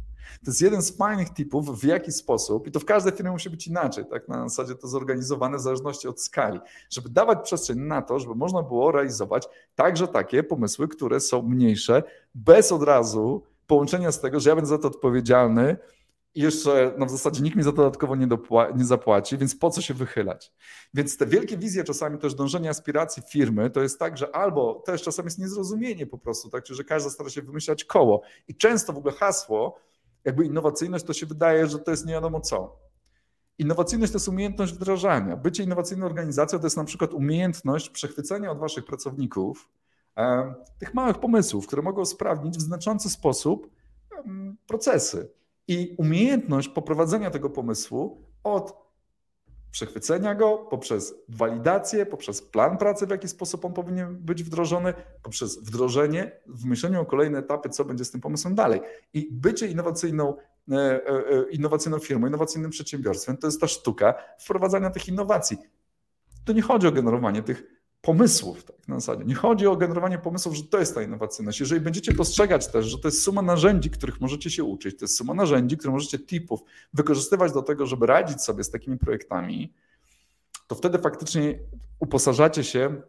to 0.44 0.50
jest 0.50 0.60
jeden 0.60 0.82
z 0.82 0.96
fajnych 0.96 1.30
tipów, 1.30 1.80
w 1.80 1.84
jaki 1.84 2.12
sposób, 2.12 2.66
i 2.66 2.70
to 2.70 2.80
w 2.80 2.84
każdej 2.84 3.12
firmie 3.12 3.30
musi 3.30 3.50
być 3.50 3.66
inaczej, 3.66 4.04
tak 4.10 4.28
na 4.28 4.48
zasadzie 4.48 4.74
to 4.74 4.88
zorganizowane 4.88 5.58
w 5.58 5.60
zależności 5.60 6.08
od 6.08 6.20
skali, 6.20 6.60
żeby 6.90 7.08
dawać 7.08 7.38
przestrzeń 7.44 7.78
na 7.78 8.02
to, 8.02 8.18
żeby 8.18 8.34
można 8.34 8.62
było 8.62 8.92
realizować 8.92 9.48
także 9.74 10.08
takie 10.08 10.42
pomysły, 10.42 10.88
które 10.88 11.20
są 11.20 11.42
mniejsze, 11.42 12.02
bez 12.34 12.72
od 12.72 12.82
razu 12.82 13.42
połączenia 13.66 14.12
z 14.12 14.20
tego, 14.20 14.40
że 14.40 14.50
ja 14.50 14.56
będę 14.56 14.68
za 14.68 14.78
to 14.78 14.88
odpowiedzialny 14.88 15.76
i 16.34 16.40
jeszcze 16.40 16.94
no 16.98 17.06
w 17.06 17.10
zasadzie 17.10 17.42
nikt 17.42 17.56
mi 17.56 17.62
za 17.62 17.70
to 17.70 17.76
dodatkowo 17.76 18.16
nie, 18.16 18.28
nie 18.76 18.84
zapłaci, 18.84 19.38
więc 19.38 19.56
po 19.56 19.70
co 19.70 19.82
się 19.82 19.94
wychylać? 19.94 20.52
Więc 20.94 21.16
te 21.16 21.26
wielkie 21.26 21.56
wizje, 21.56 21.84
czasami 21.84 22.18
też 22.18 22.34
dążenie 22.34 22.70
aspiracji 22.70 23.22
firmy, 23.28 23.70
to 23.70 23.82
jest 23.82 23.98
tak, 23.98 24.18
że 24.18 24.36
albo 24.36 24.74
też 24.74 25.02
czasami 25.02 25.26
jest 25.26 25.38
niezrozumienie 25.38 26.06
po 26.06 26.18
prostu, 26.18 26.50
tak, 26.50 26.66
że 26.66 26.84
każdy 26.84 27.10
stara 27.10 27.30
się 27.30 27.42
wymyślać 27.42 27.84
koło. 27.84 28.22
I 28.48 28.54
często 28.54 28.92
w 28.92 28.98
ogóle 28.98 29.14
hasło, 29.14 29.78
jakby 30.24 30.46
innowacyjność 30.46 31.04
to 31.04 31.12
się 31.12 31.26
wydaje, 31.26 31.66
że 31.66 31.78
to 31.78 31.90
jest 31.90 32.06
nie 32.06 32.12
wiadomo 32.12 32.40
co. 32.40 32.76
Innowacyjność 33.58 34.12
to 34.12 34.16
jest 34.16 34.28
umiejętność 34.28 34.72
wdrażania. 34.72 35.36
Bycie 35.36 35.62
innowacyjną 35.62 36.06
organizacją 36.06 36.58
to 36.58 36.66
jest 36.66 36.76
na 36.76 36.84
przykład 36.84 37.14
umiejętność 37.14 37.90
przechwycenia 37.90 38.50
od 38.50 38.58
waszych 38.58 38.84
pracowników 38.84 39.68
e, 40.16 40.54
tych 40.78 40.94
małych 40.94 41.18
pomysłów, 41.18 41.66
które 41.66 41.82
mogą 41.82 42.04
sprawnić 42.04 42.56
w 42.58 42.60
znaczący 42.60 43.10
sposób 43.10 43.70
e, 44.12 44.22
procesy. 44.66 45.30
I 45.68 45.94
umiejętność 45.98 46.68
poprowadzenia 46.68 47.30
tego 47.30 47.50
pomysłu 47.50 48.22
od 48.44 48.83
przechwycenia 49.74 50.34
go 50.34 50.58
poprzez 50.58 51.14
walidację, 51.28 52.06
poprzez 52.06 52.42
plan 52.42 52.78
pracy, 52.78 53.06
w 53.06 53.10
jaki 53.10 53.28
sposób 53.28 53.64
on 53.64 53.72
powinien 53.72 54.16
być 54.16 54.42
wdrożony, 54.42 54.94
poprzez 55.22 55.58
wdrożenie, 55.58 56.32
w 56.46 56.64
myśleniu 56.64 57.00
o 57.00 57.06
kolejne 57.06 57.38
etapy, 57.38 57.68
co 57.68 57.84
będzie 57.84 58.04
z 58.04 58.10
tym 58.10 58.20
pomysłem 58.20 58.54
dalej. 58.54 58.80
I 59.12 59.28
bycie 59.32 59.66
innowacyjną, 59.66 60.36
e, 60.70 60.76
e, 60.76 61.08
e, 61.08 61.50
innowacyjną 61.50 61.98
firmą, 61.98 62.26
innowacyjnym 62.26 62.70
przedsiębiorstwem 62.70 63.36
to 63.36 63.46
jest 63.46 63.60
ta 63.60 63.68
sztuka 63.68 64.14
wprowadzania 64.38 64.90
tych 64.90 65.08
innowacji. 65.08 65.58
To 66.44 66.52
nie 66.52 66.62
chodzi 66.62 66.86
o 66.86 66.92
generowanie 66.92 67.42
tych 67.42 67.62
pomysłów, 68.04 68.64
tak 68.64 68.88
na 68.88 69.00
zasadzie. 69.00 69.24
Nie 69.24 69.34
chodzi 69.34 69.66
o 69.66 69.76
generowanie 69.76 70.18
pomysłów, 70.18 70.54
że 70.54 70.62
to 70.62 70.78
jest 70.78 70.94
ta 70.94 71.02
innowacyjność. 71.02 71.60
Jeżeli 71.60 71.80
będziecie 71.80 72.12
postrzegać 72.12 72.68
też, 72.68 72.86
że 72.86 72.98
to 72.98 73.08
jest 73.08 73.22
suma 73.22 73.42
narzędzi, 73.42 73.90
których 73.90 74.20
możecie 74.20 74.50
się 74.50 74.64
uczyć, 74.64 74.98
to 74.98 75.04
jest 75.04 75.16
suma 75.16 75.34
narzędzi, 75.34 75.76
które 75.76 75.92
możecie 75.92 76.18
tipów 76.18 76.60
wykorzystywać 76.94 77.52
do 77.52 77.62
tego, 77.62 77.86
żeby 77.86 78.06
radzić 78.06 78.42
sobie 78.42 78.64
z 78.64 78.70
takimi 78.70 78.98
projektami, 78.98 79.72
to 80.66 80.74
wtedy 80.74 80.98
faktycznie 80.98 81.58
uposażacie 82.00 82.64
się 82.64 83.02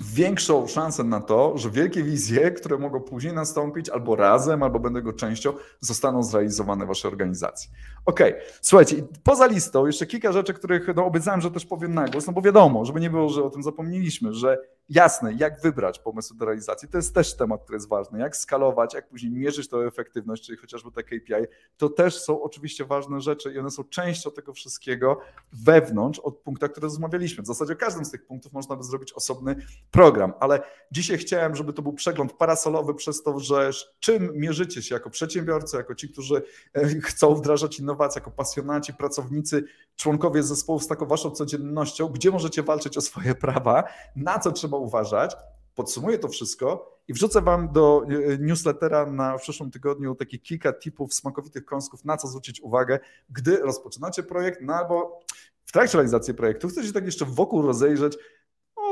większą 0.00 0.66
szansę 0.66 1.04
na 1.04 1.20
to, 1.20 1.58
że 1.58 1.70
wielkie 1.70 2.02
wizje, 2.02 2.50
które 2.50 2.78
mogą 2.78 3.00
później 3.00 3.32
nastąpić, 3.32 3.88
albo 3.88 4.16
razem, 4.16 4.62
albo 4.62 4.80
będą 4.80 5.00
go 5.00 5.12
częścią, 5.12 5.52
zostaną 5.80 6.22
zrealizowane 6.22 6.84
w 6.84 6.88
waszej 6.88 7.10
organizacji. 7.10 7.70
Okej, 8.06 8.32
okay. 8.32 8.46
słuchajcie, 8.60 8.96
poza 9.22 9.46
listą 9.46 9.86
jeszcze 9.86 10.06
kilka 10.06 10.32
rzeczy, 10.32 10.54
których 10.54 10.86
no, 10.96 11.04
obiecałem, 11.06 11.40
że 11.40 11.50
też 11.50 11.66
powiem 11.66 11.94
na 11.94 12.08
głos, 12.08 12.26
no 12.26 12.32
bo 12.32 12.42
wiadomo, 12.42 12.84
żeby 12.84 13.00
nie 13.00 13.10
było, 13.10 13.28
że 13.28 13.44
o 13.44 13.50
tym 13.50 13.62
zapomnieliśmy, 13.62 14.32
że 14.32 14.58
jasne, 14.88 15.32
jak 15.32 15.60
wybrać 15.60 15.98
pomysł 15.98 16.34
do 16.34 16.44
realizacji, 16.44 16.88
to 16.88 16.98
jest 16.98 17.14
też 17.14 17.36
temat, 17.36 17.62
który 17.62 17.76
jest 17.76 17.88
ważny, 17.88 18.18
jak 18.18 18.36
skalować, 18.36 18.94
jak 18.94 19.08
później 19.08 19.32
mierzyć 19.32 19.68
tę 19.68 19.76
efektywność, 19.76 20.46
czyli 20.46 20.58
chociażby 20.58 20.90
te 20.90 21.02
KPI, 21.02 21.46
to 21.76 21.88
też 21.88 22.22
są 22.22 22.42
oczywiście 22.42 22.84
ważne 22.84 23.20
rzeczy 23.20 23.52
i 23.52 23.58
one 23.58 23.70
są 23.70 23.84
częścią 23.84 24.30
tego 24.30 24.52
wszystkiego 24.52 25.20
wewnątrz 25.52 26.18
od 26.18 26.38
punktu, 26.38 26.68
który 26.68 26.84
rozmawialiśmy. 26.84 27.42
W 27.42 27.46
zasadzie 27.46 27.76
każdym 27.76 28.04
z 28.04 28.10
tych 28.10 28.26
punktów 28.26 28.52
można 28.52 28.76
by 28.76 28.84
zrobić 28.84 29.12
osobny 29.12 29.56
program, 29.90 30.32
ale 30.40 30.62
dzisiaj 30.92 31.18
chciałem, 31.18 31.56
żeby 31.56 31.72
to 31.72 31.82
był 31.82 31.92
przegląd 31.92 32.32
parasolowy 32.32 32.94
przez 32.94 33.22
to, 33.22 33.38
że 33.38 33.70
czym 34.00 34.30
mierzycie 34.34 34.82
się 34.82 34.94
jako 34.94 35.10
przedsiębiorcy, 35.10 35.76
jako 35.76 35.94
ci, 35.94 36.08
którzy 36.08 36.42
e, 36.74 36.86
chcą 36.86 37.34
wdrażać 37.34 37.78
innowacje, 37.78 37.93
jako 38.16 38.30
pasjonaci, 38.30 38.94
pracownicy, 38.94 39.64
członkowie 39.96 40.42
zespołu 40.42 40.80
z 40.80 40.86
taką 40.86 41.06
waszą 41.06 41.30
codziennością, 41.30 42.08
gdzie 42.08 42.30
możecie 42.30 42.62
walczyć 42.62 42.98
o 42.98 43.00
swoje 43.00 43.34
prawa, 43.34 43.84
na 44.16 44.38
co 44.38 44.52
trzeba 44.52 44.76
uważać. 44.76 45.36
Podsumuję 45.74 46.18
to 46.18 46.28
wszystko 46.28 46.94
i 47.08 47.12
wrzucę 47.12 47.42
Wam 47.42 47.72
do 47.72 48.06
e, 48.08 48.38
newslettera 48.38 49.06
na 49.06 49.38
przyszłym 49.38 49.70
tygodniu 49.70 50.14
takie 50.14 50.38
kilka 50.38 50.72
tipów 50.72 51.14
smakowitych 51.14 51.64
kąsków, 51.64 52.04
na 52.04 52.16
co 52.16 52.28
zwrócić 52.28 52.60
uwagę, 52.60 52.98
gdy 53.30 53.56
rozpoczynacie 53.56 54.22
projekt, 54.22 54.60
no 54.62 54.74
albo 54.74 55.20
w 55.64 55.72
trakcie 55.72 55.98
realizacji 55.98 56.34
projektu 56.34 56.68
chcecie 56.68 56.92
tak 56.92 57.04
jeszcze 57.04 57.24
wokół 57.24 57.62
rozejrzeć, 57.62 58.18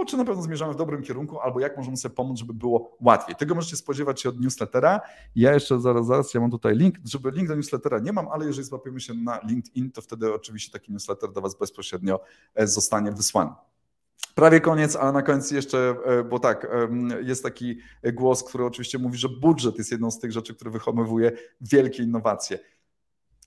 czy 0.04 0.16
na 0.16 0.24
pewno 0.24 0.42
zmierzamy 0.42 0.72
w 0.72 0.76
dobrym 0.76 1.02
kierunku, 1.02 1.40
albo 1.40 1.60
jak 1.60 1.76
możemy 1.76 1.96
sobie 1.96 2.14
pomóc, 2.14 2.38
żeby 2.38 2.54
było 2.54 2.96
łatwiej. 3.00 3.36
Tego 3.36 3.54
możecie 3.54 3.76
spodziewać 3.76 4.20
się 4.20 4.28
od 4.28 4.40
newslettera. 4.40 5.00
Ja 5.36 5.54
jeszcze 5.54 5.80
zaraz, 5.80 6.06
zaraz, 6.06 6.34
ja 6.34 6.40
mam 6.40 6.50
tutaj 6.50 6.76
link, 6.76 6.94
żeby 7.04 7.30
link 7.30 7.48
do 7.48 7.56
newslettera 7.56 7.98
nie 7.98 8.12
mam, 8.12 8.28
ale 8.28 8.46
jeżeli 8.46 8.66
złapiemy 8.66 9.00
się 9.00 9.14
na 9.14 9.40
LinkedIn, 9.48 9.92
to 9.92 10.02
wtedy 10.02 10.34
oczywiście 10.34 10.72
taki 10.72 10.92
newsletter 10.92 11.32
do 11.32 11.40
Was 11.40 11.58
bezpośrednio 11.58 12.20
e, 12.54 12.66
zostanie 12.66 13.12
wysłany. 13.12 13.50
Prawie 14.34 14.60
koniec, 14.60 14.96
ale 14.96 15.12
na 15.12 15.22
koniec 15.22 15.50
jeszcze, 15.50 15.94
e, 16.04 16.24
bo 16.24 16.38
tak, 16.38 16.66
jest 17.22 17.42
taki 17.42 17.78
głos, 18.12 18.44
który 18.44 18.64
oczywiście 18.64 18.98
mówi, 18.98 19.18
że 19.18 19.28
budżet 19.28 19.78
jest 19.78 19.92
jedną 19.92 20.10
z 20.10 20.18
tych 20.18 20.32
rzeczy, 20.32 20.54
które 20.54 20.70
wychowuje 20.70 21.32
wielkie 21.60 22.02
innowacje. 22.02 22.58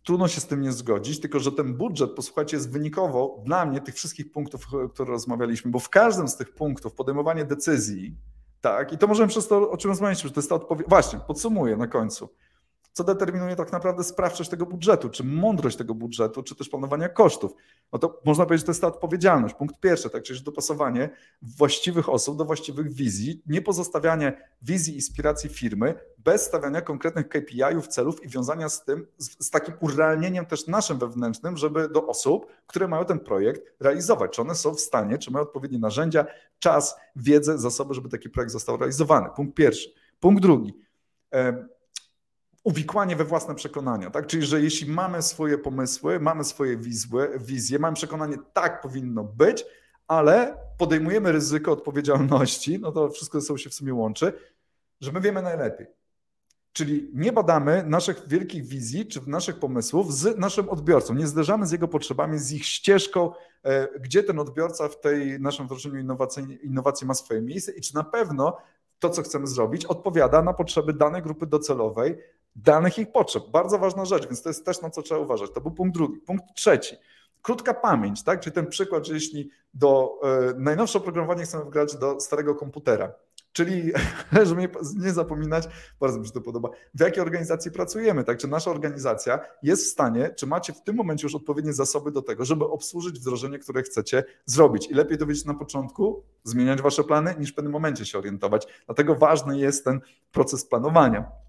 Trudno 0.05 0.27
się 0.27 0.41
z 0.41 0.47
tym 0.47 0.61
nie 0.61 0.71
zgodzić, 0.71 1.19
tylko 1.19 1.39
że 1.39 1.51
ten 1.51 1.73
budżet, 1.73 2.11
posłuchajcie, 2.11 2.57
jest 2.57 2.71
wynikowo 2.71 3.41
dla 3.45 3.65
mnie 3.65 3.81
tych 3.81 3.95
wszystkich 3.95 4.31
punktów, 4.31 4.73
o 4.73 4.89
których 4.89 5.09
rozmawialiśmy, 5.09 5.71
bo 5.71 5.79
w 5.79 5.89
każdym 5.89 6.27
z 6.27 6.37
tych 6.37 6.53
punktów 6.53 6.93
podejmowanie 6.93 7.45
decyzji, 7.45 8.17
tak, 8.61 8.93
i 8.93 8.97
to 8.97 9.07
możemy 9.07 9.29
przez 9.29 9.47
to, 9.47 9.71
o 9.71 9.77
czym 9.77 9.91
rozmawialiśmy, 9.91 10.27
że 10.27 10.33
to 10.33 10.39
jest 10.39 10.49
ta 10.49 10.55
odpowiedź. 10.55 10.87
Właśnie, 10.89 11.19
podsumuję 11.19 11.77
na 11.77 11.87
końcu 11.87 12.29
co 12.95 13.03
determinuje 13.03 13.55
tak 13.55 13.71
naprawdę 13.71 14.03
sprawczość 14.03 14.49
tego 14.49 14.65
budżetu, 14.65 15.09
czy 15.09 15.23
mądrość 15.23 15.77
tego 15.77 15.95
budżetu, 15.95 16.43
czy 16.43 16.55
też 16.55 16.69
planowania 16.69 17.09
kosztów. 17.09 17.53
No 17.93 17.99
to 17.99 18.21
można 18.25 18.45
powiedzieć, 18.45 18.61
że 18.61 18.65
to 18.65 18.71
jest 18.71 18.81
ta 18.81 18.87
odpowiedzialność. 18.87 19.55
Punkt 19.55 19.79
pierwszy, 19.79 20.09
tak, 20.09 20.23
czyli 20.23 20.43
dopasowanie 20.43 21.09
właściwych 21.41 22.09
osób 22.09 22.37
do 22.37 22.45
właściwych 22.45 22.93
wizji, 22.93 23.41
nie 23.47 23.61
pozostawianie 23.61 24.49
wizji 24.61 24.95
inspiracji 24.95 25.49
firmy 25.49 25.95
bez 26.17 26.45
stawiania 26.45 26.81
konkretnych 26.81 27.29
KPI-ów, 27.29 27.87
celów 27.87 28.23
i 28.23 28.29
wiązania 28.29 28.69
z 28.69 28.83
tym, 28.83 29.07
z, 29.17 29.45
z 29.45 29.49
takim 29.49 29.73
urealnieniem 29.79 30.45
też 30.45 30.67
naszym 30.67 30.99
wewnętrznym, 30.99 31.57
żeby 31.57 31.89
do 31.89 32.07
osób, 32.07 32.45
które 32.67 32.87
mają 32.87 33.05
ten 33.05 33.19
projekt 33.19 33.61
realizować, 33.79 34.31
czy 34.31 34.41
one 34.41 34.55
są 34.55 34.73
w 34.73 34.79
stanie, 34.79 35.17
czy 35.17 35.31
mają 35.31 35.43
odpowiednie 35.43 35.79
narzędzia, 35.79 36.25
czas, 36.59 36.95
wiedzę, 37.15 37.57
zasoby, 37.57 37.93
żeby 37.93 38.09
taki 38.09 38.29
projekt 38.29 38.51
został 38.51 38.77
realizowany. 38.77 39.29
Punkt 39.35 39.55
pierwszy. 39.55 39.89
Punkt 40.19 40.41
drugi 40.41 40.73
uwikłanie 42.65 43.15
we 43.15 43.25
własne 43.25 43.55
przekonania, 43.55 44.11
tak? 44.11 44.27
Czyli, 44.27 44.45
że 44.45 44.61
jeśli 44.61 44.91
mamy 44.91 45.21
swoje 45.21 45.57
pomysły, 45.57 46.19
mamy 46.19 46.43
swoje 46.43 46.77
wizły, 46.77 47.39
wizje, 47.39 47.79
mamy 47.79 47.95
przekonanie, 47.95 48.37
tak 48.53 48.81
powinno 48.81 49.23
być, 49.23 49.65
ale 50.07 50.57
podejmujemy 50.77 51.31
ryzyko 51.31 51.71
odpowiedzialności, 51.71 52.79
no 52.79 52.91
to 52.91 53.09
wszystko 53.09 53.41
ze 53.41 53.47
sobą 53.47 53.57
się 53.57 53.69
w 53.69 53.73
sumie 53.73 53.93
łączy, 53.93 54.33
że 55.01 55.11
my 55.11 55.21
wiemy 55.21 55.41
najlepiej. 55.41 55.87
Czyli 56.73 57.11
nie 57.13 57.33
badamy 57.33 57.83
naszych 57.87 58.27
wielkich 58.27 58.65
wizji 58.65 59.05
czy 59.05 59.29
naszych 59.29 59.59
pomysłów 59.59 60.15
z 60.15 60.37
naszym 60.37 60.69
odbiorcą, 60.69 61.13
nie 61.13 61.27
zderzamy 61.27 61.67
z 61.67 61.71
jego 61.71 61.87
potrzebami, 61.87 62.39
z 62.39 62.51
ich 62.51 62.65
ścieżką, 62.65 63.31
e, 63.63 63.99
gdzie 63.99 64.23
ten 64.23 64.39
odbiorca 64.39 64.89
w 64.89 64.99
tej 64.99 65.39
naszym 65.39 65.65
wdrożeniu 65.65 65.99
innowacji, 65.99 66.59
innowacji 66.63 67.07
ma 67.07 67.13
swoje 67.13 67.41
miejsce 67.41 67.71
i 67.71 67.81
czy 67.81 67.95
na 67.95 68.03
pewno 68.03 68.57
to, 68.99 69.09
co 69.09 69.21
chcemy 69.21 69.47
zrobić, 69.47 69.85
odpowiada 69.85 70.41
na 70.41 70.53
potrzeby 70.53 70.93
danej 70.93 71.21
grupy 71.21 71.47
docelowej, 71.47 72.17
danych 72.55 72.97
ich 72.97 73.11
potrzeb. 73.11 73.43
Bardzo 73.51 73.77
ważna 73.77 74.05
rzecz, 74.05 74.25
więc 74.25 74.41
to 74.41 74.49
jest 74.49 74.65
też 74.65 74.81
na 74.81 74.89
co 74.89 75.01
trzeba 75.01 75.21
uważać. 75.21 75.51
To 75.53 75.61
był 75.61 75.71
punkt 75.71 75.93
drugi. 75.93 76.17
Punkt 76.17 76.43
trzeci. 76.55 76.95
Krótka 77.41 77.73
pamięć, 77.73 78.23
tak? 78.23 78.39
Czyli 78.39 78.53
ten 78.53 78.67
przykład, 78.67 79.07
że 79.07 79.13
jeśli 79.13 79.49
do 79.73 80.19
y, 80.51 80.59
najnowsze 80.59 80.99
oprogramowanie 80.99 81.43
chcemy 81.43 81.63
wgrać 81.65 81.95
do 81.95 82.19
starego 82.19 82.55
komputera, 82.55 83.13
czyli 83.55 83.91
żeby 84.47 84.69
nie 84.97 85.13
zapominać, 85.13 85.67
bardzo 85.99 86.19
mi 86.19 86.27
się 86.27 86.31
to 86.31 86.41
podoba, 86.41 86.69
w 86.93 86.99
jakiej 86.99 87.23
organizacji 87.23 87.71
pracujemy, 87.71 88.23
tak? 88.23 88.37
Czy 88.37 88.47
nasza 88.47 88.71
organizacja 88.71 89.39
jest 89.63 89.83
w 89.85 89.89
stanie, 89.89 90.29
czy 90.29 90.47
macie 90.47 90.73
w 90.73 90.81
tym 90.81 90.95
momencie 90.95 91.25
już 91.25 91.35
odpowiednie 91.35 91.73
zasoby 91.73 92.11
do 92.11 92.21
tego, 92.21 92.45
żeby 92.45 92.65
obsłużyć 92.65 93.19
wdrożenie, 93.19 93.59
które 93.59 93.83
chcecie 93.83 94.23
zrobić. 94.45 94.87
I 94.91 94.93
lepiej 94.93 95.17
to 95.17 95.25
wiedzieć 95.25 95.45
na 95.45 95.53
początku, 95.53 96.23
zmieniać 96.43 96.81
wasze 96.81 97.03
plany, 97.03 97.35
niż 97.39 97.51
w 97.51 97.55
pewnym 97.55 97.73
momencie 97.73 98.05
się 98.05 98.17
orientować. 98.17 98.67
Dlatego 98.85 99.15
ważny 99.15 99.59
jest 99.59 99.85
ten 99.85 99.99
proces 100.31 100.65
planowania. 100.65 101.44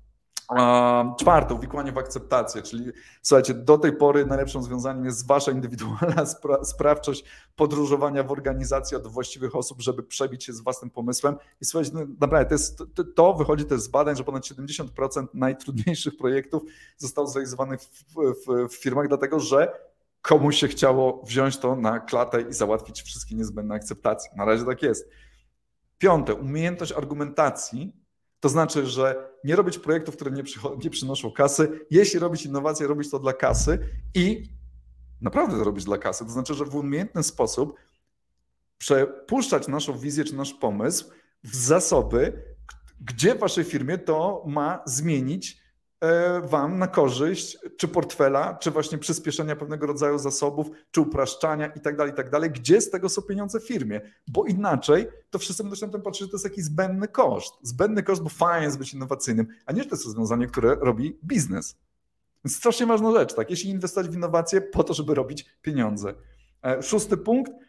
Czwarte, 1.18 1.55
uwikłanie 1.55 1.92
w 1.92 1.99
akceptację, 1.99 2.62
czyli 2.62 2.92
słuchajcie, 3.22 3.55
do 3.55 3.78
tej 3.78 3.92
pory 3.92 4.26
najlepszym 4.26 4.61
rozwiązaniem 4.61 5.05
jest 5.05 5.26
wasza 5.26 5.53
indywidualna 5.53 6.26
spra 6.34 6.64
sprawczość 6.64 7.24
podróżowania 7.57 8.22
w 8.22 8.32
organizacji 8.32 8.97
od 8.97 9.07
właściwych 9.07 9.57
osób, 9.57 9.82
żeby 9.82 10.03
przebić 10.03 10.44
się 10.44 10.53
z 10.53 10.61
własnym 10.61 10.90
pomysłem. 10.90 11.36
I 11.61 11.64
słuchajcie, 11.64 11.90
no, 11.94 12.01
naprawdę 12.20 12.49
to, 12.49 12.55
jest, 12.55 12.82
to, 12.94 13.05
to 13.05 13.34
wychodzi 13.34 13.64
też 13.64 13.80
z 13.80 13.88
badań, 13.88 14.16
że 14.16 14.24
ponad 14.24 14.44
70% 14.44 15.26
najtrudniejszych 15.34 16.16
projektów 16.16 16.62
zostało 16.97 17.26
zrealizowanych 17.26 17.80
w, 17.80 18.14
w, 18.14 18.68
w 18.68 18.76
firmach, 18.76 19.09
dlatego 19.09 19.40
że 19.40 19.72
komuś 20.22 20.57
się 20.57 20.68
chciało 20.68 21.22
wziąć 21.24 21.59
to 21.59 21.76
na 21.76 22.01
klatę 22.01 22.42
i 22.42 22.53
załatwić 22.53 23.03
wszystkie 23.03 23.34
niezbędne 23.34 23.74
akceptacje. 23.74 24.30
Na 24.36 24.44
razie 24.44 24.64
tak 24.64 24.82
jest. 24.82 25.09
Piąte, 25.99 26.34
umiejętność 26.34 26.92
argumentacji 26.92 28.05
to 28.47 28.51
znaczy, 28.51 28.86
że 28.86 29.30
nie 29.44 29.57
robić 29.57 29.78
projektów, 29.78 30.16
które 30.16 30.30
nie, 30.30 30.42
nie 30.84 30.90
przynoszą 30.90 31.32
kasy. 31.32 31.86
Jeśli 31.90 32.18
robić 32.18 32.47
innowacje, 32.47 32.86
robić 32.86 33.11
to 33.11 33.18
dla 33.18 33.32
kasy 33.32 33.78
i 34.14 34.42
naprawdę 35.20 35.59
to 35.59 35.64
robić 35.64 35.84
dla 35.84 35.99
kasy. 35.99 36.24
To 36.24 36.30
znaczy, 36.30 36.55
że 36.55 36.64
w 36.64 36.74
umiejętny 36.74 37.22
sposób 37.22 37.74
przepuszczać 38.78 39.68
naszą 39.68 39.99
wizję 39.99 40.24
czy 40.24 40.36
nasz 40.36 40.55
pomysł 40.55 41.11
w 41.44 41.57
zasoby, 41.57 42.42
gdzie 43.01 43.34
w 43.34 43.38
waszej 43.38 43.64
firmie 43.64 43.99
to 43.99 44.44
ma 44.47 44.82
zmienić 44.86 45.62
wam 46.42 46.78
na 46.78 46.88
korzyść, 46.88 47.59
czy 47.76 47.88
portfela, 47.88 48.55
czy 48.55 48.70
właśnie 48.70 48.99
przyspieszenia 48.99 49.57
pewnego 49.57 49.86
rodzaju 49.86 50.18
zasobów, 50.18 50.70
czy 50.90 51.01
upraszczania 51.01 51.66
i 51.66 51.80
tak 51.80 51.97
dalej, 51.97 52.12
i 52.12 52.16
tak. 52.16 52.53
Gdzie 52.53 52.80
z 52.80 52.90
tego 52.90 53.09
są 53.09 53.22
pieniądze 53.22 53.61
firmie? 53.61 54.01
Bo 54.28 54.44
inaczej 54.44 55.09
to 55.30 55.38
wszyscy 55.38 55.62
będą 55.62 55.76
się 55.76 55.86
na 55.86 55.92
tym 55.92 56.03
patrzeć, 56.03 56.22
że 56.22 56.28
to 56.28 56.34
jest 56.34 56.44
jakiś 56.44 56.64
zbędny 56.64 57.09
koszt. 57.09 57.55
Zbędny 57.62 58.03
koszt, 58.03 58.22
bo 58.22 58.28
fajnie 58.28 58.66
jest 58.66 58.78
być 58.78 58.94
innowacyjnym, 58.94 59.47
a 59.66 59.72
nie, 59.72 59.82
że 59.82 59.88
to 59.88 59.94
jest 59.94 60.07
rozwiązanie, 60.07 60.47
które 60.47 60.76
robi 60.80 61.18
biznes. 61.24 61.76
Więc 62.44 62.57
strasznie 62.57 62.86
ważna 62.86 63.12
rzecz, 63.12 63.34
tak? 63.34 63.51
Jeśli 63.51 63.70
inwestować 63.70 64.11
w 64.11 64.14
innowacje 64.14 64.61
po 64.61 64.84
to, 64.84 64.94
żeby 64.94 65.14
robić 65.14 65.47
pieniądze. 65.62 66.14
E, 66.64 66.82
szósty 66.82 67.16
punkt– 67.16 67.53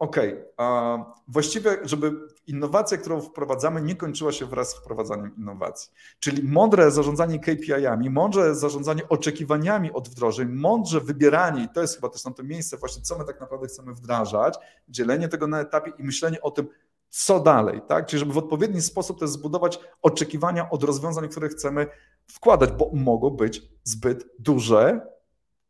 Okej, 0.00 0.36
okay. 0.56 1.04
właściwie, 1.28 1.78
żeby 1.82 2.12
innowacja, 2.46 2.98
którą 2.98 3.20
wprowadzamy, 3.20 3.82
nie 3.82 3.96
kończyła 3.96 4.32
się 4.32 4.46
wraz 4.46 4.70
z 4.70 4.74
wprowadzaniem 4.74 5.36
innowacji. 5.36 5.90
Czyli 6.20 6.48
mądre 6.48 6.90
zarządzanie 6.90 7.38
KPI-ami, 7.38 8.10
mądre 8.10 8.54
zarządzanie 8.54 9.08
oczekiwaniami 9.08 9.92
od 9.92 10.08
wdrożeń, 10.08 10.48
mądrze 10.48 11.00
wybieranie, 11.00 11.64
i 11.64 11.68
to 11.68 11.80
jest 11.80 11.94
chyba 11.94 12.08
też 12.08 12.24
na 12.24 12.30
to 12.30 12.42
miejsce, 12.42 12.76
właśnie 12.76 13.02
co 13.02 13.18
my 13.18 13.24
tak 13.24 13.40
naprawdę 13.40 13.66
chcemy 13.66 13.94
wdrażać, 13.94 14.58
dzielenie 14.88 15.28
tego 15.28 15.46
na 15.46 15.60
etapie 15.60 15.92
i 15.98 16.02
myślenie 16.02 16.40
o 16.40 16.50
tym, 16.50 16.68
co 17.08 17.40
dalej, 17.40 17.80
tak? 17.88 18.06
Czyli 18.06 18.20
żeby 18.20 18.32
w 18.32 18.38
odpowiedni 18.38 18.82
sposób 18.82 19.20
też 19.20 19.30
zbudować 19.30 19.80
oczekiwania 20.02 20.70
od 20.70 20.82
rozwiązań, 20.82 21.28
które 21.28 21.48
chcemy 21.48 21.86
wkładać, 22.26 22.70
bo 22.72 22.90
mogą 22.94 23.30
być 23.30 23.62
zbyt 23.84 24.26
duże 24.38 25.06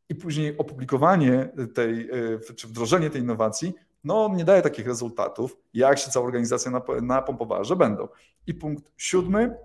i 0.08 0.14
później 0.14 0.58
opublikowanie 0.58 1.52
tej, 1.74 2.10
e, 2.10 2.54
czy 2.56 2.68
wdrożenie 2.68 3.10
tej 3.10 3.20
innowacji 3.20 3.74
no 4.04 4.30
nie 4.36 4.44
daje 4.44 4.62
takich 4.62 4.86
rezultatów, 4.86 5.56
jak 5.74 5.98
się 5.98 6.10
cała 6.10 6.26
organizacja 6.26 6.72
napompowała, 7.02 7.64
że 7.64 7.76
będą. 7.76 8.08
I 8.46 8.54
punkt 8.54 8.92
siódmy, 8.96 9.56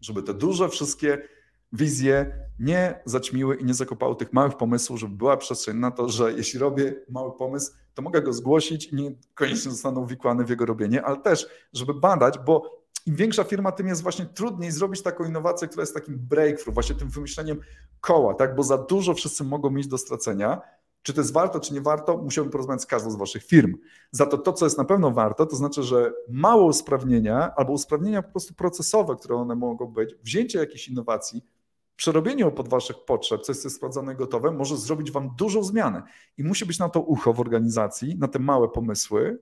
żeby 0.00 0.22
te 0.22 0.34
duże 0.34 0.68
wszystkie 0.68 1.28
wizje 1.72 2.46
nie 2.58 3.02
zaćmiły 3.04 3.56
i 3.56 3.64
nie 3.64 3.74
zakopały 3.74 4.16
tych 4.16 4.32
małych 4.32 4.56
pomysłów, 4.56 5.00
żeby 5.00 5.16
była 5.16 5.36
przestrzeń 5.36 5.76
na 5.76 5.90
to, 5.90 6.08
że 6.08 6.32
jeśli 6.32 6.58
robię 6.58 6.94
mały 7.08 7.32
pomysł, 7.32 7.72
to 7.94 8.02
mogę 8.02 8.22
go 8.22 8.32
zgłosić 8.32 8.86
i 8.86 8.96
niekoniecznie 8.96 9.70
zostanę 9.70 10.00
uwikłany 10.00 10.44
w 10.44 10.50
jego 10.50 10.66
robienie, 10.66 11.04
ale 11.04 11.16
też, 11.16 11.46
żeby 11.72 11.94
badać, 11.94 12.38
bo 12.38 12.80
im 13.06 13.16
większa 13.16 13.44
firma, 13.44 13.72
tym 13.72 13.88
jest 13.88 14.02
właśnie 14.02 14.26
trudniej 14.26 14.70
zrobić 14.70 15.02
taką 15.02 15.24
innowację, 15.24 15.68
która 15.68 15.82
jest 15.82 15.94
takim 15.94 16.18
breakthrough, 16.18 16.74
właśnie 16.74 16.94
tym 16.94 17.08
wymyśleniem 17.08 17.60
koła, 18.00 18.34
tak? 18.34 18.54
bo 18.54 18.62
za 18.62 18.78
dużo 18.78 19.14
wszyscy 19.14 19.44
mogą 19.44 19.70
mieć 19.70 19.86
do 19.86 19.98
stracenia, 19.98 20.60
czy 21.02 21.14
to 21.14 21.20
jest 21.20 21.32
warto, 21.32 21.60
czy 21.60 21.74
nie 21.74 21.80
warto, 21.80 22.16
musiałbym 22.16 22.52
porozmawiać 22.52 22.82
z 22.82 22.86
każdą 22.86 23.10
z 23.10 23.16
Waszych 23.16 23.44
firm. 23.44 23.76
Za 24.10 24.26
to 24.26 24.38
to, 24.38 24.52
co 24.52 24.66
jest 24.66 24.78
na 24.78 24.84
pewno 24.84 25.10
warto, 25.10 25.46
to 25.46 25.56
znaczy, 25.56 25.82
że 25.82 26.12
małe 26.28 26.62
usprawnienia 26.62 27.54
albo 27.56 27.72
usprawnienia 27.72 28.22
po 28.22 28.30
prostu 28.30 28.54
procesowe, 28.54 29.16
które 29.16 29.36
one 29.36 29.54
mogą 29.54 29.86
być, 29.86 30.14
wzięcie 30.22 30.58
jakiejś 30.58 30.88
innowacji, 30.88 31.42
przerobienie 31.96 32.50
pod 32.50 32.68
Waszych 32.68 33.04
potrzeb, 33.04 33.42
co 33.42 33.52
jest 33.52 33.76
sprawdzone 33.76 34.12
i 34.12 34.16
gotowe, 34.16 34.50
może 34.50 34.76
zrobić 34.76 35.10
Wam 35.10 35.30
dużą 35.38 35.62
zmianę. 35.62 36.02
I 36.38 36.44
musi 36.44 36.66
być 36.66 36.78
na 36.78 36.88
to 36.88 37.00
ucho 37.00 37.32
w 37.32 37.40
organizacji, 37.40 38.18
na 38.18 38.28
te 38.28 38.38
małe 38.38 38.68
pomysły, 38.68 39.38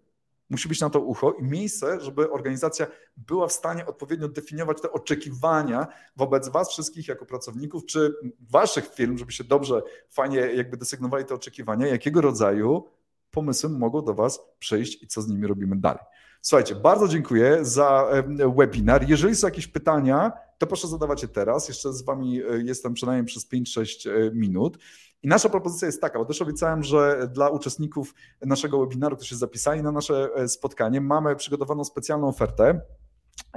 Musi 0.51 0.69
być 0.69 0.81
na 0.81 0.91
to 0.91 1.01
ucho 1.01 1.33
i 1.33 1.43
miejsce, 1.43 2.01
żeby 2.01 2.31
organizacja 2.31 2.87
była 3.17 3.49
w 3.49 3.53
stanie 3.53 3.87
odpowiednio 3.87 4.29
definiować 4.29 4.81
te 4.81 4.93
oczekiwania 4.93 5.87
wobec 6.17 6.49
Was 6.49 6.71
wszystkich 6.71 7.09
jako 7.09 7.27
pracowników, 7.27 7.87
czy 7.87 8.15
Waszych 8.51 8.95
firm, 8.95 9.19
żeby 9.19 9.33
się 9.33 9.45
dobrze, 9.45 9.83
fajnie 10.11 10.39
jakby 10.39 10.77
desygnowali 10.77 11.25
te 11.25 11.35
oczekiwania, 11.35 11.87
jakiego 11.87 12.21
rodzaju 12.21 12.85
pomysły 13.31 13.71
mogą 13.71 14.05
do 14.05 14.15
Was 14.15 14.41
przyjść 14.59 15.03
i 15.03 15.07
co 15.07 15.23
z 15.23 15.29
nimi 15.29 15.47
robimy 15.47 15.77
dalej. 15.77 16.03
Słuchajcie, 16.43 16.75
bardzo 16.75 17.09
dziękuję 17.09 17.59
za 17.63 18.11
webinar. 18.57 19.09
Jeżeli 19.09 19.35
są 19.35 19.47
jakieś 19.47 19.67
pytania, 19.67 20.33
to 20.59 20.67
proszę 20.67 20.89
zadawać 20.89 21.23
je 21.23 21.29
teraz. 21.29 21.69
Jeszcze 21.69 21.93
z 21.93 22.03
Wami 22.03 22.43
e, 22.43 22.63
jestem 22.65 22.95
przynajmniej 22.95 23.27
przez 23.27 23.51
5-6 23.53 24.11
e, 24.11 24.31
minut. 24.35 24.79
I 25.23 25.29
nasza 25.29 25.49
propozycja 25.49 25.87
jest 25.87 26.01
taka, 26.01 26.19
bo 26.19 26.25
też 26.25 26.43
obiecałem, 26.43 26.83
że 26.83 27.29
dla 27.33 27.49
uczestników 27.49 28.15
naszego 28.41 28.81
webinaru, 28.81 29.17
którzy 29.17 29.31
się 29.31 29.37
zapisali 29.37 29.83
na 29.83 29.93
nasze 29.93 30.31
e, 30.35 30.49
spotkanie, 30.49 31.01
mamy 31.01 31.37
przygotowaną 31.37 31.85
specjalną 31.85 32.29
ofertę. 32.29 32.81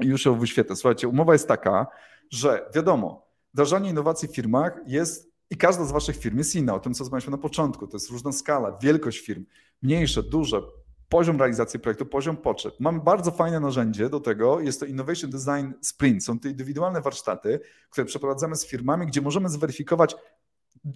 Już 0.01 0.25
ją 0.25 0.39
wyświetlę. 0.39 0.75
Słuchajcie, 0.75 1.07
umowa 1.07 1.33
jest 1.33 1.47
taka, 1.47 1.87
że 2.29 2.69
wiadomo, 2.75 3.27
wdrażanie 3.53 3.89
innowacji 3.89 4.27
w 4.27 4.35
firmach 4.35 4.79
jest 4.87 5.31
i 5.49 5.57
każda 5.57 5.85
z 5.85 5.91
Waszych 5.91 6.17
firm 6.17 6.37
jest 6.37 6.55
inna. 6.55 6.75
O 6.75 6.79
tym, 6.79 6.93
co 6.93 7.03
rozmawialiśmy 7.03 7.31
na 7.31 7.37
początku. 7.37 7.87
To 7.87 7.97
jest 7.97 8.09
różna 8.09 8.31
skala, 8.31 8.77
wielkość 8.81 9.19
firm, 9.19 9.45
mniejsze, 9.81 10.23
duże, 10.23 10.61
poziom 11.09 11.39
realizacji 11.39 11.79
projektu, 11.79 12.05
poziom 12.05 12.37
potrzeb. 12.37 12.75
Mamy 12.79 12.99
bardzo 12.99 13.31
fajne 13.31 13.59
narzędzie 13.59 14.09
do 14.09 14.19
tego, 14.19 14.59
jest 14.59 14.79
to 14.79 14.85
Innovation 14.85 15.29
Design 15.29 15.71
Sprint. 15.81 16.23
Są 16.23 16.39
to 16.39 16.47
indywidualne 16.47 17.01
warsztaty, 17.01 17.59
które 17.89 18.05
przeprowadzamy 18.05 18.55
z 18.55 18.67
firmami, 18.67 19.07
gdzie 19.07 19.21
możemy 19.21 19.49
zweryfikować 19.49 20.15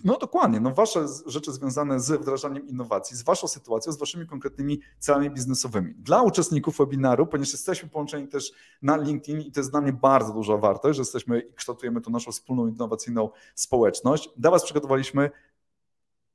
no 0.03 0.17
dokładnie, 0.17 0.59
no 0.59 0.71
wasze 0.71 1.05
rzeczy 1.26 1.51
związane 1.51 1.99
z 1.99 2.21
wdrażaniem 2.21 2.67
innowacji, 2.67 3.17
z 3.17 3.23
waszą 3.23 3.47
sytuacją, 3.47 3.91
z 3.91 3.97
waszymi 3.97 4.28
konkretnymi 4.28 4.82
celami 4.99 5.30
biznesowymi. 5.30 5.93
Dla 5.95 6.21
uczestników 6.21 6.78
webinaru, 6.78 7.28
ponieważ 7.28 7.51
jesteśmy 7.51 7.89
połączeni 7.89 8.28
też 8.28 8.51
na 8.82 8.97
LinkedIn 8.97 9.41
i 9.41 9.51
to 9.51 9.59
jest 9.59 9.71
dla 9.71 9.82
mnie 9.82 9.93
bardzo 9.93 10.34
duża 10.34 10.57
wartość, 10.57 10.95
że 10.95 11.01
jesteśmy 11.01 11.39
i 11.39 11.53
kształtujemy 11.53 12.01
tu 12.01 12.11
naszą 12.11 12.32
wspólną 12.32 12.67
innowacyjną 12.67 13.30
społeczność, 13.55 14.30
dla 14.38 14.51
was 14.51 14.63
przygotowaliśmy 14.63 15.32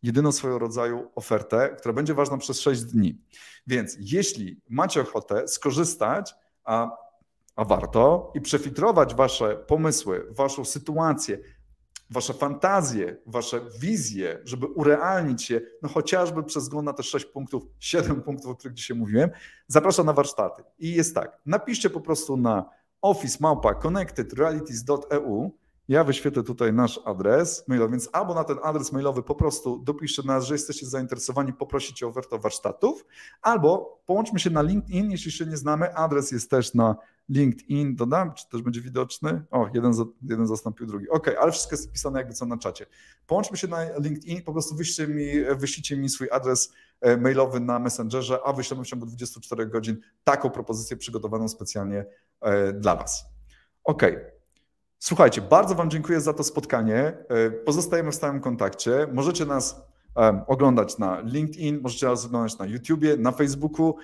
jedyną 0.03 0.33
swojego 0.33 0.59
rodzaju 0.59 1.11
ofertę, 1.15 1.77
która 1.79 1.95
będzie 1.95 2.15
ważna 2.15 2.39
przez 2.39 2.61
6 2.61 2.83
dni. 2.83 3.19
Więc 3.67 3.97
jeśli 4.01 4.61
macie 4.69 5.01
ochotę 5.01 5.49
skorzystać, 5.49 6.35
a, 6.65 6.91
a 7.57 7.65
warto, 7.65 8.33
i 8.35 8.41
przefiltrować 8.41 9.15
wasze 9.15 9.57
pomysły, 9.57 10.27
waszą 10.31 10.65
sytuację, 10.65 11.39
wasze 12.11 12.35
fantazje, 12.35 13.17
wasze 13.27 13.61
wizje, 13.81 14.39
żeby 14.45 14.67
urealnić 14.67 15.51
je, 15.51 15.61
no 15.83 15.89
chociażby 15.89 16.43
przez 16.43 16.63
wzgląd 16.63 16.87
na 16.87 16.93
te 16.93 17.03
6 17.03 17.27
punktów, 17.27 17.63
7 17.79 18.23
punktów, 18.27 18.51
o 18.51 18.57
których 18.57 18.75
dzisiaj 18.75 18.97
mówiłem, 18.97 19.31
zapraszam 19.67 20.07
na 20.07 20.13
warsztaty. 20.13 20.63
I 20.79 20.95
jest 20.95 21.15
tak, 21.15 21.39
napiszcie 21.47 21.91
po 21.91 22.01
prostu 22.01 22.37
na 22.37 22.71
office 23.01 23.39
małpa 23.41 23.75
connectedrealities.eu 23.75 25.61
ja 25.91 26.05
wyświetlę 26.05 26.43
tutaj 26.43 26.73
nasz 26.73 27.01
adres 27.05 27.69
mailowy, 27.69 27.91
więc 27.91 28.09
albo 28.13 28.35
na 28.35 28.45
ten 28.45 28.57
adres 28.63 28.93
mailowy 28.93 29.23
po 29.23 29.35
prostu 29.35 29.79
dopiszcie 29.79 30.23
nas, 30.23 30.45
że 30.45 30.55
jesteście 30.55 30.87
zainteresowani, 30.87 31.53
poprosicie 31.53 32.07
o 32.07 32.09
ofertę 32.09 32.39
warsztatów, 32.39 33.07
albo 33.43 34.01
połączmy 34.07 34.39
się 34.39 34.51
na 34.51 34.63
LinkedIn, 34.63 35.11
jeśli 35.11 35.33
się 35.33 35.47
nie 35.47 35.57
znamy. 35.57 35.95
Adres 35.95 36.31
jest 36.33 36.51
też 36.51 36.75
na 36.75 36.97
LinkedIn, 37.31 37.97
dodam, 37.97 38.35
czy 38.35 38.49
też 38.49 38.63
będzie 38.63 38.81
widoczny? 38.81 39.43
O, 39.51 39.71
jeden, 39.75 39.95
za, 39.95 40.05
jeden 40.23 40.47
zastąpił 40.47 40.87
drugi. 40.87 41.09
Ok, 41.09 41.31
ale 41.41 41.53
wszystko 41.53 41.75
jest 41.75 41.93
pisane 41.93 42.19
jakby 42.19 42.35
co 42.35 42.47
na 42.47 42.59
czacie. 42.59 42.87
Połączmy 43.27 43.57
się 43.57 43.69
na 43.69 43.99
LinkedIn, 43.99 44.43
po 44.43 44.53
prostu 44.53 44.75
wyślijcie 44.75 45.15
mi, 45.15 45.27
wyślijcie 45.57 45.97
mi 45.97 46.09
swój 46.09 46.29
adres 46.31 46.73
e, 47.01 47.17
mailowy 47.17 47.61
na 47.61 47.79
Messengerze, 47.79 48.39
a 48.45 48.53
wyślemy 48.53 48.85
w 48.85 48.87
ciągu 48.87 49.07
24 49.07 49.67
godzin 49.67 50.01
taką 50.25 50.51
propozycję 50.51 50.97
przygotowaną 50.97 51.49
specjalnie 51.49 52.05
e, 52.41 52.73
dla 52.73 52.97
Was. 52.97 53.25
Ok. 53.85 54.03
Słuchajcie, 54.99 55.41
bardzo 55.41 55.75
Wam 55.75 55.91
dziękuję 55.91 56.21
za 56.21 56.33
to 56.33 56.45
spotkanie. 56.45 56.99
E, 57.29 57.51
pozostajemy 57.51 58.11
w 58.11 58.15
stałym 58.15 58.41
kontakcie. 58.41 59.09
Możecie 59.13 59.47
nas 59.47 59.90
oglądać 60.47 60.99
na 60.99 61.21
LinkedIn, 61.21 61.81
możecie 61.83 62.07
nas 62.07 62.25
oglądać 62.25 62.59
na 62.59 62.67
YouTubie, 62.67 63.17
na 63.17 63.33
Facebooku. 63.33 63.97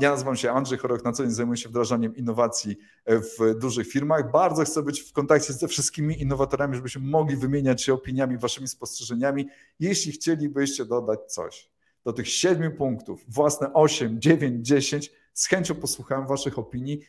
Ja 0.00 0.10
nazywam 0.10 0.36
się 0.36 0.50
Andrzej 0.50 0.78
Chorok, 0.78 1.04
na 1.04 1.12
co 1.12 1.22
dzień 1.22 1.32
zajmuję 1.32 1.56
się 1.56 1.68
wdrażaniem 1.68 2.16
innowacji 2.16 2.76
e, 3.04 3.18
w 3.18 3.58
dużych 3.58 3.86
firmach. 3.86 4.30
Bardzo 4.30 4.64
chcę 4.64 4.82
być 4.82 5.00
w 5.00 5.12
kontakcie 5.12 5.52
ze 5.52 5.68
wszystkimi 5.68 6.22
innowatorami, 6.22 6.76
żebyśmy 6.76 7.02
mogli 7.02 7.36
wymieniać 7.36 7.82
się 7.82 7.94
opiniami, 7.94 8.38
waszymi 8.38 8.68
spostrzeżeniami. 8.68 9.48
Jeśli 9.80 10.12
chcielibyście 10.12 10.84
dodać 10.84 11.20
coś 11.32 11.70
do 12.04 12.12
tych 12.12 12.28
siedmiu 12.28 12.70
punktów, 12.70 13.24
własne 13.28 13.72
8, 13.72 14.20
9, 14.20 14.66
10, 14.66 15.12
z 15.34 15.46
chęcią 15.46 15.74
posłucham 15.74 16.26
waszych 16.26 16.58
opinii. 16.58 17.00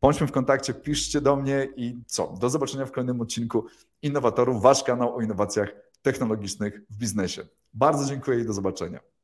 Bądźmy 0.00 0.26
w 0.26 0.32
kontakcie, 0.32 0.74
piszcie 0.74 1.20
do 1.20 1.36
mnie 1.36 1.68
i 1.76 2.00
co? 2.06 2.34
Do 2.40 2.50
zobaczenia 2.50 2.86
w 2.86 2.92
kolejnym 2.92 3.20
odcinku 3.20 3.64
Innowatorów, 4.02 4.62
wasz 4.62 4.82
kanał 4.82 5.16
o 5.16 5.22
innowacjach 5.22 5.68
technologicznych 6.02 6.80
w 6.90 6.96
biznesie. 6.96 7.46
Bardzo 7.76 8.04
dziękuję 8.04 8.40
i 8.40 8.44
do 8.44 8.52
zobaczenia. 8.52 9.15